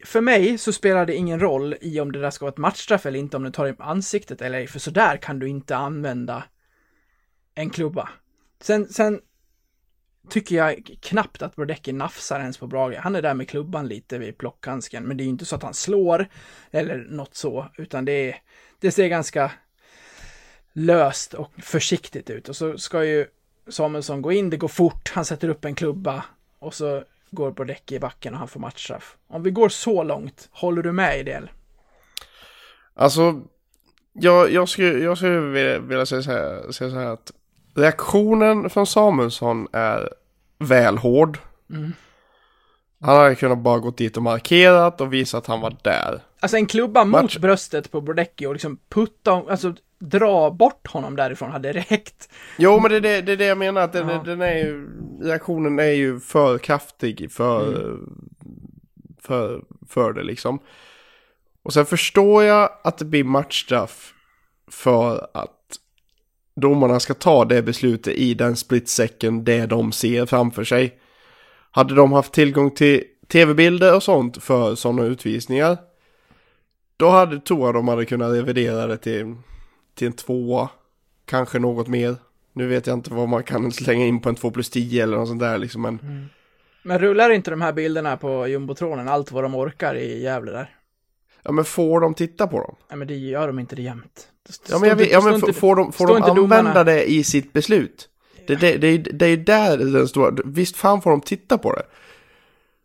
För 0.04 0.20
mig 0.20 0.58
så 0.58 0.72
spelar 0.72 1.06
det 1.06 1.14
ingen 1.14 1.40
roll 1.40 1.76
i 1.80 2.00
om 2.00 2.12
det 2.12 2.20
där 2.20 2.30
ska 2.30 2.44
vara 2.44 2.52
ett 2.52 2.58
matchstraff 2.58 3.06
eller 3.06 3.18
inte, 3.18 3.36
om 3.36 3.42
den 3.42 3.52
tar 3.52 3.66
i 3.66 3.74
ansiktet 3.78 4.42
eller 4.42 4.58
ej, 4.58 4.66
för 4.66 4.78
sådär 4.78 5.16
kan 5.16 5.38
du 5.38 5.48
inte 5.48 5.76
använda 5.76 6.44
en 7.54 7.70
klubba. 7.70 8.08
Sen, 8.60 8.88
sen 8.88 9.20
tycker 10.28 10.56
jag 10.56 10.98
knappt 11.00 11.42
att 11.42 11.56
Brodecki 11.56 11.92
nafsar 11.92 12.40
ens 12.40 12.58
på 12.58 12.66
Brage. 12.66 12.96
Han 12.98 13.16
är 13.16 13.22
där 13.22 13.34
med 13.34 13.48
klubban 13.48 13.88
lite 13.88 14.18
vid 14.18 14.38
plockhandsken, 14.38 15.04
men 15.04 15.16
det 15.16 15.22
är 15.22 15.24
ju 15.24 15.30
inte 15.30 15.44
så 15.44 15.56
att 15.56 15.62
han 15.62 15.74
slår 15.74 16.28
eller 16.70 16.96
något 16.96 17.34
så, 17.34 17.68
utan 17.78 18.04
det, 18.04 18.12
är, 18.12 18.36
det 18.80 18.90
ser 18.90 19.08
ganska 19.08 19.52
löst 20.72 21.34
och 21.34 21.52
försiktigt 21.62 22.30
ut. 22.30 22.48
Och 22.48 22.56
så 22.56 22.78
ska 22.78 23.04
ju 23.04 23.26
Samuelsson 23.70 24.22
gå 24.22 24.32
in, 24.32 24.50
det 24.50 24.56
går 24.56 24.68
fort, 24.68 25.12
han 25.14 25.24
sätter 25.24 25.48
upp 25.48 25.64
en 25.64 25.74
klubba 25.74 26.24
och 26.58 26.74
så 26.74 27.02
går 27.30 27.50
Brodecki 27.50 27.94
i 27.94 28.00
backen 28.00 28.32
och 28.32 28.38
han 28.38 28.48
får 28.48 28.60
matchstraff. 28.60 29.16
Om 29.28 29.42
vi 29.42 29.50
går 29.50 29.68
så 29.68 30.02
långt, 30.02 30.48
håller 30.52 30.82
du 30.82 30.92
med 30.92 31.18
i 31.20 31.22
det? 31.22 31.42
Alltså, 32.94 33.40
jag, 34.12 34.52
jag 34.52 34.68
skulle, 34.68 34.98
jag 34.98 35.16
skulle 35.16 35.40
vilja, 35.40 35.78
vilja 35.78 36.06
säga, 36.06 36.22
så 36.22 36.30
här, 36.30 36.72
säga 36.72 36.90
så 36.90 36.96
här 36.96 37.06
att 37.06 37.32
reaktionen 37.74 38.70
från 38.70 38.86
Samuelsson 38.86 39.68
är 39.72 40.08
väl 40.58 40.98
hård. 40.98 41.38
Mm. 41.70 41.92
Han 43.00 43.16
hade 43.16 43.34
kunnat 43.34 43.58
bara 43.58 43.78
gått 43.78 43.96
dit 43.98 44.16
och 44.16 44.22
markerat 44.22 45.00
och 45.00 45.12
visa 45.12 45.38
att 45.38 45.46
han 45.46 45.60
var 45.60 45.76
där. 45.82 46.20
Alltså 46.40 46.56
en 46.56 46.66
klubba 46.66 47.04
mot 47.04 47.22
Match- 47.22 47.38
bröstet 47.38 47.90
på 47.90 48.00
Brodecki 48.00 48.46
och 48.46 48.52
liksom 48.52 48.78
putta, 48.88 49.32
alltså 49.32 49.74
dra 49.98 50.50
bort 50.50 50.86
honom 50.86 51.16
därifrån 51.16 51.50
hade 51.50 51.72
räckt. 51.72 52.28
Jo, 52.58 52.80
men 52.80 52.90
det 52.90 52.96
är 52.96 53.00
det, 53.00 53.20
det, 53.22 53.32
är 53.32 53.36
det 53.36 53.44
jag 53.44 53.58
menar. 53.58 53.80
Att 53.80 53.92
den, 53.92 54.08
Ja. 54.08 54.22
den 54.24 54.40
är 54.40 54.54
ju, 54.56 54.88
reaktionen 55.22 55.78
är 55.78 55.92
ju 55.92 56.20
för 56.20 56.58
kraftig 56.58 57.32
för, 57.32 57.68
Mm. 57.68 58.14
för, 59.22 59.62
för 59.88 60.12
det 60.12 60.22
liksom. 60.22 60.58
Och 61.62 61.72
sen 61.72 61.86
förstår 61.86 62.44
jag 62.44 62.70
att 62.84 62.98
det 62.98 63.04
blir 63.04 63.24
matchstraff 63.24 64.12
för 64.70 65.26
att 65.34 65.54
domarna 66.56 67.00
ska 67.00 67.14
ta 67.14 67.44
det 67.44 67.62
beslutet 67.62 68.14
i 68.14 68.34
den 68.34 68.56
splitsäcken 68.56 69.44
det 69.44 69.66
de 69.66 69.92
ser 69.92 70.26
framför 70.26 70.64
sig. 70.64 70.98
Hade 71.70 71.94
de 71.94 72.12
haft 72.12 72.32
tillgång 72.32 72.70
till 72.70 73.04
tv-bilder 73.28 73.94
och 73.96 74.02
sånt 74.02 74.42
för 74.42 74.74
sådana 74.74 75.02
utvisningar, 75.04 75.78
då 76.96 77.08
hade 77.08 77.40
tror 77.40 77.66
jag 77.66 77.74
de 77.74 77.88
hade 77.88 78.04
kunnat 78.04 78.32
revidera 78.32 78.86
det 78.86 78.96
till, 78.96 79.34
till 79.98 80.06
en 80.06 80.12
tvåa, 80.12 80.68
kanske 81.24 81.58
något 81.58 81.88
mer. 81.88 82.16
Nu 82.52 82.66
vet 82.66 82.86
jag 82.86 82.94
inte 82.94 83.14
vad 83.14 83.28
man 83.28 83.42
kan 83.42 83.72
slänga 83.72 84.06
in 84.06 84.20
på 84.20 84.28
en 84.28 84.34
2 84.34 84.50
plus 84.50 84.70
10 84.70 85.02
eller 85.02 85.16
något 85.16 85.28
sånt 85.28 85.40
där 85.40 85.58
liksom, 85.58 85.82
men 85.82 86.28
Men 86.82 86.98
rullar 86.98 87.30
inte 87.30 87.50
de 87.50 87.60
här 87.60 87.72
bilderna 87.72 88.16
på 88.16 88.46
jumbotronen 88.48 89.08
allt 89.08 89.32
vad 89.32 89.44
de 89.44 89.54
orkar 89.54 89.94
i 89.94 90.22
Gävle 90.22 90.52
där? 90.52 90.74
ja 91.42 91.52
men 91.52 91.64
får 91.64 92.00
de 92.00 92.14
titta 92.14 92.46
på 92.46 92.60
dem? 92.60 92.74
Nej 92.88 92.98
men 92.98 93.08
det 93.08 93.14
gör 93.16 93.46
de 93.46 93.58
inte 93.58 93.76
det 93.76 93.82
jämt. 93.82 94.28
Ja 94.70 94.78
men, 94.78 94.88
jag 94.88 94.96
vet, 94.96 95.12
ja, 95.12 95.20
men 95.20 95.40
får 95.54 95.76
de, 95.76 95.92
får 95.92 96.06
de 96.06 96.16
inte 96.16 96.28
domarna- 96.30 96.58
använda 96.58 96.84
det 96.84 97.10
i 97.10 97.24
sitt 97.24 97.52
beslut? 97.52 98.08
Det, 98.46 98.54
det, 98.56 98.76
det, 98.76 98.86
är- 98.88 98.98
det 99.12 99.24
är 99.26 99.30
ju 99.30 99.36
där 99.36 99.78
den 99.78 100.08
stora, 100.08 100.34
visst 100.44 100.76
fan 100.76 101.02
får 101.02 101.10
de 101.10 101.20
titta 101.20 101.58
på 101.58 101.72
det. 101.72 101.82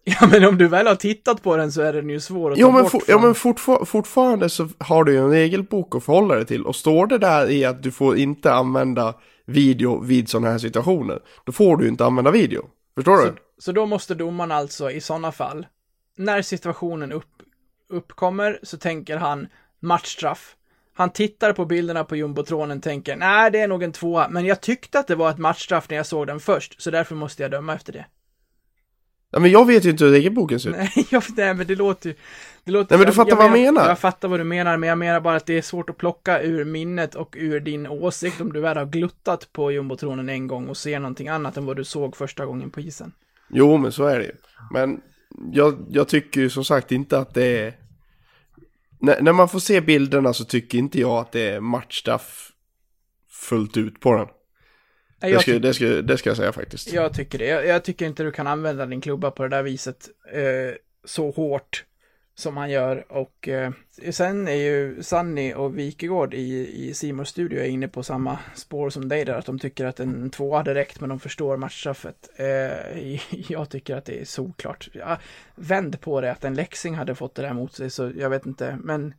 Ja, 0.06 0.28
men 0.32 0.44
om 0.46 0.58
du 0.58 0.68
väl 0.68 0.88
har 0.88 0.96
tittat 0.96 1.44
på 1.44 1.58
den 1.58 1.72
så 1.72 1.82
är 1.82 1.94
den 1.94 2.10
ju 2.10 2.20
svår 2.20 2.52
att 2.52 2.58
ta 2.58 2.62
Jo 2.62 2.72
men, 2.72 2.82
bort 2.84 2.92
från. 2.92 3.02
ja, 3.08 3.20
men 3.20 3.36
fortfar 3.36 3.86
fortfarande 3.86 4.50
så 4.50 4.70
har 4.78 5.04
du 5.04 5.12
ju 5.12 5.18
en 5.18 5.30
regelbok 5.30 5.96
att 5.96 6.04
förhålla 6.04 6.36
dig 6.36 6.46
till. 6.46 6.66
Och 6.66 6.76
står 6.76 7.08
det 7.08 7.18
där 7.18 7.50
i 7.50 7.66
att 7.66 7.84
du 7.84 7.92
får 7.92 8.18
inte 8.18 8.54
använda 8.54 9.14
video 9.46 10.00
vid 10.04 10.30
sådana 10.30 10.52
här 10.52 10.58
situationer, 10.58 11.20
då 11.46 11.52
får 11.52 11.78
du 11.78 11.88
inte 11.88 12.06
använda 12.06 12.32
video. 12.32 12.66
Förstår 12.96 13.18
Så, 13.18 13.26
du? 13.26 13.34
så 13.60 13.72
då 13.72 13.86
måste 13.86 14.16
domaren 14.16 14.52
alltså 14.52 14.92
i 14.92 15.02
sådana 15.02 15.32
fall, 15.32 15.66
när 16.18 16.42
situationen 16.42 17.12
upp, 17.12 17.26
uppkommer 17.90 18.60
så 18.64 18.78
tänker 18.78 19.18
han 19.18 19.48
matchstraff. 19.80 20.56
Han 20.96 21.10
tittar 21.10 21.54
på 21.54 21.66
bilderna 21.66 22.04
på 22.04 22.16
jumbotronen 22.16 22.78
och 22.78 22.84
tänker, 22.84 23.16
nej 23.16 23.52
det 23.52 23.60
är 23.60 23.68
nog 23.68 23.84
en 23.84 23.92
tvåa, 23.92 24.30
men 24.30 24.46
jag 24.46 24.62
tyckte 24.62 25.00
att 25.00 25.08
det 25.08 25.16
var 25.16 25.30
ett 25.30 25.38
matchstraff 25.38 25.90
när 25.90 25.98
jag 25.98 26.06
såg 26.06 26.28
den 26.28 26.40
först, 26.40 26.82
så 26.82 26.92
därför 26.92 27.16
måste 27.16 27.42
jag 27.44 27.52
döma 27.52 27.76
efter 27.76 27.94
det. 27.94 28.06
Ja, 29.34 29.40
men 29.40 29.52
jag 29.52 29.68
vet 29.68 29.86
ju 29.86 29.90
inte 29.90 30.04
hur 30.04 30.12
regelboken 30.12 30.60
ser 30.60 30.70
ut. 30.70 30.76
Nej, 30.76 30.92
jag, 31.10 31.24
nej 31.38 31.54
men 31.54 31.68
det 31.68 31.76
låter 31.76 32.10
ju... 32.10 32.16
Det 32.64 32.72
låter, 32.72 32.96
Nej, 32.96 33.00
men 33.00 33.08
du 33.08 33.14
fattar 33.14 33.36
vad 33.36 33.46
jag 33.46 33.52
menar. 33.52 33.88
Jag 33.88 34.00
fattar 34.00 34.28
vad 34.28 34.40
du 34.40 34.44
menar, 34.44 34.78
men 34.78 34.90
jag 34.90 34.98
menar 34.98 35.22
bara 35.22 35.36
att 35.36 35.46
det 35.46 35.58
är 35.58 35.62
svårt 35.62 35.90
att 35.90 35.98
plocka 35.98 36.42
ur 36.42 36.66
minnet 36.66 37.16
och 37.16 37.36
ur 37.40 37.60
din 37.60 37.88
åsikt 37.88 38.42
om 38.42 38.54
du 38.54 38.60
väl 38.60 38.78
har 38.78 38.86
gluttat 38.86 39.54
på 39.54 39.72
jumbotronen 39.72 40.30
en 40.30 40.48
gång 40.48 40.68
och 40.68 40.78
ser 40.78 41.00
någonting 41.00 41.28
annat 41.28 41.58
än 41.58 41.66
vad 41.66 41.78
du 41.78 41.84
såg 41.84 42.16
första 42.16 42.46
gången 42.46 42.72
på 42.72 42.80
isen. 42.80 43.12
Jo, 43.50 43.78
men 43.78 43.92
så 43.92 44.06
är 44.06 44.20
det 44.20 44.26
ju. 44.26 44.36
Men 44.72 45.02
jag, 45.52 45.86
jag 45.90 46.08
tycker 46.08 46.42
ju 46.42 46.50
som 46.50 46.66
sagt 46.66 46.92
inte 46.92 47.18
att 47.18 47.34
det 47.34 47.60
är... 47.60 47.74
När, 49.00 49.22
när 49.22 49.34
man 49.34 49.50
får 49.50 49.60
se 49.60 49.82
bilderna 49.82 50.34
så 50.34 50.46
tycker 50.46 50.78
inte 50.78 51.00
jag 51.00 51.18
att 51.18 51.32
det 51.32 51.50
är 51.50 51.60
matchstraff 51.60 52.52
fullt 53.32 53.78
ut 53.78 54.00
på 54.00 54.18
den. 54.18 54.28
Det 55.30 55.40
ska, 55.40 55.60
det, 55.60 55.74
ska, 55.74 55.86
det 55.86 56.18
ska 56.18 56.30
jag 56.30 56.38
säga 56.38 56.52
faktiskt. 56.52 56.94
jag 56.94 57.14
tycker 57.14 57.40
det. 57.40 57.46
Jag, 57.46 57.66
jag 57.66 57.84
tycker 57.84 58.06
inte 58.06 58.24
du 58.24 58.32
kan 58.32 58.48
använda 58.48 58.86
din 58.86 59.02
klubba 59.02 59.32
på 59.32 59.44
det 59.44 59.50
där 59.50 59.64
viset 59.64 60.10
eh, 60.34 60.76
så 61.06 61.32
hårt 61.32 61.86
som 62.36 62.58
han 62.58 62.70
gör. 62.70 63.06
Och 63.10 63.48
eh, 63.48 63.72
sen 64.12 64.48
är 64.48 64.56
ju 64.56 65.04
Sanni 65.04 65.54
och 65.54 65.80
Wikegård 65.80 66.34
i, 66.34 66.70
i 66.88 66.94
Simons 66.94 67.30
studio 67.30 67.60
är 67.60 67.68
inne 67.68 67.88
på 67.88 68.04
samma 68.04 68.40
spår 68.56 68.90
som 68.90 69.10
dig 69.10 69.26
där, 69.26 69.34
att 69.34 69.46
de 69.46 69.60
tycker 69.60 69.86
att 69.86 70.00
en 70.00 70.30
tvåa 70.30 70.58
hade 70.58 70.76
räckt, 70.76 71.00
men 71.00 71.10
de 71.10 71.20
förstår 71.20 71.58
matchstraffet. 71.58 72.30
Eh, 72.36 73.32
jag 73.52 73.70
tycker 73.70 73.96
att 73.96 74.06
det 74.06 74.22
är 74.22 74.26
såklart. 74.26 74.90
Ja, 74.94 75.18
vänd 75.56 76.02
på 76.02 76.22
det, 76.22 76.32
att 76.32 76.44
en 76.44 76.54
Leksing 76.54 76.96
hade 76.96 77.16
fått 77.16 77.36
det 77.36 77.42
där 77.42 77.54
mot 77.54 77.76
sig, 77.76 77.90
så 77.90 78.12
jag 78.18 78.30
vet 78.30 78.46
inte, 78.46 78.78
men... 78.84 79.14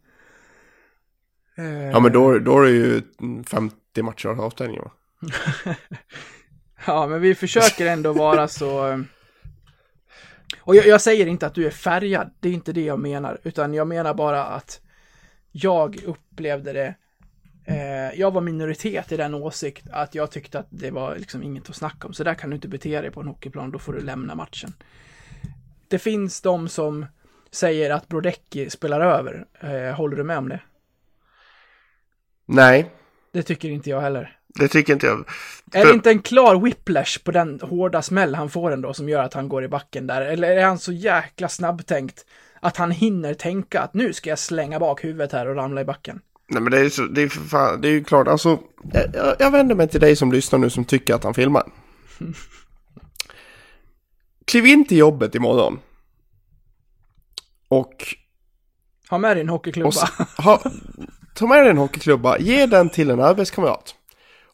Eh, 1.54 1.90
Ja, 1.90 2.00
men 2.00 2.12
då, 2.12 2.38
då 2.38 2.58
är 2.58 2.64
det 2.64 2.70
ju 2.70 3.02
50 3.46 4.02
matcher 4.02 4.28
av 4.28 4.40
avstängning 4.40 4.80
va? 4.80 4.90
Ja, 6.86 7.06
men 7.06 7.20
vi 7.20 7.34
försöker 7.34 7.86
ändå 7.86 8.12
vara 8.12 8.48
så... 8.48 9.04
Och 10.60 10.76
jag, 10.76 10.86
jag 10.86 11.00
säger 11.00 11.26
inte 11.26 11.46
att 11.46 11.54
du 11.54 11.66
är 11.66 11.70
färgad, 11.70 12.30
det 12.40 12.48
är 12.48 12.52
inte 12.52 12.72
det 12.72 12.84
jag 12.84 12.98
menar, 12.98 13.38
utan 13.42 13.74
jag 13.74 13.88
menar 13.88 14.14
bara 14.14 14.44
att 14.44 14.80
jag 15.52 16.02
upplevde 16.04 16.72
det 16.72 16.94
eh, 17.64 18.20
jag 18.20 18.30
var 18.30 18.40
minoritet 18.40 19.12
i 19.12 19.16
den 19.16 19.34
åsikt 19.34 19.86
att 19.92 20.14
jag 20.14 20.30
tyckte 20.30 20.58
att 20.58 20.66
det 20.70 20.90
var 20.90 21.16
liksom 21.16 21.42
inget 21.42 21.70
att 21.70 21.76
snacka 21.76 22.06
om. 22.06 22.14
Så 22.14 22.24
där 22.24 22.34
kan 22.34 22.50
du 22.50 22.56
inte 22.56 22.68
bete 22.68 23.00
dig 23.00 23.10
på 23.10 23.20
en 23.20 23.28
hockeyplan, 23.28 23.70
då 23.70 23.78
får 23.78 23.92
du 23.92 24.00
lämna 24.00 24.34
matchen. 24.34 24.72
Det 25.88 25.98
finns 25.98 26.40
de 26.40 26.68
som 26.68 27.06
säger 27.50 27.90
att 27.90 28.08
Brodecki 28.08 28.70
spelar 28.70 29.00
över. 29.00 29.46
Eh, 29.60 29.96
håller 29.96 30.16
du 30.16 30.24
med 30.24 30.38
om 30.38 30.48
det? 30.48 30.60
Nej, 32.46 32.90
Det 33.32 33.42
tycker 33.42 33.68
inte 33.68 33.90
jag 33.90 34.00
heller. 34.00 34.38
Det 34.58 34.68
tycker 34.68 34.92
inte 34.92 35.06
jag. 35.06 35.24
Är 35.72 35.80
För- 35.82 35.88
det 35.88 35.94
inte 35.94 36.10
en 36.10 36.22
klar 36.22 36.60
whiplash 36.60 37.18
på 37.24 37.30
den 37.30 37.60
hårda 37.62 38.02
smäll 38.02 38.34
han 38.34 38.50
får 38.50 38.70
ändå 38.72 38.94
som 38.94 39.08
gör 39.08 39.22
att 39.22 39.34
han 39.34 39.48
går 39.48 39.64
i 39.64 39.68
backen 39.68 40.06
där? 40.06 40.20
Eller 40.22 40.56
är 40.56 40.64
han 40.64 40.78
så 40.78 40.92
jäkla 40.92 41.48
snabbtänkt 41.48 42.24
att 42.60 42.76
han 42.76 42.90
hinner 42.90 43.34
tänka 43.34 43.80
att 43.80 43.94
nu 43.94 44.12
ska 44.12 44.30
jag 44.30 44.38
slänga 44.38 44.78
bak 44.80 45.04
huvudet 45.04 45.32
här 45.32 45.48
och 45.48 45.56
ramla 45.56 45.80
i 45.80 45.84
backen? 45.84 46.20
Nej 46.48 46.62
men 46.62 46.70
det 46.72 46.78
är, 46.78 46.88
så, 46.88 47.02
det 47.02 47.22
är, 47.22 47.28
för 47.28 47.40
fan, 47.40 47.80
det 47.80 47.88
är 47.88 47.92
ju 47.92 48.04
klart, 48.04 48.28
alltså. 48.28 48.58
Jag, 48.92 49.36
jag- 49.38 49.50
vänder 49.50 49.74
mig 49.74 49.88
till 49.88 50.00
dig 50.00 50.16
som 50.16 50.32
lyssnar 50.32 50.58
nu 50.58 50.70
som 50.70 50.84
tycker 50.84 51.14
att 51.14 51.24
han 51.24 51.34
filmar. 51.34 51.62
Kliv 54.44 54.66
in 54.66 54.84
till 54.86 54.98
jobbet 54.98 55.34
imorgon. 55.34 55.78
Och 57.68 58.14
Ha 59.10 59.18
med 59.18 59.36
din 59.36 59.48
hockeyklubba. 59.48 59.88
Och 60.38 60.44
ha, 60.44 60.62
ta 61.34 61.46
med 61.46 61.58
dig 61.62 61.70
en 61.70 61.78
hockeyklubba, 61.78 62.38
ge 62.38 62.66
den 62.66 62.90
till 62.90 63.10
en 63.10 63.20
arbetskamrat. 63.20 63.94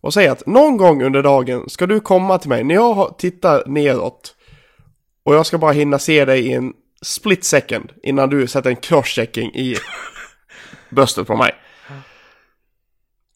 Och 0.01 0.14
säg 0.14 0.28
att 0.28 0.46
någon 0.46 0.76
gång 0.76 1.03
under 1.03 1.22
dagen 1.22 1.68
ska 1.68 1.86
du 1.86 2.01
komma 2.01 2.38
till 2.38 2.48
mig 2.48 2.64
när 2.64 2.74
jag 2.74 3.18
tittar 3.18 3.62
neråt. 3.66 4.36
Och 5.24 5.34
jag 5.34 5.46
ska 5.46 5.59
bara 5.59 5.72
hinna 5.72 5.98
se 5.98 6.24
dig 6.24 6.46
i 6.46 6.53
en 6.53 6.72
split 7.03 7.44
second 7.44 7.92
innan 8.03 8.30
du 8.30 8.46
sätter 8.46 8.70
en 8.70 8.76
crosschecking 8.76 9.55
i 9.55 9.76
bröstet 10.90 11.26
på 11.26 11.36
mig. 11.36 11.55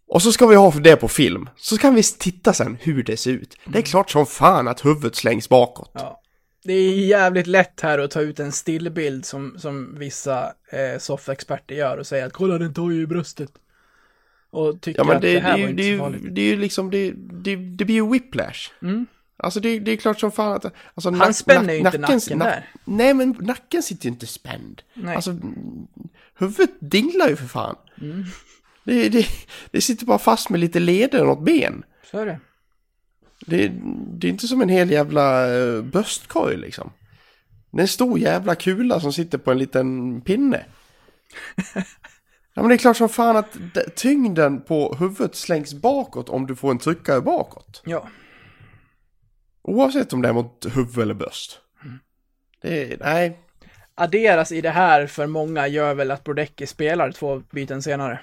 Och 0.06 0.22
så 0.22 0.32
ska 0.32 0.46
vi 0.46 0.56
ha 0.56 0.70
det 0.70 0.96
på 0.96 1.08
film. 1.08 1.48
Så 1.56 1.78
kan 1.78 1.94
vi 1.94 2.02
titta 2.02 2.52
sen 2.52 2.76
hur 2.80 3.02
det 3.02 3.16
ser 3.16 3.30
ut. 3.30 3.56
Det 3.66 3.78
är 3.78 3.82
klart 3.82 4.10
som 4.10 4.26
fan 4.26 4.68
att 4.68 4.84
huvudet 4.84 5.14
slängs 5.14 5.48
bakåt. 5.48 5.90
Ja. 5.94 6.20
Det 6.64 6.72
är 6.72 7.06
jävligt 7.06 7.46
lätt 7.46 7.80
här 7.80 7.98
att 7.98 8.10
ta 8.10 8.20
ut 8.20 8.40
en 8.40 8.52
stillbild 8.52 9.24
som, 9.24 9.58
som 9.58 9.98
vissa 9.98 10.52
eh, 10.72 10.98
soffexperter 10.98 11.74
gör 11.74 11.96
och 11.96 12.06
säga 12.06 12.26
att 12.26 12.32
kolla 12.32 12.58
den 12.58 12.74
tar 12.74 12.90
ju 12.90 13.02
i 13.02 13.06
bröstet. 13.06 13.50
Och 14.54 14.80
tycker 14.80 15.00
Ja 15.00 15.04
men 15.04 15.16
att 15.16 15.22
det, 15.22 15.28
det, 15.28 15.34
det, 15.34 15.40
här 15.40 15.58
är 15.58 15.62
var 15.62 15.68
inte 15.68 15.82
det, 15.82 15.88
är 15.88 15.98
så 15.98 16.04
farligt. 16.04 16.34
det 16.34 16.40
är 16.40 16.46
ju 16.46 16.56
liksom, 16.56 16.90
det, 16.90 17.12
det, 17.16 17.56
det 17.56 17.84
blir 17.84 17.94
ju 17.94 18.10
whiplash. 18.10 18.70
Mm. 18.82 19.06
Alltså 19.36 19.60
det, 19.60 19.78
det 19.78 19.92
är 19.92 19.96
klart 19.96 20.20
som 20.20 20.32
fan 20.32 20.52
att... 20.52 20.64
Alltså, 20.64 21.10
Han 21.10 21.20
nack- 21.20 21.32
spänner 21.32 21.72
ju 21.72 21.78
inte 21.78 21.98
nacken 21.98 22.18
nack- 22.18 22.44
där. 22.44 22.70
Nej 22.84 23.14
men 23.14 23.36
nacken 23.40 23.82
sitter 23.82 24.04
ju 24.04 24.10
inte 24.10 24.26
spänd. 24.26 24.82
Nej. 24.94 25.16
Alltså 25.16 25.36
huvudet 26.38 26.70
dinglar 26.80 27.28
ju 27.28 27.36
för 27.36 27.46
fan. 27.46 27.76
Mm. 28.00 28.24
Det, 28.84 29.08
det, 29.08 29.26
det 29.70 29.80
sitter 29.80 30.06
bara 30.06 30.18
fast 30.18 30.50
med 30.50 30.60
lite 30.60 30.80
leder 30.80 31.20
och 31.20 31.26
något 31.26 31.44
ben. 31.44 31.82
Så 32.10 32.18
är 32.18 32.26
det. 32.26 32.40
Det, 33.46 33.72
det 34.18 34.26
är 34.26 34.30
inte 34.30 34.48
som 34.48 34.62
en 34.62 34.68
hel 34.68 34.90
jävla 34.90 35.48
uh, 35.48 35.82
bröstkorg 35.82 36.56
liksom. 36.56 36.90
Det 37.70 37.78
är 37.78 37.82
en 37.82 37.88
stor 37.88 38.18
jävla 38.18 38.54
kula 38.54 39.00
som 39.00 39.12
sitter 39.12 39.38
på 39.38 39.50
en 39.52 39.58
liten 39.58 40.20
pinne. 40.20 40.64
Ja 42.54 42.62
men 42.62 42.68
det 42.68 42.74
är 42.74 42.78
klart 42.78 42.96
som 42.96 43.08
fan 43.08 43.36
att 43.36 43.56
tyngden 43.96 44.60
på 44.62 44.94
huvudet 44.94 45.34
slängs 45.34 45.74
bakåt 45.74 46.28
om 46.28 46.46
du 46.46 46.56
får 46.56 46.70
en 46.70 46.78
tryckare 46.78 47.20
bakåt. 47.20 47.82
Ja. 47.84 48.08
Oavsett 49.62 50.12
om 50.12 50.22
det 50.22 50.28
är 50.28 50.32
mot 50.32 50.66
huvud 50.76 50.98
eller 50.98 51.14
bröst. 51.14 51.60
Det 52.62 52.92
är, 52.92 52.98
nej. 53.00 53.38
Adderas 53.94 54.52
i 54.52 54.60
det 54.60 54.70
här 54.70 55.06
för 55.06 55.26
många 55.26 55.66
gör 55.68 55.94
väl 55.94 56.10
att 56.10 56.24
Brodecki 56.24 56.66
spelar 56.66 57.12
två 57.12 57.42
byten 57.50 57.82
senare. 57.82 58.20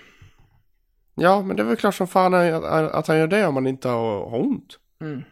Ja, 1.16 1.42
men 1.42 1.56
det 1.56 1.62
är 1.62 1.66
väl 1.66 1.78
klart 1.78 1.96
som 1.96 2.08
fan 2.08 2.34
att, 2.34 3.08
han 3.08 3.18
gör 3.18 3.28
det 3.28 3.46
om 3.48 3.56
han 3.56 3.68
inte 3.68 3.90
har, 3.90 4.36
ont. 4.36 4.80
Mm. 5.02 5.24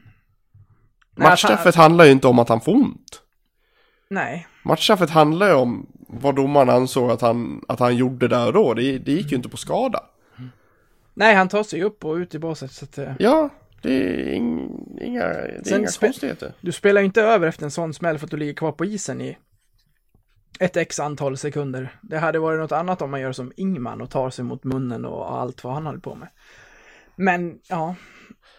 Han- 1.18 1.30
Matchstraffet 1.30 1.76
handlar 1.76 2.06
ju 2.06 2.12
inte 2.12 2.28
om 2.28 2.40
att 2.40 2.50
han 2.50 2.62
får 2.62 2.74
ont. 2.76 3.22
Nej. 4.10 4.48
Matchstraffet 4.64 5.10
handlar 5.10 5.48
ju 5.48 5.54
om 5.54 5.88
vad 6.10 6.36
domaren 6.36 6.70
ansåg 6.70 7.12
att 7.12 7.22
han, 7.22 7.66
att 7.68 7.80
han 7.80 7.96
gjorde 7.96 8.28
där 8.28 8.48
och 8.48 8.54
då. 8.54 8.74
Det, 8.74 8.98
det 8.98 9.12
gick 9.12 9.32
ju 9.32 9.38
inte 9.38 9.50
på 9.50 9.58
skada. 9.58 10.04
Nej, 11.14 11.36
han 11.36 11.50
tar 11.50 11.64
sig 11.64 11.84
upp 11.84 12.06
och 12.06 12.16
ut 12.16 12.36
i 12.36 12.40
båset 12.40 12.72
så 12.72 12.86
att 12.86 12.98
eh, 12.98 13.12
Ja, 13.20 13.50
det 13.82 13.94
är 13.94 14.34
ing, 14.34 14.70
inga, 15.02 15.24
det 15.24 15.72
är 15.72 15.78
inga 15.80 15.88
konstigheter. 16.00 16.54
du 16.62 16.72
spelar 16.72 17.02
ju 17.02 17.06
inte 17.06 17.22
över 17.22 17.48
efter 17.48 17.64
en 17.64 17.72
sån 17.72 17.94
smäll 17.94 18.18
för 18.18 18.26
att 18.26 18.32
du 18.32 18.38
ligger 18.38 18.54
kvar 18.54 18.72
på 18.72 18.86
isen 18.86 19.22
i 19.22 19.38
ett 20.60 20.78
x 20.78 21.00
antal 21.00 21.38
sekunder. 21.38 22.00
Det 22.02 22.18
hade 22.18 22.40
varit 22.40 22.60
något 22.60 22.72
annat 22.72 23.02
om 23.02 23.12
man 23.12 23.22
gör 23.22 23.32
som 23.32 23.52
Ingman 23.56 24.02
och 24.02 24.10
tar 24.10 24.30
sig 24.30 24.46
mot 24.46 24.64
munnen 24.64 25.06
och 25.06 25.40
allt 25.40 25.64
vad 25.64 25.74
han 25.74 25.86
höll 25.86 26.00
på 26.00 26.16
med. 26.16 26.30
Men, 27.16 27.60
ja, 27.68 27.96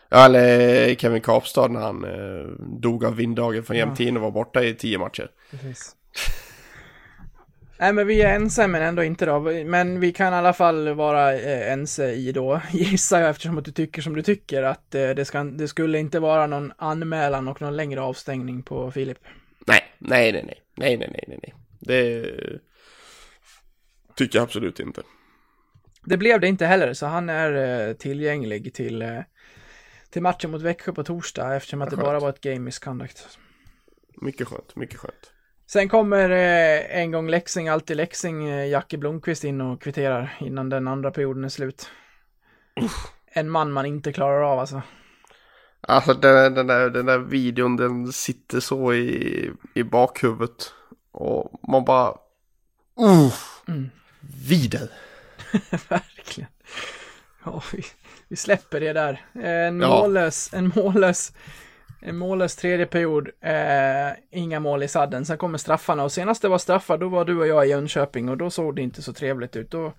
Ja, 0.08 0.24
eller 0.24 0.94
Kevin 0.94 1.20
Kapstad 1.22 1.68
när 1.68 1.80
han 1.80 2.04
eh, 2.04 2.50
dog 2.80 3.04
av 3.04 3.16
vinddagen 3.16 3.62
från 3.64 3.76
Jämtin 3.76 4.16
och 4.16 4.22
var 4.22 4.30
borta 4.30 4.64
i 4.64 4.74
tio 4.74 4.98
matcher. 4.98 5.30
precis. 5.50 5.96
Nej 7.80 7.92
men 7.92 8.06
vi 8.06 8.22
är 8.22 8.34
ense 8.34 8.66
men 8.66 8.82
ändå 8.82 9.02
inte 9.02 9.26
då. 9.26 9.40
Men 9.64 10.00
vi 10.00 10.12
kan 10.12 10.32
i 10.32 10.36
alla 10.36 10.52
fall 10.52 10.94
vara 10.94 11.34
eh, 11.34 11.72
ense 11.72 12.12
i 12.12 12.32
då, 12.32 12.60
gissar 12.72 13.20
jag 13.20 13.30
eftersom 13.30 13.58
att 13.58 13.64
du 13.64 13.72
tycker 13.72 14.02
som 14.02 14.14
du 14.14 14.22
tycker, 14.22 14.62
att 14.62 14.94
eh, 14.94 15.10
det, 15.10 15.24
ska, 15.24 15.44
det 15.44 15.68
skulle 15.68 15.98
inte 15.98 16.20
vara 16.20 16.46
någon 16.46 16.72
anmälan 16.76 17.48
och 17.48 17.60
någon 17.60 17.76
längre 17.76 18.00
avstängning 18.00 18.62
på 18.62 18.90
Filip. 18.90 19.18
Nej, 19.66 19.82
nej, 19.98 20.32
nej, 20.32 20.44
nej, 20.44 20.96
nej, 20.96 20.96
nej, 20.98 21.24
nej, 21.28 21.38
nej. 21.42 21.54
Det 21.80 22.26
tycker 24.14 24.38
jag 24.38 24.44
absolut 24.44 24.80
inte. 24.80 25.02
Det 26.04 26.16
blev 26.16 26.40
det 26.40 26.48
inte 26.48 26.66
heller, 26.66 26.94
så 26.94 27.06
han 27.06 27.28
är 27.28 27.88
eh, 27.88 27.94
tillgänglig 27.94 28.74
till, 28.74 29.02
eh, 29.02 29.20
till 30.10 30.22
matchen 30.22 30.50
mot 30.50 30.62
Växjö 30.62 30.92
på 30.92 31.04
torsdag 31.04 31.54
eftersom 31.54 31.82
att 31.82 31.90
det 31.90 31.96
bara 31.96 32.20
var 32.20 32.28
ett 32.28 32.40
game 32.40 32.60
misconduct. 32.60 33.38
Mycket 34.22 34.48
skönt, 34.48 34.76
mycket 34.76 34.98
skönt. 34.98 35.32
Sen 35.72 35.88
kommer 35.88 36.30
eh, 36.30 37.00
en 37.00 37.10
gång 37.10 37.28
Leksing, 37.28 37.68
alltid 37.68 37.96
Leksing, 37.96 38.48
eh, 38.48 38.68
Jacke 38.68 38.98
Blomqvist 38.98 39.44
in 39.44 39.60
och 39.60 39.82
kvitterar 39.82 40.36
innan 40.40 40.68
den 40.68 40.88
andra 40.88 41.10
perioden 41.10 41.44
är 41.44 41.48
slut. 41.48 41.90
En 43.26 43.50
man 43.50 43.72
man 43.72 43.86
inte 43.86 44.12
klarar 44.12 44.42
av 44.42 44.58
alltså. 44.58 44.82
Alltså 45.80 46.14
den, 46.14 46.54
den, 46.54 46.66
där, 46.66 46.90
den 46.90 47.06
där 47.06 47.18
videon 47.18 47.76
den 47.76 48.12
sitter 48.12 48.60
så 48.60 48.94
i, 48.94 49.50
i 49.74 49.82
bakhuvudet. 49.82 50.72
Och 51.12 51.60
man 51.68 51.84
bara... 51.84 52.10
Uh, 53.00 53.34
Mm. 53.68 53.90
Vidare. 54.48 54.88
Verkligen. 55.88 56.50
Ja, 57.44 57.62
vi, 57.72 57.82
vi 58.28 58.36
släpper 58.36 58.80
det 58.80 58.92
där. 58.92 59.24
En 59.34 59.80
Ja. 59.80 59.88
mållös, 59.88 60.54
en 60.54 60.72
mållös, 60.76 61.32
en 62.00 62.16
mållös 62.16 62.56
tredje 62.56 62.86
period. 62.86 63.28
Eh, 63.40 64.12
inga 64.30 64.60
mål 64.60 64.82
i 64.82 64.88
sadden. 64.88 65.26
Sen 65.26 65.38
kommer 65.38 65.58
straffarna 65.58 66.04
och 66.04 66.12
senast 66.12 66.42
det 66.42 66.48
var 66.48 66.58
straffar 66.58 66.98
då 66.98 67.08
var 67.08 67.24
du 67.24 67.38
och 67.38 67.46
jag 67.46 67.66
i 67.66 67.70
Jönköping 67.70 68.28
och 68.28 68.36
då 68.36 68.50
såg 68.50 68.76
det 68.76 68.82
inte 68.82 69.02
så 69.02 69.12
trevligt 69.12 69.56
ut. 69.56 69.70
Då, 69.70 69.92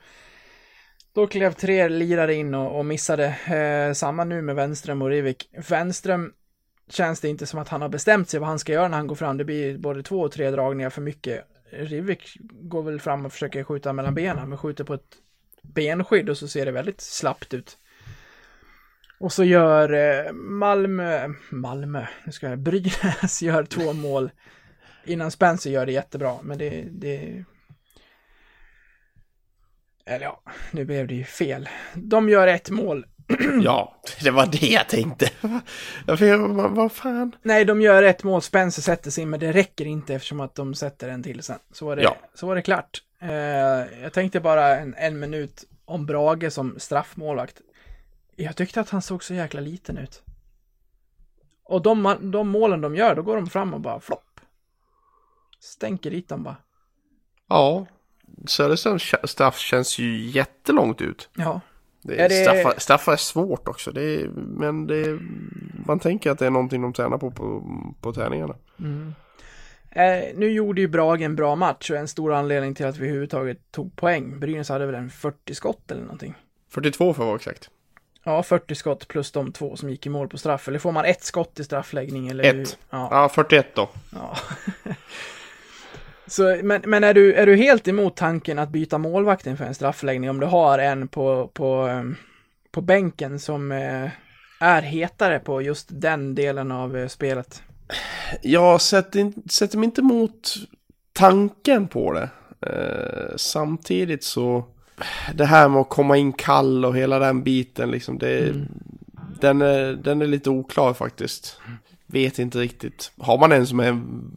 då 1.13 1.27
klev 1.27 1.53
tre 1.53 1.89
lirare 1.89 2.33
in 2.33 2.53
och, 2.53 2.77
och 2.77 2.85
missade. 2.85 3.25
Eh, 3.25 3.93
samma 3.93 4.23
nu 4.23 4.41
med 4.41 4.55
Wenström 4.55 5.01
och 5.01 5.09
Rivik. 5.09 5.49
Wenström 5.69 6.33
känns 6.89 7.19
det 7.19 7.29
inte 7.29 7.45
som 7.45 7.59
att 7.59 7.69
han 7.69 7.81
har 7.81 7.89
bestämt 7.89 8.29
sig 8.29 8.39
vad 8.39 8.49
han 8.49 8.59
ska 8.59 8.73
göra 8.73 8.87
när 8.87 8.97
han 8.97 9.07
går 9.07 9.15
fram. 9.15 9.37
Det 9.37 9.45
blir 9.45 9.77
både 9.77 10.03
två 10.03 10.21
och 10.21 10.31
tre 10.31 10.51
dragningar 10.51 10.89
för 10.89 11.01
mycket. 11.01 11.45
Rivik 11.71 12.37
går 12.41 12.83
väl 12.83 12.99
fram 12.99 13.25
och 13.25 13.31
försöker 13.31 13.63
skjuta 13.63 13.93
mellan 13.93 14.13
benen, 14.13 14.49
men 14.49 14.57
skjuter 14.57 14.83
på 14.83 14.93
ett 14.93 15.15
benskydd 15.61 16.29
och 16.29 16.37
så 16.37 16.47
ser 16.47 16.65
det 16.65 16.71
väldigt 16.71 17.01
slappt 17.01 17.53
ut. 17.53 17.77
Och 19.21 19.33
så 19.33 19.43
gör 19.43 19.93
eh, 19.93 20.31
Malmö, 20.33 21.29
Malmö, 21.49 22.05
nu 22.25 22.31
ska 22.31 22.49
jag, 22.49 22.59
Brynäs 22.59 23.41
gör 23.41 23.63
två 23.63 23.93
mål 23.93 24.31
innan 25.05 25.31
Spencer 25.31 25.69
gör 25.69 25.85
det 25.85 25.91
jättebra, 25.91 26.37
men 26.43 26.57
det, 26.57 26.87
det 26.91 27.45
eller 30.05 30.25
ja, 30.25 30.41
nu 30.71 30.85
blev 30.85 31.07
det 31.07 31.15
ju 31.15 31.23
fel. 31.23 31.69
De 31.95 32.29
gör 32.29 32.47
ett 32.47 32.69
mål. 32.69 33.05
Ja, 33.63 34.01
det 34.23 34.31
var 34.31 34.45
det 34.45 34.67
jag 34.67 34.89
tänkte. 34.89 35.29
Vad 36.69 36.91
fan? 36.91 37.35
Nej, 37.41 37.65
de 37.65 37.81
gör 37.81 38.03
ett 38.03 38.23
mål, 38.23 38.41
Spencer 38.41 38.81
sätter 38.81 39.11
sig, 39.11 39.25
men 39.25 39.39
det 39.39 39.51
räcker 39.51 39.85
inte 39.85 40.13
eftersom 40.15 40.39
att 40.39 40.55
de 40.55 40.73
sätter 40.75 41.09
en 41.09 41.23
till 41.23 41.43
sen. 41.43 41.59
Så 41.71 41.85
var 41.85 41.95
det, 41.95 42.01
Ja. 42.03 42.17
så 42.33 42.47
var 42.47 42.55
det 42.55 42.61
klart. 42.61 43.03
Eh, 43.21 43.29
jag 44.01 44.13
tänkte 44.13 44.39
bara 44.39 44.77
en, 44.79 44.95
en 44.97 45.19
minut 45.19 45.63
om 45.85 46.05
Brage 46.05 46.53
som 46.53 46.75
straffmålvakt. 46.79 47.61
Jag 48.35 48.55
tyckte 48.55 48.81
att 48.81 48.89
han 48.89 49.01
såg 49.01 49.23
så 49.23 49.33
jäkla 49.33 49.61
liten 49.61 49.97
ut. 49.97 50.23
Och 51.63 51.81
de, 51.81 52.17
de 52.21 52.47
målen 52.49 52.81
de 52.81 52.95
gör, 52.95 53.15
då 53.15 53.21
går 53.21 53.35
de 53.35 53.47
fram 53.47 53.73
och 53.73 53.81
bara 53.81 53.99
flopp. 53.99 54.39
Stänker 55.59 56.11
dit 56.11 56.29
dem 56.29 56.43
bara. 56.43 56.55
Ja, 57.49 57.85
Söderströms 58.47 59.11
straff 59.23 59.57
känns 59.57 59.99
ju 59.99 60.25
jättelångt 60.29 61.01
ut. 61.01 61.29
Ja, 61.35 61.61
Det 62.01 62.21
är, 62.21 62.29
det- 62.29 62.35
straffar, 62.45 62.79
straffar 62.79 63.11
är 63.13 63.17
svårt 63.17 63.67
också. 63.67 63.91
Det 63.91 64.01
är, 64.01 64.27
men 64.35 64.87
det 64.87 64.95
är, 64.97 65.19
man 65.85 65.99
tänker 65.99 66.31
att 66.31 66.39
det 66.39 66.45
är 66.45 66.49
någonting 66.49 66.81
de 66.81 66.93
tränar 66.93 67.17
på 67.17 67.31
på, 67.31 67.63
på 68.01 68.13
träningarna. 68.13 68.55
Eh, 69.89 70.23
nu 70.35 70.51
gjorde 70.51 70.81
ju 70.81 70.87
Brage 70.87 71.21
en 71.21 71.35
bra 71.35 71.55
match 71.55 71.89
och 71.91 71.97
en 71.97 72.07
stor 72.07 72.33
anledning 72.33 72.75
till 72.75 72.85
att 72.85 72.97
vi 72.97 73.05
överhuvudtaget 73.05 73.71
tog 73.71 73.95
poäng. 73.95 74.39
Brynäs 74.39 74.69
hade 74.69 74.85
väl 74.85 74.95
en 74.95 75.09
40 75.09 75.55
skott 75.55 75.91
eller 75.91 76.01
någonting. 76.01 76.33
42 76.69 77.13
för 77.13 77.23
att 77.23 77.27
vara 77.27 77.35
exakt. 77.35 77.69
Ja, 78.23 78.43
40 78.43 78.75
skott 78.75 79.07
plus 79.07 79.31
de 79.31 79.51
två 79.51 79.75
som 79.75 79.89
gick 79.89 80.05
i 80.05 80.09
mål 80.09 80.27
på 80.27 80.37
straff. 80.37 80.67
Eller 80.67 80.79
får 80.79 80.91
man 80.91 81.05
ett 81.05 81.23
skott 81.23 81.59
i 81.59 81.63
straffläggning? 81.63 82.27
Eller 82.27 82.61
Ett. 82.61 82.77
Ja. 82.89 83.07
Ja, 83.11 83.29
41 83.29 83.75
då. 83.75 83.89
ja. 84.09 84.37
Så, 86.27 86.59
men 86.63 86.81
men 86.85 87.03
är, 87.03 87.13
du, 87.13 87.33
är 87.33 87.45
du 87.45 87.55
helt 87.55 87.87
emot 87.87 88.15
tanken 88.15 88.59
att 88.59 88.69
byta 88.69 88.97
målvakt 88.97 89.47
inför 89.47 89.65
en 89.65 89.75
straffläggning 89.75 90.29
om 90.29 90.39
du 90.39 90.45
har 90.45 90.79
en 90.79 91.07
på, 91.07 91.47
på, 91.53 91.73
ehm, 91.73 92.15
på 92.71 92.81
bänken 92.81 93.39
som 93.39 93.71
eh, 93.71 94.09
är 94.59 94.81
hetare 94.81 95.39
på 95.39 95.61
just 95.61 95.87
den 95.91 96.35
delen 96.35 96.71
av 96.71 96.97
eh, 96.97 97.07
spelet? 97.07 97.63
Jag 98.41 98.81
sätter, 98.81 99.49
sätter 99.49 99.77
mig 99.77 99.85
inte 99.85 100.01
emot 100.01 100.55
tanken 101.13 101.87
på 101.87 102.13
det. 102.13 102.29
Eh, 102.67 103.35
samtidigt 103.35 104.23
så, 104.23 104.65
det 105.33 105.45
här 105.45 105.69
med 105.69 105.81
att 105.81 105.89
komma 105.89 106.17
in 106.17 106.33
kall 106.33 106.85
och 106.85 106.97
hela 106.97 107.19
den 107.19 107.43
biten 107.43 107.91
liksom, 107.91 108.17
det, 108.17 108.53
den, 109.39 109.61
är, 109.61 109.93
den 109.93 110.21
är 110.21 110.27
lite 110.27 110.49
oklar 110.49 110.93
faktiskt. 110.93 111.59
Vet 112.07 112.39
inte 112.39 112.57
riktigt. 112.59 113.11
Har 113.17 113.37
man 113.37 113.51
en 113.51 113.67
som 113.67 113.79
är 113.79 113.87
en 113.87 114.31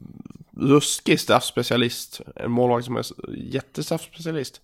ruskig 0.56 1.20
straffspecialist, 1.20 2.20
en 2.36 2.50
målvakt 2.50 2.84
som 2.84 2.96
är 2.96 3.04
jättestraffspecialist, 3.36 4.60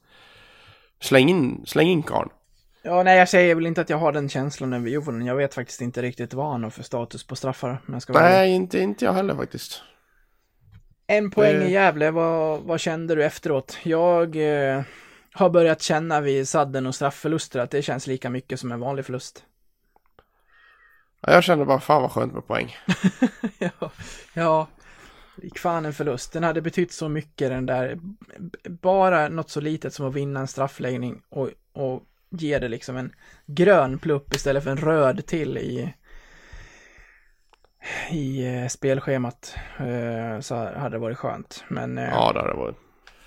släng 1.01 1.29
in, 1.29 1.63
släng 1.67 1.89
in 1.89 2.03
karln. 2.03 2.31
Ja, 2.83 3.03
nej, 3.03 3.19
jag 3.19 3.29
säger 3.29 3.55
väl 3.55 3.67
inte 3.67 3.81
att 3.81 3.91
jag 3.91 3.97
har 3.99 4.13
den 4.13 4.29
känslan 4.29 4.73
över 4.73 4.89
Jovonen. 4.89 5.27
Jag 5.27 5.37
vet 5.37 5.55
faktiskt 5.55 5.81
inte 5.81 6.03
riktigt 6.03 6.35
vad 6.35 6.51
han 6.53 6.63
har 6.63 6.71
för 6.71 6.83
status 6.83 7.25
på 7.25 7.37
straffar. 7.37 7.83
Men 7.87 7.93
jag 7.93 8.03
ska 8.03 8.13
vara. 8.13 8.23
Nej, 8.25 8.51
inte, 8.51 8.79
inte 8.79 9.05
jag 9.05 9.13
heller 9.13 9.35
faktiskt. 9.35 9.83
En 11.07 11.31
poäng 11.31 11.59
Det- 11.59 11.67
i 11.67 11.73
Gävle, 11.73 12.11
vad, 12.11 12.61
vad 12.61 12.81
kände 12.81 13.15
du 13.15 13.25
efteråt? 13.25 13.79
Jag 13.83 14.37
eh, 14.37 14.83
har 15.33 15.51
börjat 15.51 15.83
känna 15.83 16.21
vid 16.21 16.49
sadden 16.49 16.87
och 16.87 16.95
straffförluster 16.95 17.61
att 17.61 17.71
det 17.71 17.83
känns 17.83 18.07
lika 18.07 18.31
mycket 18.31 18.61
som 18.61 18.73
en 18.73 18.81
vanlig 18.81 19.05
förlust. 19.05 19.45
Ja, 21.21 21.33
Jag 21.33 21.45
kände 21.45 21.65
bara 21.65 21.81
fan 21.81 22.03
vad 22.03 22.11
skönt 22.13 22.33
med 22.35 22.47
poäng. 22.47 22.77
ja, 23.59 23.91
ja, 24.35 24.69
gick 25.43 25.59
fan 25.59 25.85
en 25.87 25.93
förlust. 25.93 26.33
Den 26.33 26.43
hade 26.45 26.61
betytt 26.63 26.93
så 26.93 27.09
mycket 27.09 27.51
den 27.51 27.67
där, 27.67 27.99
bara 28.69 29.29
något 29.29 29.51
så 29.51 29.61
litet 29.61 29.95
som 29.95 30.07
att 30.07 30.15
vinna 30.15 30.41
en 30.41 30.49
straffläggning 30.49 31.23
och, 31.29 31.51
och 31.73 32.03
ge 32.31 32.59
det 32.59 32.69
liksom 32.69 32.97
en 32.97 33.13
grön 33.47 33.99
plupp 33.99 34.35
istället 34.35 34.65
för 34.65 34.71
en 34.71 34.77
röd 34.77 35.27
till 35.27 35.59
i 35.59 35.95
i 38.11 38.47
eh, 38.57 38.67
spelschemat 38.69 39.55
eh, 39.79 40.41
så 40.41 40.55
hade 40.55 40.89
det 40.89 40.99
varit 40.99 41.19
skönt. 41.19 41.65
Men 41.69 41.99
eh, 41.99 42.05
Ja, 42.05 42.33
det 42.33 42.41
hade 42.41 42.55
varit. 42.55 42.77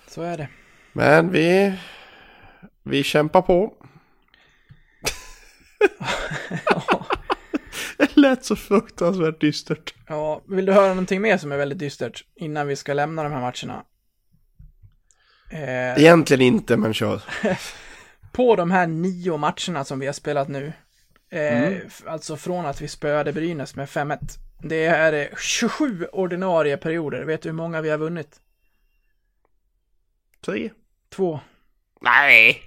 så 0.07 0.21
är 0.21 0.37
det. 0.37 0.47
Men 0.93 1.31
vi, 1.31 1.73
vi 2.83 3.03
kämpar 3.03 3.41
på. 3.41 3.73
det 7.97 8.17
lät 8.17 8.45
så 8.45 8.55
fruktansvärt 8.55 9.41
dystert. 9.41 9.93
Ja, 10.07 10.41
vill 10.47 10.65
du 10.65 10.73
höra 10.73 10.87
någonting 10.87 11.21
mer 11.21 11.37
som 11.37 11.51
är 11.51 11.57
väldigt 11.57 11.79
dystert 11.79 12.25
innan 12.35 12.67
vi 12.67 12.75
ska 12.75 12.93
lämna 12.93 13.23
de 13.23 13.31
här 13.31 13.41
matcherna? 13.41 13.83
Eh, 15.51 15.97
Egentligen 16.03 16.41
inte, 16.41 16.77
men 16.77 16.93
kör. 16.93 17.21
På 18.31 18.55
de 18.55 18.71
här 18.71 18.87
nio 18.87 19.37
matcherna 19.37 19.83
som 19.85 19.99
vi 19.99 20.05
har 20.05 20.13
spelat 20.13 20.47
nu, 20.47 20.73
eh, 21.31 21.63
Mm. 21.63 21.79
alltså 22.07 22.37
från 22.37 22.65
att 22.65 22.81
vi 22.81 22.87
spöade 22.87 23.33
Brynäs 23.33 23.75
med 23.75 23.89
5-1, 23.89 24.17
det 24.63 24.85
är 24.85 25.13
eh, 25.13 25.27
27 25.37 26.05
ordinarie 26.05 26.77
perioder. 26.77 27.23
Vet 27.23 27.41
du 27.41 27.49
hur 27.49 27.53
många 27.55 27.81
vi 27.81 27.89
har 27.89 27.97
vunnit? 27.97 28.39
Tre. 30.45 30.71
Två. 31.13 31.39
Nej! 32.01 32.61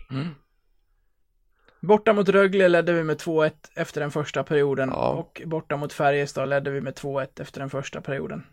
Borta 1.80 2.12
mot 2.12 2.28
Rögle 2.28 2.68
ledde 2.68 2.92
vi 2.92 3.02
med 3.04 3.16
2-1 3.20 3.52
efter 3.74 4.00
den 4.00 4.10
första 4.10 4.44
perioden 4.44 4.88
Ja. 4.92 5.08
och 5.08 5.42
borta 5.46 5.76
mot 5.76 5.92
Färjestad 5.92 6.48
ledde 6.48 6.70
vi 6.70 6.80
med 6.80 6.94
2-1 6.94 7.40
efter 7.40 7.60
den 7.60 7.70
första 7.70 8.00
perioden. 8.00 8.46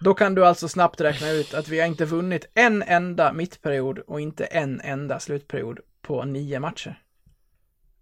Då 0.00 0.14
kan 0.14 0.34
du 0.34 0.46
alltså 0.46 0.68
snabbt 0.68 1.00
räkna 1.00 1.30
ut 1.30 1.54
att 1.54 1.68
vi 1.68 1.80
har 1.80 1.86
inte 1.86 2.04
vunnit 2.04 2.46
en 2.54 2.82
enda 2.82 3.32
mittperiod 3.32 3.98
och 3.98 4.20
inte 4.20 4.44
en 4.44 4.80
enda 4.80 5.20
slutperiod 5.20 5.80
på 6.02 6.24
nio 6.24 6.60
matcher. 6.60 7.02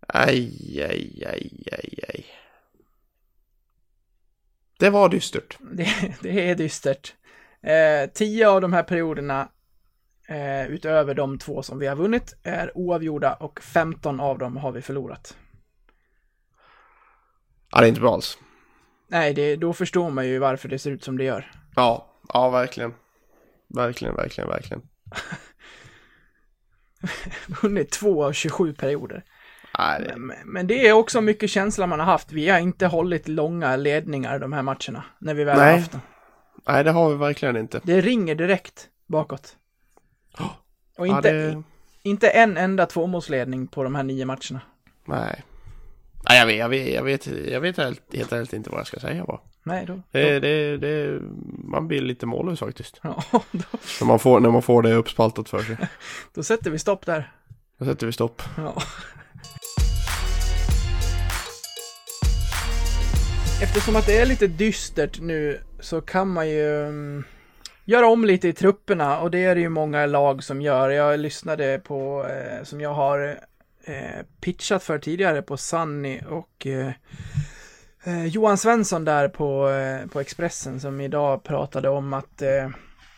Aj, 0.09 0.83
aj, 0.91 1.25
aj, 1.27 1.69
aj, 1.73 1.99
aj. 2.09 2.27
Det 4.79 4.91
var 4.91 5.09
dystert. 5.09 5.57
Det, 5.73 6.15
det 6.23 6.51
är 6.51 6.55
dystert. 6.55 7.15
Eh, 7.61 8.11
tio 8.11 8.49
av 8.49 8.61
de 8.61 8.73
här 8.73 8.83
perioderna, 8.83 9.49
eh, 10.29 10.67
utöver 10.67 11.15
de 11.15 11.39
två 11.39 11.63
som 11.63 11.79
vi 11.79 11.87
har 11.87 11.97
vunnit, 11.97 12.35
är 12.43 12.79
oavgjorda 12.79 13.33
och 13.35 13.61
15 13.63 14.21
av 14.21 14.39
dem 14.39 14.57
har 14.57 14.73
vi 14.73 14.83
förlorat. 14.83 15.37
Ja, 17.71 17.81
det 17.81 17.87
är 17.87 17.89
inte 17.89 18.01
bra 18.01 18.15
alls. 18.15 18.39
Nej, 19.09 19.35
det, 19.35 19.57
då 19.57 19.73
förstår 19.73 20.11
man 20.11 20.27
ju 20.27 20.39
varför 20.39 20.69
det 20.69 20.79
ser 20.79 20.91
ut 20.91 21.05
som 21.05 21.19
det 21.19 21.25
gör. 21.25 21.53
Ja, 21.77 22.07
ja, 22.33 22.51
verkligen. 22.51 22.95
Verkligen, 23.69 24.15
verkligen, 24.15 24.51
verkligen. 24.51 24.83
Vunnit 27.63 27.91
två 27.91 28.25
av 28.25 28.33
27 28.33 28.75
perioder. 28.75 29.25
Nej, 29.79 30.03
det... 30.03 30.17
Men, 30.17 30.37
men 30.45 30.67
det 30.67 30.89
är 30.89 30.93
också 30.93 31.21
mycket 31.21 31.51
känsla 31.51 31.87
man 31.87 31.99
har 32.01 32.07
haft. 32.07 32.33
Vi 32.33 32.49
har 32.49 32.59
inte 32.59 32.87
hållit 32.87 33.29
långa 33.29 33.77
ledningar 33.77 34.39
de 34.39 34.53
här 34.53 34.63
matcherna, 34.63 35.05
när 35.19 35.35
vi 35.35 35.45
väl 35.45 35.59
har 35.59 35.65
Nej. 35.65 35.79
haft 35.79 35.93
dem. 35.93 36.01
Nej, 36.67 36.85
det 36.85 36.91
har 36.91 37.11
vi 37.11 37.17
verkligen 37.17 37.57
inte. 37.57 37.81
Det 37.85 38.01
ringer 38.01 38.35
direkt 38.35 38.89
bakåt. 39.07 39.57
Och 40.99 41.07
Ja, 41.09 41.17
inte, 41.17 41.33
det... 41.33 41.63
inte 42.03 42.29
en 42.29 42.57
enda 42.57 42.87
tvåmålsledning 42.87 43.67
på 43.67 43.85
de 43.85 43.95
här 43.95 44.03
nio 44.03 44.25
matcherna. 44.25 44.61
Nej. 45.05 45.43
Nej, 46.29 46.39
jag 46.39 46.47
vet, 46.47 46.57
jag 46.59 46.69
vet, 46.69 46.87
jag 46.95 47.03
vet, 47.03 47.27
jag 47.53 47.61
vet 47.61 47.77
helt, 47.77 48.15
helt 48.15 48.33
ärligt 48.33 48.53
inte 48.53 48.71
vad 48.71 48.81
jag 48.81 48.87
ska 48.87 49.01
säga 49.01 49.25
bara. 49.25 49.41
Nej, 49.63 49.87
då... 49.87 50.03
Det, 50.11 50.41
det, 50.41 50.77
det, 50.79 51.21
man 51.65 51.89
blir 51.89 52.01
lite 52.01 52.27
mållös 52.27 52.61
faktiskt. 52.61 53.01
Ja, 53.03 53.23
då, 53.31 53.65
När 54.01 54.07
man 54.07 54.19
får, 54.19 54.41
när 54.41 54.51
man 54.51 54.63
får 54.63 54.83
det 54.83 54.95
uppspaltat 54.95 55.49
för 55.49 55.63
sig. 55.63 55.77
då 56.35 56.43
sätter 56.43 56.71
vi 56.71 56.79
stopp 56.79 57.07
där. 57.07 57.33
Då 57.79 57.85
sätter 57.85 58.07
vi 58.07 58.13
stopp. 58.13 58.43
Ja. 58.57 58.83
Eftersom 63.63 63.97
att 63.97 64.07
det 64.07 64.19
är 64.19 64.27
lite 64.27 64.47
dystert 64.47 65.21
nu 65.21 65.61
så 65.81 66.01
kan 66.01 66.29
man 66.29 66.49
ju 66.49 66.67
um, 66.67 67.25
göra 67.85 68.07
om 68.07 68.25
lite 68.25 68.49
i 68.49 68.53
trupperna 68.53 69.21
och 69.21 69.31
det 69.31 69.45
är 69.45 69.55
det 69.55 69.61
ju 69.61 69.69
många 69.69 70.07
lag 70.07 70.45
som 70.45 70.63
gör. 70.63 70.91
Jag 70.91 71.21
lyssnade 71.21 71.79
på, 71.85 72.27
eh, 72.29 72.65
som 72.65 72.81
jag 72.81 72.95
har 72.95 73.39
eh, 73.85 74.25
pitchat 74.41 74.83
för 74.83 74.99
tidigare 74.99 75.43
på 75.43 75.57
Sunny 75.57 76.21
och 76.29 76.67
eh, 76.67 76.93
eh 78.05 78.27
Johan 78.27 78.59
Svensson 78.59 79.05
där 79.05 79.29
på, 79.29 79.71
eh, 79.71 80.07
på 80.07 80.21
Expressen 80.21 80.81
som 80.81 81.01
idag 81.01 81.43
pratade 81.43 81.89
om 81.89 82.13
att 82.13 82.43
eh, 82.43 82.69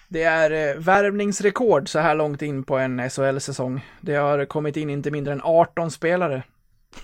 det 0.09 0.23
är 0.23 0.79
värvningsrekord 0.79 1.89
så 1.89 1.99
här 1.99 2.15
långt 2.15 2.43
in 2.43 2.65
på 2.65 2.79
en 2.79 3.11
SHL-säsong. 3.11 3.87
Det 4.01 4.15
har 4.15 4.45
kommit 4.45 4.77
in 4.77 4.91
inte 4.91 5.11
mindre 5.11 5.33
än 5.33 5.41
18 5.45 5.91
spelare. 5.91 6.43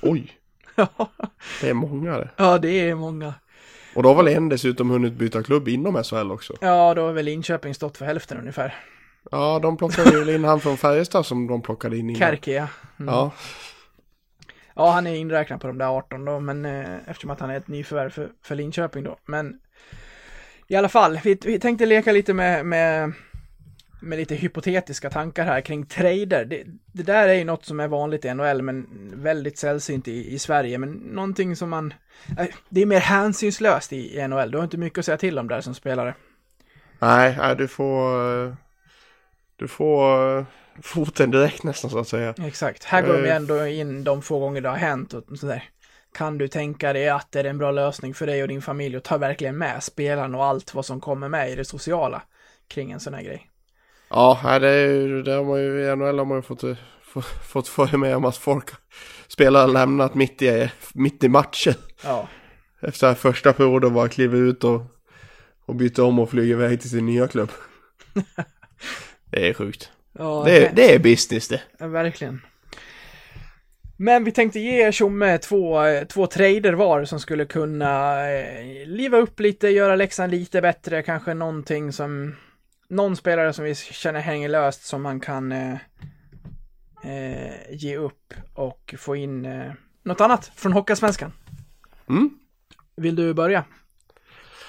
Oj! 0.02 0.32
det 1.60 1.68
är 1.68 1.74
många 1.74 2.18
det. 2.18 2.30
Ja, 2.36 2.58
det 2.58 2.68
är 2.68 2.94
många. 2.94 3.34
Och 3.94 4.02
då 4.02 4.08
har 4.08 4.22
väl 4.22 4.28
en 4.28 4.48
dessutom 4.48 4.90
hunnit 4.90 5.12
byta 5.12 5.42
klubb 5.42 5.68
inom 5.68 6.04
SHL 6.04 6.30
också? 6.30 6.54
Ja, 6.60 6.94
då 6.94 7.06
har 7.06 7.12
väl 7.12 7.24
Linköping 7.24 7.74
stått 7.74 7.98
för 7.98 8.04
hälften 8.04 8.38
ungefär. 8.38 8.74
Ja, 9.30 9.58
de 9.62 9.76
plockade 9.76 10.10
ju 10.10 10.34
in 10.34 10.44
han 10.44 10.60
från 10.60 10.76
Färjestad 10.76 11.26
som 11.26 11.46
de 11.46 11.62
plockade 11.62 11.96
in 11.96 12.10
innan. 12.10 12.18
Kärke, 12.18 12.52
ja. 12.52 12.68
Mm. 13.00 13.14
Ja. 13.14 13.30
Ja, 14.74 14.90
han 14.90 15.06
är 15.06 15.14
inräknad 15.14 15.60
på 15.60 15.66
de 15.66 15.78
där 15.78 15.96
18 15.96 16.24
då, 16.24 16.40
men 16.40 16.64
eh, 16.64 16.96
eftersom 17.06 17.30
att 17.30 17.40
han 17.40 17.50
är 17.50 17.56
ett 17.56 17.68
nyförvärv 17.68 18.10
för, 18.10 18.28
för 18.42 18.54
Linköping 18.54 19.04
då. 19.04 19.16
Men 19.24 19.58
i 20.68 20.76
alla 20.76 20.88
fall, 20.88 21.20
vi, 21.24 21.38
vi 21.44 21.58
tänkte 21.58 21.86
leka 21.86 22.12
lite 22.12 22.34
med, 22.34 22.66
med 22.66 23.12
med 24.02 24.18
lite 24.18 24.34
hypotetiska 24.34 25.10
tankar 25.10 25.44
här 25.44 25.60
kring 25.60 25.86
trader. 25.86 26.44
Det, 26.44 26.64
det, 26.92 27.02
där 27.02 27.28
är 27.28 27.34
ju 27.34 27.44
något 27.44 27.64
som 27.64 27.80
är 27.80 27.88
vanligt 27.88 28.24
i 28.24 28.34
NHL 28.34 28.62
men 28.62 28.86
väldigt 29.14 29.58
sällsynt 29.58 30.08
i, 30.08 30.34
i 30.34 30.38
Sverige. 30.38 30.78
Men 30.78 30.90
någonting 30.92 31.56
som 31.56 31.70
man... 31.70 31.94
Äh, 32.38 32.46
det 32.68 32.82
är 32.82 32.86
mer 32.86 33.00
hänsynslöst 33.00 33.92
i, 33.92 34.18
i 34.18 34.28
NHL. 34.28 34.50
Du 34.50 34.58
har 34.58 34.64
inte 34.64 34.78
mycket 34.78 34.98
att 34.98 35.04
säga 35.04 35.18
till 35.18 35.38
om 35.38 35.48
där 35.48 35.60
som 35.60 35.74
spelare. 35.74 36.14
Nej, 36.98 37.36
nej 37.38 37.56
du 37.56 37.68
får... 37.68 38.56
Du 39.56 39.68
får 39.68 40.46
foten 40.82 41.30
direkt 41.30 41.62
nästan 41.62 41.90
så 41.90 41.98
att 41.98 42.08
säga. 42.08 42.34
Exakt. 42.38 42.84
Här 42.84 43.02
går 43.02 43.12
de 43.12 43.28
eh. 43.28 43.36
ändå 43.36 43.66
in 43.66 44.04
de 44.04 44.22
få 44.22 44.38
gånger 44.38 44.60
det 44.60 44.68
har 44.68 44.76
hänt 44.76 45.14
och 45.14 45.38
sådär. 45.38 45.64
Kan 46.14 46.38
du 46.38 46.48
tänka 46.48 46.92
dig 46.92 47.08
att 47.08 47.32
det 47.32 47.40
är 47.40 47.44
en 47.44 47.58
bra 47.58 47.70
lösning 47.70 48.14
för 48.14 48.26
dig 48.26 48.42
och 48.42 48.48
din 48.48 48.62
familj 48.62 48.96
och 48.96 49.02
ta 49.02 49.18
verkligen 49.18 49.58
med 49.58 49.82
spelaren 49.82 50.34
och 50.34 50.44
allt 50.44 50.74
vad 50.74 50.86
som 50.86 51.00
kommer 51.00 51.28
med 51.28 51.50
i 51.50 51.54
det 51.54 51.64
sociala 51.64 52.22
kring 52.68 52.92
en 52.92 53.00
sån 53.00 53.14
här 53.14 53.22
grej? 53.22 53.51
Ja, 54.14 54.58
det, 54.60 54.68
är 54.68 55.22
det 55.22 55.32
har 55.32 55.44
man 55.44 55.60
ju 55.60 55.84
i 55.84 55.96
NHL 55.96 56.18
har 56.18 56.24
man 56.24 56.38
ju 56.38 56.42
fått, 56.42 56.64
fått 57.42 57.68
följa 57.68 57.98
med 57.98 58.16
om 58.16 58.24
att 58.24 58.36
folk 58.36 58.70
spelar 59.28 59.66
lämnat 59.66 60.14
mitt 60.14 60.42
i, 60.42 60.70
mitt 60.94 61.24
i 61.24 61.28
matchen. 61.28 61.74
Ja. 62.04 62.28
Efter 62.80 63.06
här 63.06 63.14
första 63.14 63.52
perioden 63.52 63.94
bara 63.94 64.08
kliver 64.08 64.38
ut 64.38 64.64
och, 64.64 64.82
och 65.66 65.74
byter 65.74 66.00
om 66.00 66.18
och 66.18 66.30
flyger 66.30 66.54
iväg 66.54 66.80
till 66.80 66.90
sin 66.90 67.06
nya 67.06 67.28
klubb. 67.28 67.50
det 69.30 69.48
är 69.48 69.54
sjukt. 69.54 69.90
Ja, 70.18 70.42
det, 70.46 70.66
är, 70.66 70.72
det 70.74 70.94
är 70.94 70.98
business 70.98 71.48
det. 71.48 71.60
Ja, 71.78 71.86
verkligen. 71.86 72.40
Men 73.96 74.24
vi 74.24 74.32
tänkte 74.32 74.60
ge 74.60 74.92
Tjomme 74.92 75.38
två, 75.38 75.80
två 76.08 76.26
trader 76.26 76.72
var 76.72 77.04
som 77.04 77.20
skulle 77.20 77.44
kunna 77.44 78.24
eh, 78.30 78.86
liva 78.86 79.18
upp 79.18 79.40
lite, 79.40 79.68
göra 79.68 79.96
läxan 79.96 80.30
lite 80.30 80.60
bättre, 80.60 81.02
kanske 81.02 81.34
någonting 81.34 81.92
som 81.92 82.34
någon 82.92 83.16
spelare 83.16 83.52
som 83.52 83.64
vi 83.64 83.74
känner 83.74 84.20
hänger 84.20 84.48
löst 84.48 84.84
som 84.84 85.02
man 85.02 85.20
kan 85.20 85.52
eh, 85.52 85.76
eh, 87.04 87.52
ge 87.70 87.96
upp 87.96 88.34
och 88.54 88.94
få 88.98 89.16
in 89.16 89.46
eh, 89.46 89.72
något 90.02 90.20
annat 90.20 90.52
från 90.54 90.72
Hockeyallsvenskan. 90.72 91.32
Mm. 92.08 92.30
Vill 92.96 93.16
du 93.16 93.34
börja? 93.34 93.64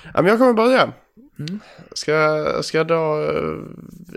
Ja, 0.04 0.22
men 0.22 0.26
jag 0.26 0.38
kommer 0.38 0.54
börja. 0.54 0.94
Mm. 1.40 1.60
Ska, 1.94 2.46
ska 2.64 2.78
jag 2.78 2.88
dra... 2.88 3.24
Eh, 3.24 3.58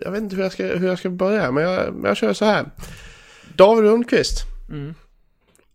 jag 0.03 0.11
vet 0.11 0.23
inte 0.23 0.37
hur 0.37 0.43
jag 0.43 0.53
ska, 0.53 0.67
hur 0.67 0.89
jag 0.89 0.99
ska 0.99 1.11
börja, 1.11 1.51
men 1.51 1.63
jag, 1.63 1.95
men 1.95 2.05
jag 2.05 2.17
kör 2.17 2.33
så 2.33 2.45
här. 2.45 2.71
David 3.57 3.85
Lundqvist. 3.85 4.45
Mm. 4.69 4.95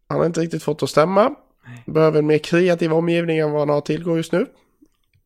Han 0.08 0.20
har 0.20 0.26
inte 0.26 0.42
riktigt 0.42 0.64
fått 0.64 0.84
att 0.84 0.90
stämma. 0.90 1.36
Behöver 1.86 2.20
en 2.20 2.28
mer 2.28 2.38
kreativ 2.38 2.94
omgivning 2.94 3.38
än 3.38 3.52
vad 3.52 3.62
han 3.62 3.70
har 3.70 3.82
tillgå 3.82 4.18
just 4.18 4.32
nu. 4.32 4.46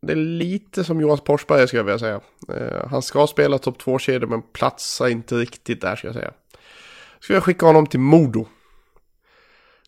Det 0.06 0.14
är 0.14 0.16
lite 0.16 0.84
som 0.84 1.02
Jonas 1.02 1.22
Porsberg 1.22 1.68
skulle 1.68 1.80
jag 1.80 1.84
vilja 1.84 2.00
säga. 2.00 2.22
Eh, 2.50 2.88
han 2.90 3.02
ska 3.02 3.28
spela 3.28 3.58
topp 3.58 3.82
2-kedjor 3.82 4.28
men 4.28 4.42
platsar 4.42 5.08
inte 5.08 5.36
riktigt 5.36 5.82
där 5.82 5.96
ska 5.96 6.08
jag 6.08 6.16
säga. 6.16 6.32
Skulle 7.20 7.38
jag 7.38 7.44
skicka 7.44 7.66
honom 7.66 7.88
till 7.88 8.00
Modo. 8.00 8.46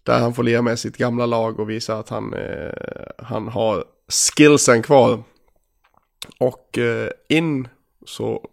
Där 0.04 0.20
han 0.20 0.34
får 0.34 0.44
lira 0.44 0.62
med 0.62 0.80
sitt 0.80 0.98
gamla 0.98 1.26
lag 1.26 1.60
och 1.60 1.70
visa 1.70 2.00
att 2.00 2.10
han, 2.10 2.34
eh, 2.34 2.72
han 3.18 3.48
har 3.48 3.86
skillsen 4.36 4.82
kvar. 4.82 5.24
Och 6.40 6.78
eh, 6.78 7.10
in 7.30 7.68
så 8.06 8.50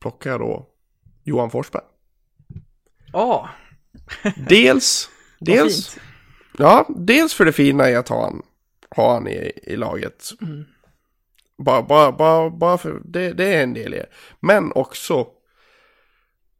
plockar 0.00 0.30
jag 0.30 0.40
då 0.40 0.66
Johan 1.24 1.50
Forsberg. 1.50 1.84
Ja. 3.12 3.48
Oh. 4.24 4.32
dels, 4.48 5.10
dels, 5.38 5.98
ja, 6.58 6.86
dels 6.96 7.34
för 7.34 7.44
det 7.44 7.52
fina 7.52 7.90
i 7.90 7.94
att 7.94 8.08
ha 8.08 8.24
han 8.24 8.42
ha 8.96 9.12
han 9.12 9.28
i, 9.28 9.52
i 9.62 9.76
laget. 9.76 10.30
Mm. 10.42 10.64
Bara, 11.58 11.82
bara, 11.82 12.12
bara, 12.12 12.50
bara 12.50 12.78
för 12.78 13.02
det, 13.04 13.32
det 13.32 13.54
är 13.54 13.62
en 13.62 13.74
del 13.74 13.94
i 13.94 13.96
det. 13.96 14.06
Men 14.40 14.72
också 14.72 15.26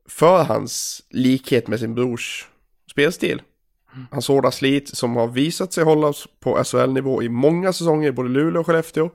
för 0.09 0.45
hans 0.45 1.03
likhet 1.11 1.68
med 1.68 1.81
sin 1.81 1.95
brors 1.95 2.49
spelstil. 2.91 3.43
Mm. 3.95 4.07
Hans 4.11 4.28
hårda 4.28 4.51
slit 4.51 4.89
som 4.89 5.16
har 5.16 5.26
visat 5.26 5.72
sig 5.72 5.85
hålla 5.85 6.12
på 6.41 6.64
SHL-nivå 6.64 7.22
i 7.22 7.28
många 7.28 7.72
säsonger 7.72 8.12
både 8.12 8.28
Luleå 8.28 8.61
och 8.61 8.66
Skellefteå. 8.66 9.11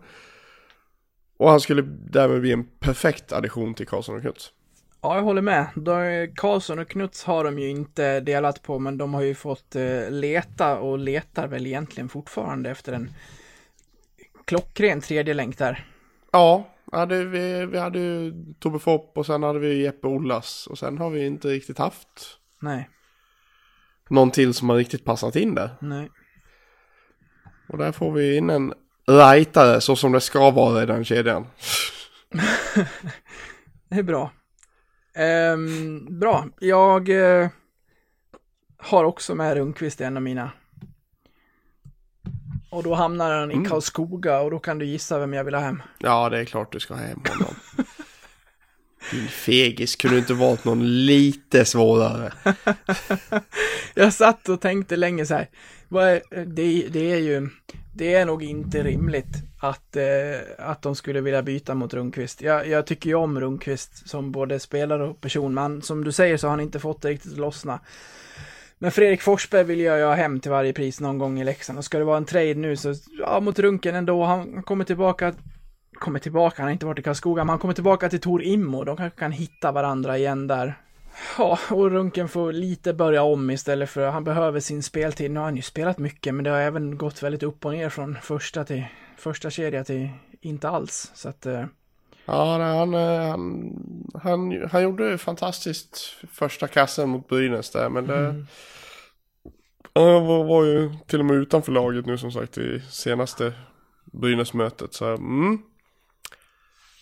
Och 1.38 1.50
han 1.50 1.62
skulle 1.62 1.82
därmed 2.12 2.42
bli 2.42 2.52
en 2.52 2.68
perfekt 2.80 3.32
addition 3.32 3.74
till 3.74 3.88
Karlsson 3.88 4.16
och 4.16 4.22
Knuts. 4.22 4.52
Ja, 5.06 5.16
jag 5.16 5.24
håller 5.24 5.42
med. 5.42 5.68
Karlsson 6.36 6.80
och 6.80 6.90
Knuts 6.90 7.24
har 7.24 7.44
de 7.44 7.60
ju 7.60 7.70
inte 7.70 8.20
delat 8.20 8.62
på, 8.62 8.80
men 8.80 8.98
de 8.98 9.14
har 9.14 9.22
ju 9.22 9.36
fått 9.36 9.76
eh, 9.76 10.10
leta 10.10 10.78
och 10.78 11.00
letar 11.00 11.48
väl 11.48 11.68
egentligen 11.68 12.10
fortfarande 12.10 12.70
efter 12.70 12.94
en 12.94 13.12
klockren 14.46 15.02
tredje 15.02 15.34
länk 15.34 15.58
där. 15.58 15.86
Ja, 16.32 16.70
hade 16.92 17.26
vi, 17.26 17.66
vi 17.66 17.80
hade 17.80 18.00
ju 18.00 18.34
Tobbe 18.60 18.80
Fopp 18.80 19.18
och 19.18 19.26
sen 19.26 19.44
hade 19.44 19.60
vi 19.60 19.84
Jeppe 19.84 20.08
Ollas 20.08 20.68
och 20.68 20.78
sen 20.78 20.98
har 20.98 21.10
vi 21.10 21.26
inte 21.26 21.48
riktigt 21.48 21.78
haft 21.78 22.38
Nej. 22.60 22.90
någon 24.10 24.32
till 24.32 24.54
som 24.54 24.70
har 24.70 24.78
riktigt 24.78 25.06
passat 25.06 25.36
in 25.36 25.56
där. 25.56 25.70
Nej. 25.82 26.10
Och 27.70 27.78
där 27.78 27.92
får 27.92 28.12
vi 28.12 28.38
in 28.38 28.50
en 28.50 28.74
rightare 29.08 29.82
så 29.82 29.96
som 29.96 30.12
det 30.12 30.22
ska 30.22 30.52
vara 30.52 30.84
i 30.84 30.86
den 30.86 31.06
kedjan. 31.06 31.48
det 33.90 33.96
är 33.96 34.04
bra. 34.04 34.32
Um, 35.18 36.20
bra, 36.20 36.46
jag 36.60 37.10
uh, 37.10 37.48
har 38.78 39.04
också 39.04 39.36
med 39.36 39.58
Rundqvist 39.58 40.02
i 40.02 40.04
en 40.04 40.18
av 40.18 40.24
mina. 40.24 40.52
Och 42.70 42.84
då 42.84 42.94
hamnar 42.94 43.32
han 43.32 43.52
mm. 43.52 43.66
i 43.66 43.70
Karlskoga 43.70 44.40
och 44.40 44.52
då 44.52 44.60
kan 44.60 44.80
du 44.80 44.86
gissa 44.86 45.20
vem 45.20 45.34
jag 45.34 45.44
vill 45.44 45.54
ha 45.54 45.62
hem. 45.62 45.82
Ja, 45.98 46.30
det 46.30 46.40
är 46.40 46.46
klart 46.46 46.72
du 46.72 46.80
ska 46.80 46.94
ha 46.94 47.02
hem 47.02 47.22
honom. 47.30 47.56
Din 49.12 49.28
fegis, 49.28 49.96
kunde 49.96 50.18
inte 50.18 50.34
valt 50.34 50.66
någon 50.66 51.06
lite 51.06 51.66
svårare. 51.66 52.34
jag 53.94 54.14
satt 54.14 54.50
och 54.50 54.62
tänkte 54.62 54.96
länge 54.96 55.26
så 55.26 55.34
här. 55.34 55.48
Det, 56.46 56.88
det 56.88 57.12
är 57.12 57.20
ju, 57.20 57.50
det 57.94 58.14
är 58.14 58.26
nog 58.26 58.44
inte 58.44 58.84
rimligt 58.84 59.36
att, 59.70 59.96
eh, 59.96 60.06
att 60.58 60.82
de 60.82 60.96
skulle 60.96 61.22
vilja 61.22 61.42
byta 61.42 61.76
mot 61.76 61.94
Rundqvist. 61.94 62.42
Jag, 62.42 62.68
jag 62.68 62.86
tycker 62.86 63.10
ju 63.10 63.16
om 63.16 63.40
Rundqvist 63.40 64.10
som 64.10 64.32
både 64.32 64.60
spelare 64.60 65.04
och 65.04 65.22
person, 65.22 65.54
men 65.54 65.82
som 65.82 66.04
du 66.04 66.12
säger 66.12 66.38
så 66.38 66.48
har 66.48 66.52
han 66.52 66.60
inte 66.60 66.80
fått 66.80 67.02
det 67.02 67.10
riktigt 67.10 67.32
att 67.32 67.38
lossna. 67.38 67.80
Men 68.78 68.92
Fredrik 68.92 69.22
Forsberg 69.22 69.64
vill 69.64 69.80
jag 69.80 70.08
ha 70.08 70.16
hem 70.16 70.40
till 70.40 70.52
varje 70.52 70.74
pris 70.74 71.00
någon 71.00 71.18
gång 71.18 71.40
i 71.40 71.44
Leksand. 71.44 71.78
Och 71.80 71.86
ska 71.86 71.98
det 72.00 72.04
vara 72.04 72.18
en 72.18 72.26
trade 72.26 72.54
nu 72.54 72.76
så, 72.76 72.94
ja, 73.20 73.40
mot 73.40 73.60
Runken 73.60 73.96
ändå. 73.96 74.24
Han 74.24 74.64
kommer 74.64 74.86
tillbaka, 74.86 75.34
kommer 75.94 76.20
tillbaka, 76.20 76.56
han 76.58 76.68
har 76.68 76.74
inte 76.74 76.86
varit 76.86 77.00
i 77.00 77.04
Karlskoga, 77.04 77.44
men 77.44 77.50
han 77.50 77.60
kommer 77.60 77.74
tillbaka 77.74 78.10
till 78.10 78.22
Tor 78.22 78.44
Immo. 78.44 78.84
De 78.84 78.98
kanske 78.98 79.20
kan 79.20 79.32
hitta 79.32 79.72
varandra 79.72 80.18
igen 80.18 80.48
där. 80.48 80.76
Ja, 81.38 81.60
och 81.70 81.92
Runken 81.92 82.30
får 82.30 82.54
lite 82.54 82.94
börja 82.94 83.24
om 83.24 83.50
istället 83.50 83.90
för 83.90 84.08
han 84.08 84.24
behöver 84.24 84.60
sin 84.60 84.84
speltid. 84.84 85.32
Nu 85.32 85.40
har 85.40 85.46
han 85.46 85.56
ju 85.56 85.62
spelat 85.62 85.98
mycket, 85.98 86.34
men 86.34 86.44
det 86.44 86.50
har 86.50 86.60
även 86.60 86.98
gått 86.98 87.24
väldigt 87.24 87.44
upp 87.44 87.66
och 87.66 87.72
ner 87.72 87.90
från 87.90 88.18
första 88.22 88.64
till 88.64 88.86
första 89.26 89.50
kedja 89.50 89.84
till 89.84 90.10
inte 90.42 90.70
alls. 90.70 91.12
Så 91.16 91.30
att, 91.30 91.46
eh... 91.46 91.66
Ja, 92.26 92.58
han, 92.58 92.94
eh, 92.94 93.30
han, 93.30 94.12
han, 94.24 94.70
han 94.72 94.84
gjorde 94.84 95.18
fantastiskt 95.18 95.98
första 96.32 96.68
kassen 96.68 97.10
mot 97.10 97.28
Brynäs 97.28 97.72
där, 97.72 97.90
men 97.90 98.08
det... 98.08 98.18
Mm. 98.18 98.48
Han 99.94 100.26
var, 100.26 100.44
var 100.44 100.66
ju 100.66 100.94
till 101.08 101.20
och 101.20 101.26
med 101.26 101.36
utanför 101.36 101.72
laget 101.72 102.06
nu 102.06 102.18
som 102.18 102.32
sagt 102.32 102.58
i 102.58 102.82
senaste 102.92 103.54
Brynäs-mötet, 104.06 104.94
så 104.94 105.06
mm. 105.06 105.62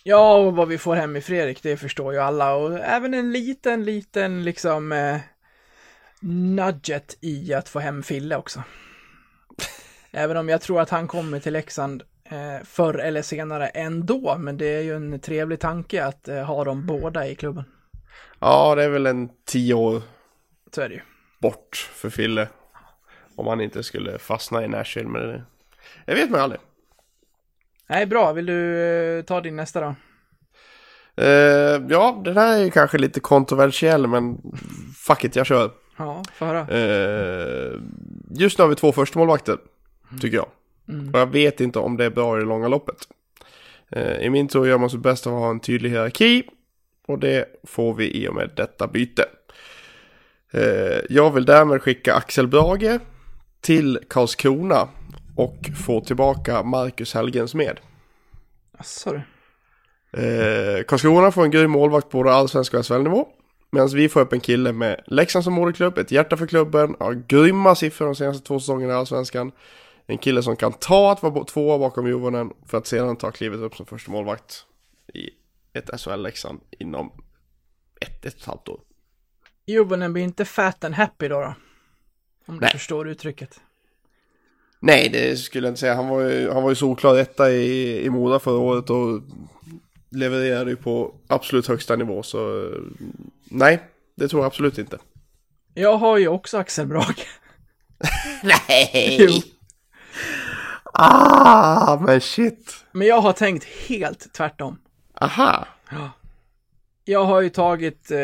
Ja, 0.02 0.36
och 0.36 0.56
vad 0.56 0.68
vi 0.68 0.78
får 0.78 0.94
hem 0.94 1.16
i 1.16 1.20
Fredrik, 1.20 1.62
det 1.62 1.76
förstår 1.76 2.12
ju 2.12 2.18
alla. 2.18 2.54
Och 2.54 2.78
även 2.78 3.14
en 3.14 3.32
liten, 3.32 3.84
liten 3.84 4.44
liksom 4.44 4.92
eh, 4.92 5.18
nudget 6.20 7.18
i 7.20 7.54
att 7.54 7.68
få 7.68 7.78
hem 7.78 8.02
Fille 8.02 8.36
också. 8.36 8.62
Även 10.10 10.36
om 10.36 10.48
jag 10.48 10.60
tror 10.60 10.80
att 10.80 10.90
han 10.90 11.08
kommer 11.08 11.40
till 11.40 11.52
Leksand 11.52 12.02
eh, 12.30 12.64
förr 12.64 12.94
eller 12.98 13.22
senare 13.22 13.66
ändå, 13.66 14.36
men 14.38 14.56
det 14.56 14.66
är 14.66 14.80
ju 14.80 14.96
en 14.96 15.20
trevlig 15.20 15.60
tanke 15.60 16.04
att 16.04 16.28
eh, 16.28 16.42
ha 16.42 16.64
dem 16.64 16.86
båda 16.86 17.28
i 17.28 17.34
klubben. 17.34 17.64
Ja, 18.38 18.74
det 18.74 18.84
är 18.84 18.88
väl 18.88 19.06
en 19.06 19.28
tio 19.46 19.74
år 19.74 20.02
Så 20.74 20.80
är 20.80 20.88
det 20.88 20.94
ju. 20.94 21.00
bort 21.40 21.90
för 21.94 22.10
Fille. 22.10 22.48
Om 23.36 23.46
han 23.46 23.60
inte 23.60 23.82
skulle 23.82 24.18
fastna 24.18 24.64
i 24.64 24.68
Nashville, 24.68 25.08
men 25.08 25.22
det, 25.28 25.42
jag 26.06 26.14
vet 26.14 26.30
man 26.30 26.40
aldrig. 26.40 26.60
Nej, 27.86 28.06
bra. 28.06 28.32
Vill 28.32 28.46
du 28.46 28.78
eh, 29.18 29.24
ta 29.24 29.40
din 29.40 29.56
nästa 29.56 29.80
då? 29.80 29.94
Eh, 31.22 31.82
ja, 31.88 32.22
den 32.24 32.36
här 32.36 32.58
är 32.58 32.64
ju 32.64 32.70
kanske 32.70 32.98
lite 32.98 33.20
kontroversiell, 33.20 34.06
men 34.06 34.38
fuck 34.96 35.24
it, 35.24 35.36
jag 35.36 35.46
kör. 35.46 35.70
Ja, 35.96 36.22
få 36.34 36.44
höra. 36.44 36.60
Eh, 36.68 37.72
just 38.30 38.58
nu 38.58 38.62
har 38.64 38.68
vi 38.68 38.74
två 38.74 38.92
första 38.92 39.18
målvakter 39.18 39.58
tycker 40.20 40.36
jag. 40.36 40.46
Och 41.12 41.18
jag 41.18 41.26
vet 41.26 41.60
inte 41.60 41.78
om 41.78 41.96
det 41.96 42.04
är 42.04 42.10
bra 42.10 42.36
i 42.36 42.40
det 42.40 42.46
långa 42.46 42.68
loppet. 42.68 43.08
Eh, 43.90 44.18
I 44.18 44.30
min 44.30 44.48
tro 44.48 44.66
gör 44.66 44.78
man 44.78 44.90
sitt 44.90 45.00
bästa 45.00 45.30
för 45.30 45.36
att 45.36 45.42
ha 45.42 45.50
en 45.50 45.60
tydlig 45.60 45.90
hierarki. 45.90 46.42
Och 47.08 47.18
det 47.18 47.46
får 47.64 47.94
vi 47.94 48.22
i 48.22 48.28
och 48.28 48.34
med 48.34 48.50
detta 48.56 48.86
byte. 48.86 49.24
Eh, 50.52 51.00
jag 51.08 51.30
vill 51.30 51.44
därmed 51.44 51.82
skicka 51.82 52.14
Axel 52.14 52.48
Brage 52.48 53.00
till 53.60 53.98
Karlskrona 54.08 54.88
och 55.36 55.70
få 55.86 56.00
tillbaka 56.00 56.62
Marcus 56.62 57.14
Helgens 57.14 57.54
med. 57.54 57.80
Asså 58.78 59.12
du. 59.12 59.20
Eh, 60.20 60.82
Karlskrona 60.82 61.32
får 61.32 61.44
en 61.44 61.50
grym 61.50 61.70
målvakt 61.70 62.10
på 62.10 62.18
både 62.18 62.32
allsvenska 62.32 62.78
och 62.78 62.86
SHL-nivå. 62.86 63.28
Medan 63.70 63.88
vi 63.88 64.08
får 64.08 64.20
upp 64.20 64.32
en 64.32 64.40
kille 64.40 64.72
med 64.72 65.00
Leksand 65.06 65.44
som 65.44 65.54
moderklubb, 65.54 65.98
ett 65.98 66.10
hjärta 66.10 66.36
för 66.36 66.46
klubben, 66.46 66.96
har 67.00 67.22
grymma 67.28 67.74
siffror 67.74 68.06
de 68.06 68.14
senaste 68.14 68.46
två 68.46 68.60
säsongerna 68.60 68.92
i 68.92 68.96
allsvenskan. 68.96 69.52
En 70.06 70.18
kille 70.18 70.42
som 70.42 70.56
kan 70.56 70.72
ta 70.72 71.12
att 71.12 71.22
vara 71.22 71.44
tvåa 71.44 71.78
bakom 71.78 72.08
Jovonen 72.08 72.52
för 72.66 72.78
att 72.78 72.86
sedan 72.86 73.16
ta 73.16 73.30
klivet 73.30 73.60
upp 73.60 73.76
som 73.76 73.86
första 73.86 74.10
målvakt 74.10 74.66
i 75.14 75.30
ett 75.72 75.90
SHL-Leksand 76.00 76.60
inom 76.70 77.12
ett, 78.00 78.24
ett 78.24 78.34
och 78.34 78.40
ett 78.40 78.46
halvt 78.46 78.68
år. 78.68 78.80
Juvonen 79.66 80.12
blir 80.12 80.22
inte 80.22 80.44
fat 80.44 80.84
and 80.84 80.94
happy 80.94 81.28
då, 81.28 81.40
då? 81.40 81.54
Om 82.46 82.54
du 82.54 82.60
Nej. 82.60 82.70
förstår 82.72 83.08
uttrycket. 83.08 83.60
Nej, 84.80 85.08
det 85.08 85.36
skulle 85.36 85.66
jag 85.66 85.70
inte 85.70 85.80
säga. 85.80 85.94
Han 85.94 86.08
var 86.08 86.20
ju, 86.20 86.50
han 86.50 86.62
var 86.62 86.70
ju 86.70 86.76
solklar 86.76 87.18
etta 87.18 87.50
i, 87.50 88.04
i 88.04 88.10
Moda 88.10 88.38
förra 88.38 88.58
året 88.58 88.90
och 88.90 89.22
levererade 90.10 90.70
ju 90.70 90.76
på 90.76 91.14
absolut 91.26 91.66
högsta 91.66 91.96
nivå. 91.96 92.22
Så 92.22 92.64
eh, 92.64 92.80
nej, 93.44 93.80
det 94.14 94.28
tror 94.28 94.42
jag 94.42 94.46
absolut 94.46 94.78
inte. 94.78 94.98
Jag 95.74 95.96
har 95.96 96.18
ju 96.18 96.28
också 96.28 96.58
Axel 96.58 96.86
Brage. 96.86 97.26
Nej! 98.42 99.16
Jo. 99.20 99.53
Ah, 100.94 101.98
men 102.00 102.20
shit. 102.20 102.84
Men 102.92 103.06
jag 103.06 103.20
har 103.20 103.32
tänkt 103.32 103.64
helt 103.64 104.32
tvärtom. 104.32 104.78
Aha. 105.20 105.66
Jag 107.04 107.24
har 107.24 107.40
ju 107.40 107.48
tagit 107.48 108.10
eh, 108.10 108.18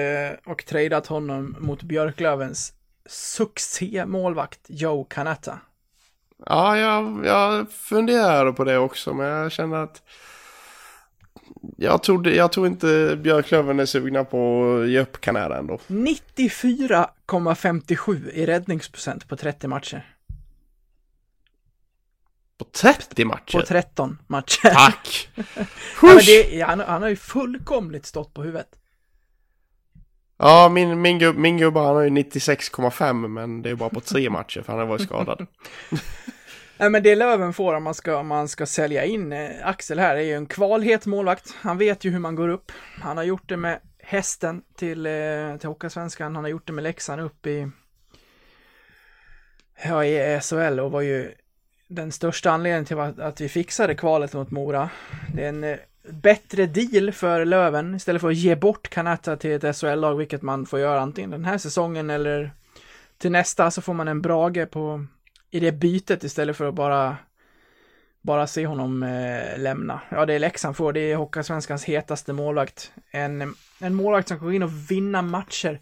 och 0.47 0.67
tradat 0.67 1.07
honom 1.07 1.57
mot 1.59 1.83
Björklövens 1.83 2.73
succémålvakt 3.07 4.61
Joe 4.67 5.05
Canetta. 5.05 5.59
Ja, 6.47 6.77
jag, 6.77 7.21
jag 7.25 7.73
funderar 7.73 8.53
på 8.53 8.65
det 8.65 8.79
också, 8.79 9.15
men 9.15 9.27
jag 9.27 9.53
känner 9.53 9.77
att 9.77 10.03
jag 11.77 12.03
tror, 12.03 12.29
jag 12.29 12.53
tror 12.53 12.67
inte 12.67 13.19
Björklöven 13.23 13.81
är 13.81 13.87
sugna 13.87 14.25
på 14.25 14.65
att 14.83 14.89
ge 14.89 15.01
upp 15.01 15.21
Kanada 15.21 15.59
ändå. 15.59 15.79
94,57 15.87 18.31
i 18.31 18.47
räddningsprocent 18.47 19.29
på 19.29 19.37
30 19.37 19.69
matcher. 19.69 20.07
På 22.61 22.65
30 22.65 23.25
matcher? 23.25 23.59
På 23.59 23.67
13 23.67 24.19
matcher. 24.27 24.71
Tack! 24.71 25.29
Ja, 26.03 26.21
det, 26.27 26.61
han, 26.61 26.81
han 26.81 27.03
har 27.03 27.09
ju 27.09 27.17
fullkomligt 27.17 28.07
stått 28.07 28.35
på 28.35 28.43
huvudet. 28.43 28.69
Ja, 30.39 30.69
min, 30.69 31.01
min, 31.01 31.19
gubb, 31.19 31.37
min 31.37 31.59
gubbe 31.59 31.81
han 31.81 31.95
har 31.95 32.03
ju 32.03 32.11
96,5 32.11 33.29
men 33.29 33.63
det 33.63 33.71
är 33.71 33.75
bara 33.75 33.89
på 33.89 34.01
tre 34.01 34.31
matcher 34.31 34.63
för 34.63 34.73
han 34.73 34.81
har 34.81 34.87
varit 34.87 35.03
skadad. 35.03 35.47
Nej, 36.79 36.91
men 36.91 37.03
det 37.03 37.17
Löven 37.17 37.53
får 37.53 37.75
om 37.75 37.83
man 37.83 37.95
ska, 37.95 38.17
om 38.17 38.27
man 38.27 38.49
ska 38.49 38.67
sälja 38.67 39.05
in 39.05 39.33
eh, 39.33 39.51
Axel 39.65 39.99
här 39.99 40.17
är 40.17 40.21
ju 40.21 40.35
en 40.35 40.47
kvalhet 40.47 41.07
målvakt. 41.07 41.55
Han 41.57 41.79
vet 41.79 42.05
ju 42.05 42.11
hur 42.11 42.19
man 42.19 42.35
går 42.35 42.49
upp. 42.49 42.73
Han 43.01 43.17
har 43.17 43.25
gjort 43.25 43.49
det 43.49 43.57
med 43.57 43.81
hästen 43.99 44.63
till, 44.77 45.07
eh, 45.07 45.57
till 45.59 45.69
Hockeyallsvenskan. 45.69 46.35
Han 46.35 46.45
har 46.45 46.51
gjort 46.51 46.67
det 46.67 46.73
med 46.73 46.85
Leksand 46.85 47.21
upp 47.21 47.47
i, 47.47 47.69
ja, 49.85 50.05
i 50.05 50.41
SHL 50.41 50.81
och 50.81 50.91
var 50.91 51.01
ju 51.01 51.35
den 51.91 52.13
största 52.13 52.51
anledningen 52.51 52.85
till 52.85 52.99
att, 52.99 53.41
vi 53.41 53.49
fixade 53.49 53.95
kvalet 53.95 54.35
mot 54.35 54.51
Mora. 54.51 54.91
Det 55.35 55.45
är 55.45 55.49
en 55.49 55.65
eh, 55.65 55.77
bättre 56.11 56.67
deal 56.67 57.13
för 57.13 57.45
Löven 57.45 57.95
istället 57.95 58.23
för 58.23 58.29
att 58.29 58.37
ge 58.37 58.57
bort 58.57 58.89
Kanata 58.89 59.37
till 59.37 59.53
ett 59.53 59.77
SHL-lag, 59.77 60.15
vilket 60.15 60.43
man 60.43 60.67
får 60.67 60.81
göra 60.81 61.01
antingen 61.01 61.31
den 61.31 61.45
här 61.45 61.59
säsongen 61.59 62.11
eller 62.11 62.53
till 63.19 63.33
nästa 63.33 63.71
så 63.71 63.83
får 63.83 63.95
man 63.95 64.09
en 64.09 64.23
Brage 64.23 64.71
på 64.71 65.07
i 65.51 65.61
det 65.61 65.73
bytet 65.73 66.25
istället 66.25 66.57
för 66.57 66.69
att 66.69 66.75
bara 66.75 67.17
bara 68.23 68.47
se 68.47 68.67
honom 68.67 69.03
eh, 69.03 69.59
lämna. 69.59 70.01
Ja, 70.09 70.27
det 70.27 70.35
är 70.35 70.39
Leksand 70.39 70.77
får. 70.77 70.93
Det 70.93 71.01
är 71.01 71.17
Hockeyallsvenskans 71.17 71.85
hetaste 71.85 72.33
målvakt. 72.33 72.93
En, 73.11 73.55
en 73.81 73.95
målvakt 73.95 74.29
som 74.29 74.39
kommer 74.39 74.53
in 74.53 74.63
och 74.63 74.91
vinna 74.91 75.23
matcher. 75.23 75.81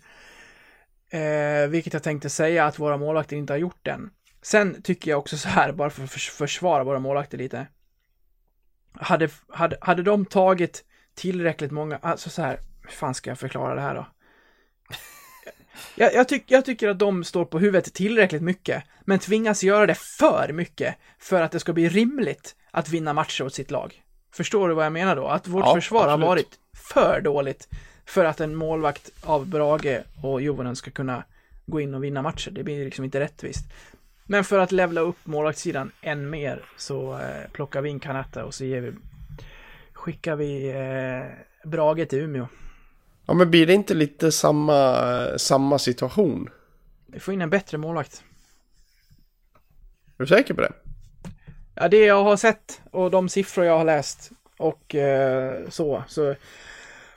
Eh, 1.10 1.68
vilket 1.68 1.92
jag 1.92 2.02
tänkte 2.02 2.30
säga 2.30 2.66
att 2.66 2.78
våra 2.78 2.96
målvakter 2.96 3.36
inte 3.36 3.52
har 3.52 3.58
gjort 3.58 3.86
än. 3.86 4.10
Sen 4.42 4.82
tycker 4.82 5.10
jag 5.10 5.18
också 5.18 5.36
så 5.38 5.48
här, 5.48 5.72
bara 5.72 5.90
för 5.90 6.04
att 6.04 6.10
förs- 6.10 6.30
försvara 6.30 6.84
våra 6.84 6.98
målvakter 6.98 7.38
lite. 7.38 7.66
Hade, 8.92 9.28
hade, 9.48 9.78
hade 9.80 10.02
de 10.02 10.26
tagit 10.26 10.84
tillräckligt 11.14 11.70
många, 11.70 11.98
alltså 12.02 12.30
så 12.30 12.42
här, 12.42 12.60
hur 12.82 12.90
fan 12.90 13.14
ska 13.14 13.30
jag 13.30 13.38
förklara 13.38 13.74
det 13.74 13.80
här 13.80 13.94
då? 13.94 14.06
Jag, 15.94 16.14
jag, 16.14 16.28
tyck, 16.28 16.44
jag 16.46 16.64
tycker 16.64 16.88
att 16.88 16.98
de 16.98 17.24
står 17.24 17.44
på 17.44 17.58
huvudet 17.58 17.94
tillräckligt 17.94 18.42
mycket, 18.42 18.84
men 19.00 19.18
tvingas 19.18 19.62
göra 19.62 19.86
det 19.86 19.94
för 19.94 20.52
mycket 20.52 20.94
för 21.18 21.42
att 21.42 21.52
det 21.52 21.60
ska 21.60 21.72
bli 21.72 21.88
rimligt 21.88 22.56
att 22.70 22.88
vinna 22.88 23.12
matcher 23.12 23.44
åt 23.44 23.54
sitt 23.54 23.70
lag. 23.70 24.02
Förstår 24.34 24.68
du 24.68 24.74
vad 24.74 24.84
jag 24.84 24.92
menar 24.92 25.16
då? 25.16 25.26
Att 25.28 25.46
vårt 25.48 25.64
Ja, 25.66 25.74
försvar 25.74 26.00
har 26.00 26.08
absolut. 26.08 26.26
varit 26.28 26.58
för 26.76 27.20
dåligt 27.20 27.68
för 28.06 28.24
att 28.24 28.40
en 28.40 28.54
målvakt 28.54 29.10
av 29.22 29.46
Brage 29.46 30.02
och 30.22 30.42
Jovonen 30.42 30.76
ska 30.76 30.90
kunna 30.90 31.24
gå 31.66 31.80
in 31.80 31.94
och 31.94 32.04
vinna 32.04 32.22
matcher. 32.22 32.50
Det 32.50 32.62
blir 32.64 32.84
liksom 32.84 33.04
inte 33.04 33.20
rättvist. 33.20 33.64
Men 34.30 34.44
för 34.44 34.58
att 34.58 34.72
levla 34.72 35.00
upp 35.00 35.16
målvaktssidan 35.24 35.92
än 36.00 36.30
mer 36.30 36.64
så 36.76 37.12
eh, 37.18 37.50
plockar 37.52 37.80
vi 37.80 37.88
in 37.88 38.00
Kanata 38.00 38.44
och 38.44 38.54
så 38.54 38.64
ger 38.64 38.80
vi, 38.80 38.92
skickar 39.92 40.36
vi 40.36 40.68
eh, 40.68 41.68
Brage 41.68 42.08
till 42.08 42.18
Umeå. 42.18 42.46
Ja, 43.26 43.34
men 43.34 43.50
blir 43.50 43.66
det 43.66 43.74
inte 43.74 43.94
lite 43.94 44.32
samma, 44.32 45.38
samma 45.38 45.78
situation? 45.78 46.50
Vi 47.06 47.20
får 47.20 47.34
in 47.34 47.42
en 47.42 47.50
bättre 47.50 47.78
målvakt. 47.78 48.22
Är 50.18 50.22
du 50.22 50.26
säker 50.26 50.54
på 50.54 50.60
det? 50.60 50.72
Ja, 51.74 51.88
det 51.88 52.04
jag 52.04 52.24
har 52.24 52.36
sett 52.36 52.80
och 52.90 53.10
de 53.10 53.28
siffror 53.28 53.64
jag 53.64 53.78
har 53.78 53.84
läst 53.84 54.30
och 54.56 54.94
eh, 54.94 55.68
så, 55.68 56.04
så. 56.08 56.34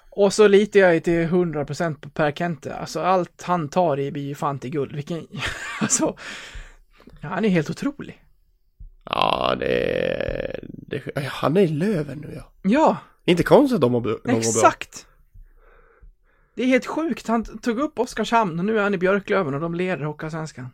Och 0.10 0.34
så 0.34 0.48
litar 0.48 0.80
jag 0.80 0.94
ju 0.94 1.00
till 1.00 1.28
100% 1.28 1.96
på 2.02 2.10
Per 2.10 2.32
Kente. 2.32 2.76
Alltså 2.76 3.02
allt 3.02 3.42
han 3.42 3.70
tar 3.70 4.00
i 4.00 4.12
blir 4.12 4.24
ju 4.24 4.36
fan 4.36 4.60
till 4.60 4.72
guld. 4.72 4.96
Vilken, 4.96 5.28
alltså, 5.82 6.16
ja, 7.22 7.30
han 7.30 7.46
är 7.46 7.50
helt 7.50 7.70
otrolig. 7.70 8.24
Ja, 9.04 9.56
det, 9.60 10.60
det 10.64 11.02
ja, 11.16 11.22
Han 11.28 11.58
är 11.58 11.62
i 11.62 11.68
Löven 11.68 12.18
nu 12.18 12.34
ja. 12.36 12.52
Ja, 12.62 12.98
Inte 13.26 13.44
konstigt 13.44 13.76
att 13.76 13.82
de 13.82 13.94
har, 13.94 14.02
de 14.24 14.32
exakt. 14.38 15.08
Det 16.56 16.64
är 16.64 16.68
helt 16.68 16.86
sjukt. 16.86 17.28
Han 17.28 17.44
tog 17.44 17.80
upp 17.80 18.00
Oskarshamn 18.00 18.60
och 18.60 18.66
nu 18.66 18.78
är 18.80 18.84
han 18.84 18.94
i 18.94 18.98
Björklöven 18.98 19.54
och 19.54 19.60
de 19.62 19.76
leder 19.76 20.06
Hockeyallsvenskan. 20.06 20.70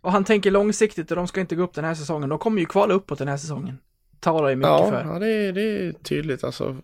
Och 0.00 0.12
han 0.12 0.24
tänker 0.24 0.50
långsiktigt 0.50 1.10
och 1.10 1.16
de 1.16 1.28
ska 1.28 1.40
inte 1.40 1.56
gå 1.56 1.62
upp 1.62 1.74
den 1.74 1.84
här 1.84 1.94
säsongen. 1.94 2.28
De 2.28 2.38
kommer 2.38 2.60
ju 2.60 2.66
kvala 2.66 2.94
uppåt 2.94 3.18
den 3.18 3.28
här 3.28 3.36
säsongen. 3.36 3.78
Talar 4.20 4.48
ju 4.48 4.56
mycket 4.56 4.68
Ja, 4.68 4.90
för. 4.90 5.04
ja 5.12 5.18
det, 5.18 5.28
är- 5.28 5.52
det 5.52 5.60
är 5.62 5.92
tydligt 5.92 6.44
alltså. 6.44 6.76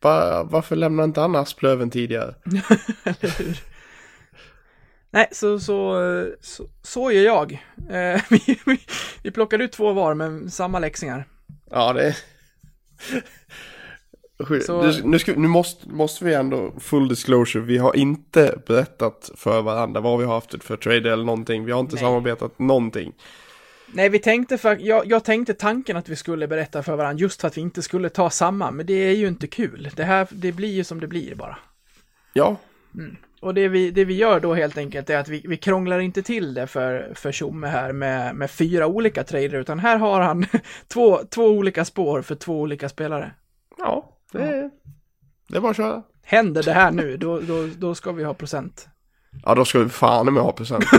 Va, 0.00 0.42
varför 0.44 0.76
lämnar 0.76 1.04
inte 1.04 1.20
han 1.20 1.36
Asplöven 1.36 1.90
tidigare? 1.90 2.34
Eller 3.04 3.38
hur? 3.38 3.58
Nej, 5.16 5.28
så, 5.32 5.60
så, 5.60 5.96
så, 6.40 6.66
så 6.82 7.10
gör 7.12 7.22
jag. 7.24 7.52
Eh, 7.90 8.22
vi, 8.30 8.58
vi, 8.66 8.80
vi 9.22 9.30
plockade 9.30 9.64
ut 9.64 9.72
två 9.72 9.92
var, 9.92 10.14
men 10.14 10.50
samma 10.50 10.78
läxingar. 10.78 11.24
Ja, 11.70 11.92
det... 11.92 12.16
Så- 14.66 14.82
Nu, 14.82 14.92
nu, 15.04 15.18
ska, 15.18 15.32
nu 15.32 15.48
måste, 15.48 15.88
måste 15.88 16.24
vi 16.24 16.34
ändå, 16.34 16.74
full 16.80 17.08
disclosure, 17.08 17.64
vi 17.64 17.78
har 17.78 17.96
inte 17.96 18.58
berättat 18.66 19.30
för 19.36 19.62
varandra 19.62 20.00
vad 20.00 20.18
vi 20.18 20.24
har 20.24 20.34
haft 20.34 20.64
för 20.64 20.76
trade 20.76 21.12
eller 21.12 21.24
någonting. 21.24 21.64
Vi 21.64 21.72
har 21.72 21.80
inte 21.80 21.94
Nej. 21.94 22.04
samarbetat 22.04 22.58
någonting. 22.58 23.12
Nej, 23.92 24.08
vi 24.08 24.18
tänkte 24.18 24.58
för, 24.58 24.76
jag, 24.80 25.06
jag 25.06 25.24
tänkte 25.24 25.54
tanken 25.54 25.96
att 25.96 26.08
vi 26.08 26.16
skulle 26.16 26.48
berätta 26.48 26.82
för 26.82 26.96
varandra 26.96 27.20
just 27.20 27.40
för 27.40 27.48
att 27.48 27.56
vi 27.56 27.60
inte 27.60 27.82
skulle 27.82 28.08
ta 28.08 28.30
samma, 28.30 28.70
men 28.70 28.86
det 28.86 28.94
är 28.94 29.14
ju 29.14 29.28
inte 29.28 29.46
kul. 29.46 29.90
Det 29.96 30.04
här, 30.04 30.26
det 30.30 30.52
blir 30.52 30.72
ju 30.72 30.84
som 30.84 31.00
det 31.00 31.06
blir 31.06 31.34
bara. 31.34 31.58
Ja, 32.32 32.56
Och 33.40 33.54
det 33.54 33.68
vi, 33.68 33.90
det 33.90 34.04
vi 34.04 34.14
gör 34.14 34.40
då 34.40 34.54
helt 34.54 34.78
enkelt 34.78 35.10
är 35.10 35.18
att 35.18 35.28
vi, 35.28 35.44
vi 35.48 35.56
krånglar 35.56 35.98
inte 35.98 36.22
till 36.22 36.54
det 36.54 36.66
för, 36.66 37.12
för 37.14 37.32
Tjomme 37.32 37.66
här 37.66 37.92
med, 37.92 38.34
med 38.34 38.50
fyra 38.50 38.86
olika 38.86 39.24
trader, 39.24 39.54
utan 39.54 39.78
här 39.78 39.98
har 39.98 40.20
han 40.20 40.46
två, 40.88 41.20
två 41.30 41.44
olika 41.46 41.84
spår 41.84 42.22
för 42.22 42.34
två 42.34 42.60
olika 42.60 42.88
spelare. 42.88 43.30
Ja, 43.78 44.10
det, 44.32 44.70
det 45.48 45.56
är 45.56 45.60
bara 45.60 45.70
att 45.70 45.76
köra. 45.76 46.02
Händer 46.22 46.62
det 46.62 46.72
här 46.72 46.90
nu, 46.90 47.16
då, 47.16 47.40
då, 47.40 47.68
då 47.78 47.94
ska 47.94 48.12
vi 48.12 48.24
ha 48.24 48.34
procent. 48.34 48.88
Ja, 49.44 49.54
då 49.54 49.64
ska 49.64 49.78
vi 49.78 49.88
fan 49.88 50.34
med 50.34 50.42
ha 50.42 50.52
procent. 50.52 50.84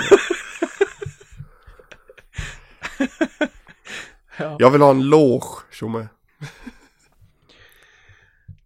Ja. 4.39 4.55
Jag 4.59 4.71
vill 4.71 4.81
ha 4.81 4.91
en 4.91 5.09
loge, 5.09 5.47
tjomme. 5.71 6.07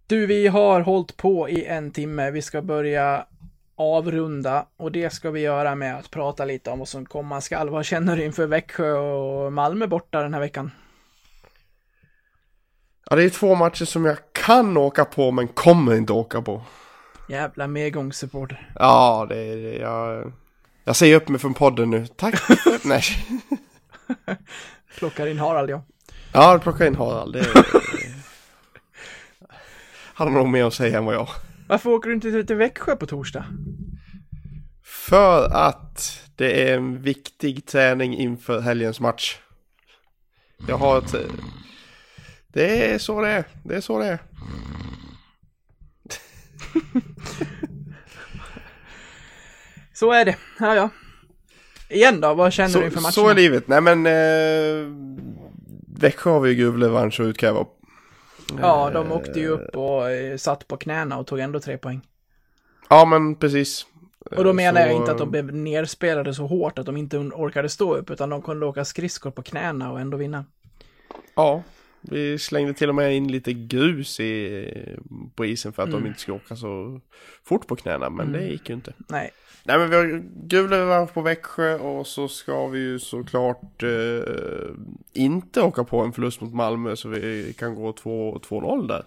Du, 0.07 0.25
vi 0.25 0.47
har 0.47 0.81
hållit 0.81 1.17
på 1.17 1.49
i 1.49 1.65
en 1.65 1.91
timme. 1.91 2.31
Vi 2.31 2.41
ska 2.41 2.61
börja 2.61 3.25
avrunda 3.81 4.65
och 4.77 4.91
det 4.91 5.13
ska 5.13 5.31
vi 5.31 5.39
göra 5.39 5.75
med 5.75 5.97
att 5.97 6.11
prata 6.11 6.45
lite 6.45 6.69
om 6.69 6.79
vad 6.79 6.87
som 6.87 7.05
komma 7.05 7.41
skall. 7.41 7.69
Vad 7.69 7.85
känner 7.85 8.17
du 8.17 8.25
inför 8.25 8.47
Växjö 8.47 8.91
och 8.91 9.53
Malmö 9.53 9.87
borta 9.87 10.21
den 10.21 10.33
här 10.33 10.41
veckan? 10.41 10.71
Ja, 13.09 13.15
det 13.15 13.23
är 13.23 13.29
två 13.29 13.55
matcher 13.55 13.85
som 13.85 14.05
jag 14.05 14.17
kan 14.31 14.77
åka 14.77 15.05
på 15.05 15.31
men 15.31 15.47
kommer 15.47 15.95
inte 15.95 16.13
åka 16.13 16.41
på. 16.41 16.61
Jävla 17.29 17.67
medgångssupporter. 17.67 18.71
Ja, 18.75 19.25
det 19.29 19.37
är 19.37 19.57
det. 19.57 19.77
Jag, 19.77 20.33
jag 20.83 20.95
säger 20.95 21.15
upp 21.15 21.27
mig 21.27 21.39
från 21.39 21.53
podden 21.53 21.89
nu. 21.89 22.07
Tack. 22.07 22.35
Nej. 22.85 23.01
Plockar 24.97 25.27
in 25.27 25.39
Harald, 25.39 25.69
ja. 25.69 25.83
Ja, 26.33 26.59
plocka 26.63 26.87
in 26.87 26.95
Harald. 26.95 27.33
Det 27.33 27.45
Han 30.13 30.27
har 30.27 30.39
nog 30.39 30.47
mer 30.47 30.65
att 30.65 30.73
säga 30.73 30.97
än 30.97 31.05
vad 31.05 31.15
jag. 31.15 31.27
Varför 31.71 31.89
åker 31.89 32.09
du 32.09 32.15
inte 32.15 32.43
till 32.43 32.55
Växjö 32.55 32.95
på 32.95 33.05
torsdag? 33.05 33.45
För 34.83 35.49
att 35.53 36.21
det 36.35 36.69
är 36.69 36.77
en 36.77 37.01
viktig 37.01 37.65
träning 37.65 38.17
inför 38.17 38.59
helgens 38.59 38.99
match. 38.99 39.39
Jag 40.67 40.77
har 40.77 40.97
ett... 40.97 41.15
Det 42.47 42.93
är 42.93 42.97
så 42.97 43.21
det 43.21 43.27
är. 43.29 43.43
Det 43.63 43.75
är 43.75 43.81
så 43.81 43.99
det 43.99 44.05
är. 44.05 44.19
Så 49.93 50.11
är 50.11 50.25
det. 50.25 50.35
Ja, 50.59 50.75
ja. 50.75 50.89
Igen 51.89 52.21
då, 52.21 52.33
vad 52.33 52.53
känner 52.53 52.79
du 52.79 52.85
inför 52.85 52.97
Så, 52.97 53.01
matchen? 53.01 53.13
så 53.13 53.29
är 53.29 53.35
livet. 53.35 53.67
Nej 53.67 53.81
men... 53.81 54.05
Eh, 54.05 54.87
Växjö 55.99 56.29
har 56.29 56.39
vi 56.39 56.49
ju 56.49 56.55
gruvrevansch 56.55 57.19
att 57.19 57.25
utkräva. 57.27 57.65
Ja, 58.59 58.89
de 58.89 59.11
åkte 59.11 59.39
ju 59.39 59.47
upp 59.47 59.75
och 59.75 60.11
eh, 60.11 60.37
satt 60.37 60.67
på 60.67 60.77
knäna 60.77 61.17
och 61.17 61.27
tog 61.27 61.39
ändå 61.39 61.59
tre 61.59 61.77
poäng. 61.77 62.01
Ja 62.89 63.05
men 63.05 63.35
precis. 63.35 63.85
Och 64.37 64.43
då 64.43 64.53
menar 64.53 64.81
Så, 64.81 64.87
jag 64.87 64.95
inte 64.95 65.11
att 65.11 65.17
de 65.17 65.31
blev 65.31 65.53
nerspelade 65.53 66.33
så 66.33 66.47
hårt 66.47 66.79
att 66.79 66.85
de 66.85 66.97
inte 66.97 67.17
orkade 67.17 67.69
stå 67.69 67.95
upp, 67.95 68.09
utan 68.09 68.29
de 68.29 68.41
kunde 68.41 68.65
åka 68.65 68.85
skridskor 68.85 69.31
på 69.31 69.41
knäna 69.41 69.91
och 69.91 69.99
ändå 69.99 70.17
vinna. 70.17 70.45
Ja. 71.35 71.63
Vi 72.01 72.39
slängde 72.39 72.73
till 72.73 72.89
och 72.89 72.95
med 72.95 73.15
in 73.15 73.31
lite 73.31 73.53
grus 73.53 74.19
i, 74.19 74.87
på 75.35 75.45
isen 75.45 75.73
för 75.73 75.83
att 75.83 75.89
Mm. 75.89 76.01
de 76.01 76.07
inte 76.07 76.19
skulle 76.19 76.37
åka 76.37 76.55
så 76.55 77.01
fort 77.43 77.67
på 77.67 77.75
knäna. 77.75 78.09
Men 78.09 78.31
det 78.31 78.43
gick 78.43 78.69
ju 78.69 78.75
inte. 78.75 78.93
Nej, 79.09 79.31
Nej 79.63 79.77
men 79.77 79.89
vi 79.89 79.95
har 79.95 80.23
gul 80.47 80.69
revansch 80.69 81.13
på 81.13 81.21
Växjö 81.21 81.75
och 81.77 82.07
så 82.07 82.27
ska 82.27 82.67
vi 82.67 82.79
ju 82.79 82.99
såklart 82.99 83.83
eh, 83.83 84.69
inte 85.13 85.61
åka 85.61 85.83
på 85.83 85.99
en 85.99 86.13
förlust 86.13 86.41
mot 86.41 86.53
Malmö 86.53 86.95
så 86.95 87.09
vi 87.09 87.53
kan 87.59 87.75
gå 87.75 87.93
2 87.93 88.35
2-0 88.49 88.87
där. 88.87 89.03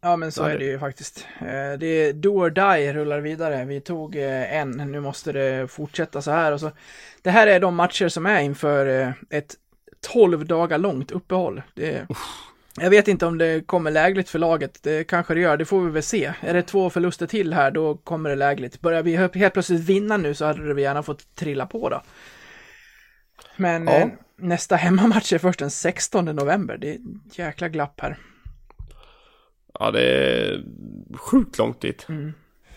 ja 0.00 0.16
men 0.16 0.32
så 0.32 0.42
Ja, 0.42 0.50
är 0.50 0.58
det- 0.58 0.64
ju 0.64 0.78
faktiskt. 0.78 1.26
Eh, 1.40 1.78
Det 1.78 1.86
är 1.86 2.12
do 2.12 2.28
or 2.28 2.50
die 2.50 2.92
rullar 2.92 3.20
vidare. 3.20 3.64
Vi 3.64 3.80
tog 3.80 4.16
eh, 4.16 4.54
en, 4.56 4.70
nu 4.70 5.00
måste 5.00 5.32
det 5.32 5.68
fortsätta 5.70 6.22
så 6.22 6.30
här. 6.30 6.52
Och 6.52 6.60
så. 6.60 6.70
Det 7.22 7.30
här 7.30 7.46
är 7.46 7.60
de 7.60 7.74
matcher 7.74 8.08
som 8.08 8.26
är 8.26 8.40
inför 8.40 9.00
eh, 9.02 9.10
ett 9.30 9.54
12 10.12 10.46
dagar 10.46 10.78
långt 10.78 11.10
uppehåll. 11.10 11.62
Det, 11.74 12.06
jag 12.82 12.90
vet 12.90 13.08
inte 13.08 13.26
om 13.26 13.38
det 13.38 13.66
kommer 13.66 13.90
lägligt 13.90 14.28
för 14.28 14.38
laget. 14.38 14.82
Det 14.82 15.04
kanske 15.04 15.34
det 15.34 15.40
gör, 15.40 15.56
det 15.56 15.64
får 15.64 15.80
vi 15.84 15.90
väl 15.90 16.02
se. 16.02 16.32
Är 16.40 16.54
det 16.54 16.62
två 16.62 16.90
förluster 16.90 17.26
till 17.26 17.52
här, 17.54 17.70
då 17.70 17.96
kommer 17.96 18.30
det 18.30 18.36
lägligt. 18.36 18.80
Börjar 18.80 19.02
vi 19.02 19.16
helt 19.16 19.52
plötsligt 19.52 19.80
vinna 19.80 20.16
nu 20.16 20.34
så 20.34 20.44
hade 20.44 20.74
vi 20.74 20.82
gärna 20.82 21.02
fått 21.02 21.34
trilla 21.34 21.66
på 21.66 21.88
då. 21.88 22.02
Men 23.56 23.86
Ja. 23.86 23.92
eh, 23.92 24.08
nästa 24.36 24.76
hemmamatch 24.76 25.32
är 25.32 25.38
först 25.38 25.58
den 25.58 25.70
16 25.70 26.24
november. 26.24 26.76
Det 26.78 26.90
är 26.90 26.94
ett 26.94 27.38
jäkla 27.38 27.68
glapp 27.68 28.00
här. 28.00 28.18
Ja 29.78 29.90
det 29.90 30.02
är 30.02 30.64
sjukt 31.16 31.58
långt 31.58 31.80
dit. 31.80 32.06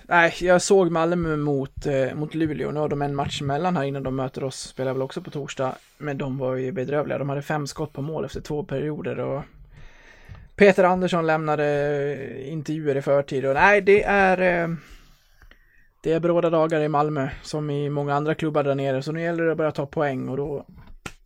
Nej, 0.08 0.34
jag 0.41 0.62
såg 0.62 0.91
Malmö 0.91 1.36
mot, 1.36 1.86
eh, 1.86 2.14
mot 2.16 2.36
Luleå. 2.36 2.72
Nu 2.72 2.80
har 2.80 2.89
de 2.89 3.02
en 3.02 3.16
match 3.16 3.41
emellan 3.41 3.78
här 3.78 3.84
innan 3.84 4.04
de 4.04 4.16
möter 4.16 4.43
oss. 4.43 4.60
Spelar 4.60 4.93
väl 4.93 5.02
också 5.02 5.22
på 5.22 5.32
torsdag. 5.32 5.76
Men 5.97 6.18
de 6.18 6.38
var 6.38 6.56
ju 6.56 6.72
bedrövliga. 6.72 7.18
De 7.18 7.30
hade 7.30 7.41
fem 7.41 7.68
skott 7.68 7.93
på 7.93 8.02
mål 8.02 8.26
efter 8.26 8.41
två 8.41 8.64
perioder. 8.64 9.20
Och 9.20 9.41
Peter 10.56 10.84
Andersson 10.84 11.28
lämnade 11.28 11.66
eh, 11.66 12.52
intervjuer 12.52 12.97
i 12.97 13.02
förtid. 13.02 13.45
Och 13.45 13.54
nej, 13.54 13.82
det 13.82 14.04
är... 14.04 14.64
Eh, 14.64 14.76
det 16.04 16.14
är 16.14 16.20
bråda 16.20 16.49
dagar 16.49 16.82
i 16.82 16.88
Malmö, 16.88 17.30
som 17.41 17.70
i 17.70 17.89
många 17.89 18.16
andra 18.16 18.36
klubbar 18.36 18.64
där 18.64 18.76
nere. 18.76 19.04
Så 19.04 19.12
nu 19.12 19.22
gäller 19.22 19.43
det 19.43 19.52
att 19.52 19.58
börja 19.58 19.72
ta 19.72 19.86
poäng 19.86 20.30
och 20.30 20.38
då, 20.38 20.66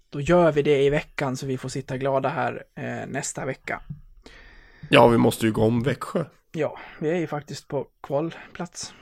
då 0.10 0.22
gör 0.22 0.52
vi 0.52 0.62
det 0.62 0.84
i 0.84 0.90
veckan 0.90 1.38
så 1.38 1.46
vi 1.46 1.58
får 1.58 1.70
sitta 1.70 1.98
glada 1.98 2.30
här 2.30 2.64
eh, 2.76 3.08
nästa 3.08 3.46
vecka. 3.46 3.82
Ja 4.90 5.08
vi 5.08 5.18
måste 5.18 5.46
ju 5.46 5.52
gå 5.52 5.64
om 5.64 5.84
Växjö. 5.84 6.26
Ja, 6.52 6.80
vi 7.00 7.10
är 7.10 7.16
ju 7.16 7.28
faktiskt 7.28 7.68
på 7.68 7.88
kvalplats. 8.04 8.94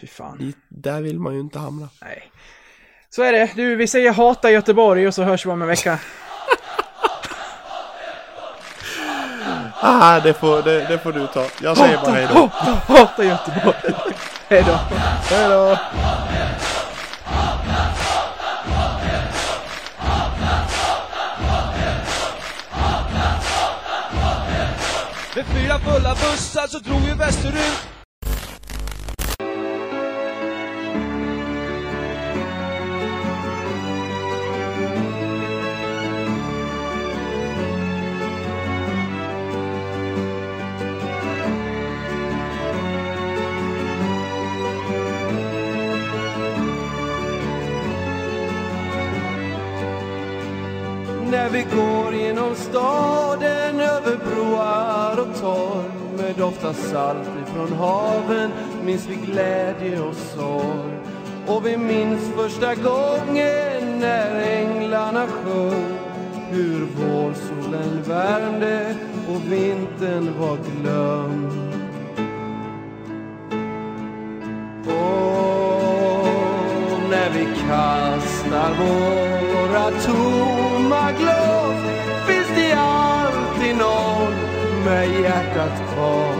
Fy 0.00 0.06
fan. 0.06 0.40
I, 0.40 0.54
där 0.68 1.02
vill 1.02 1.18
man 1.18 1.34
ju 1.34 1.40
inte 1.40 1.58
hamna. 1.58 1.88
Nej. 2.02 2.30
Så 3.10 3.22
är 3.22 3.32
det. 3.32 3.50
Du, 3.56 3.76
vi 3.76 3.86
säger 3.86 4.12
hata 4.12 4.50
Göteborg 4.50 5.06
och 5.06 5.14
så 5.14 5.22
hörs 5.22 5.46
vi 5.46 5.50
om 5.50 5.62
en 5.62 5.68
vecka. 5.68 6.00
Ah, 9.86 10.20
det 10.20 10.34
får, 10.34 10.62
det, 10.62 10.86
det 10.88 10.98
får 10.98 11.12
du 11.12 11.26
ta. 11.26 11.44
Jag 11.62 11.76
säger 11.76 11.98
bara 11.98 12.12
hej 12.12 12.28
då. 12.34 12.50
Hata, 12.94 13.24
Göteborg. 13.24 13.76
Hej 14.48 14.64
då. 14.66 14.78
Hej 15.30 15.48
då. 15.48 15.76
Med 25.34 25.46
fyra 25.46 25.78
fulla 25.78 26.14
bussar 26.14 26.66
så 26.66 26.78
drog 26.78 27.00
vi 27.00 27.12
västerut 27.12 27.93
När 51.44 51.50
vi 51.50 51.62
går 51.62 52.14
genom 52.14 52.54
staden 52.54 53.80
över 53.80 54.16
broar 54.16 55.20
och 55.20 55.40
torg 55.40 55.90
med 56.16 56.34
doft 56.36 56.64
av 56.64 56.72
salt 56.72 57.28
ifrån 57.46 57.72
haven 57.72 58.50
minns 58.84 59.06
vi 59.06 59.14
glädje 59.14 60.00
och 60.00 60.14
sorg. 60.14 60.94
Och 61.46 61.66
vi 61.66 61.76
minns 61.76 62.30
första 62.36 62.74
gången 62.74 63.98
när 64.00 64.40
änglarna 64.40 65.26
sjöng 65.26 65.98
hur 66.50 66.80
vårsolen 66.80 68.02
värmde 68.02 68.96
och 69.28 69.52
vintern 69.52 70.38
var 70.40 70.56
glömd. 70.56 71.52
Och 74.86 76.30
när 77.10 77.30
vi 77.30 77.44
kastar 77.44 78.74
vår 78.78 79.53
tomma 79.90 81.12
glas 81.12 81.78
finns 82.26 82.48
det 82.56 82.72
alltid 82.72 83.76
någon 83.76 84.34
med 84.84 85.20
hjärtat 85.20 85.92
kvar. 85.92 86.34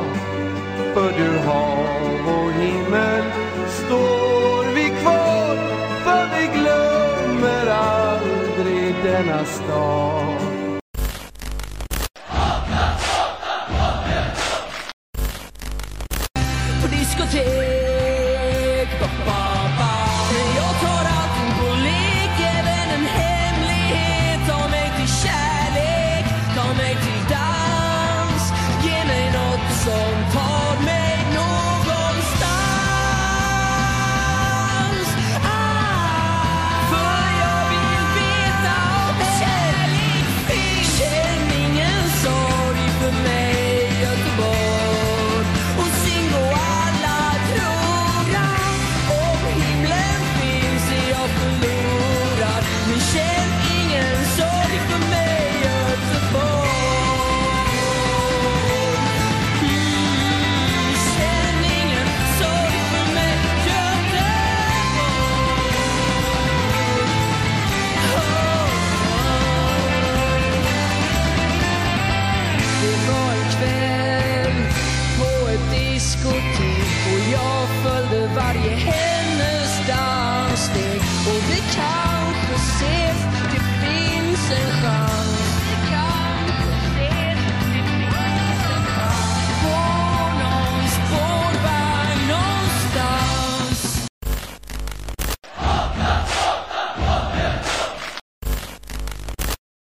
För 0.95 1.12
du 1.18 1.38
hav 1.38 2.36
och 2.36 2.53
himmel 2.53 3.24
står 3.68 4.74
vi 4.74 4.84
kvar 4.84 5.57
för 6.05 6.28
vi 6.36 6.59
glömmer 6.59 7.66
aldrig 7.66 8.95
denna 9.05 9.45
stad. 9.45 10.24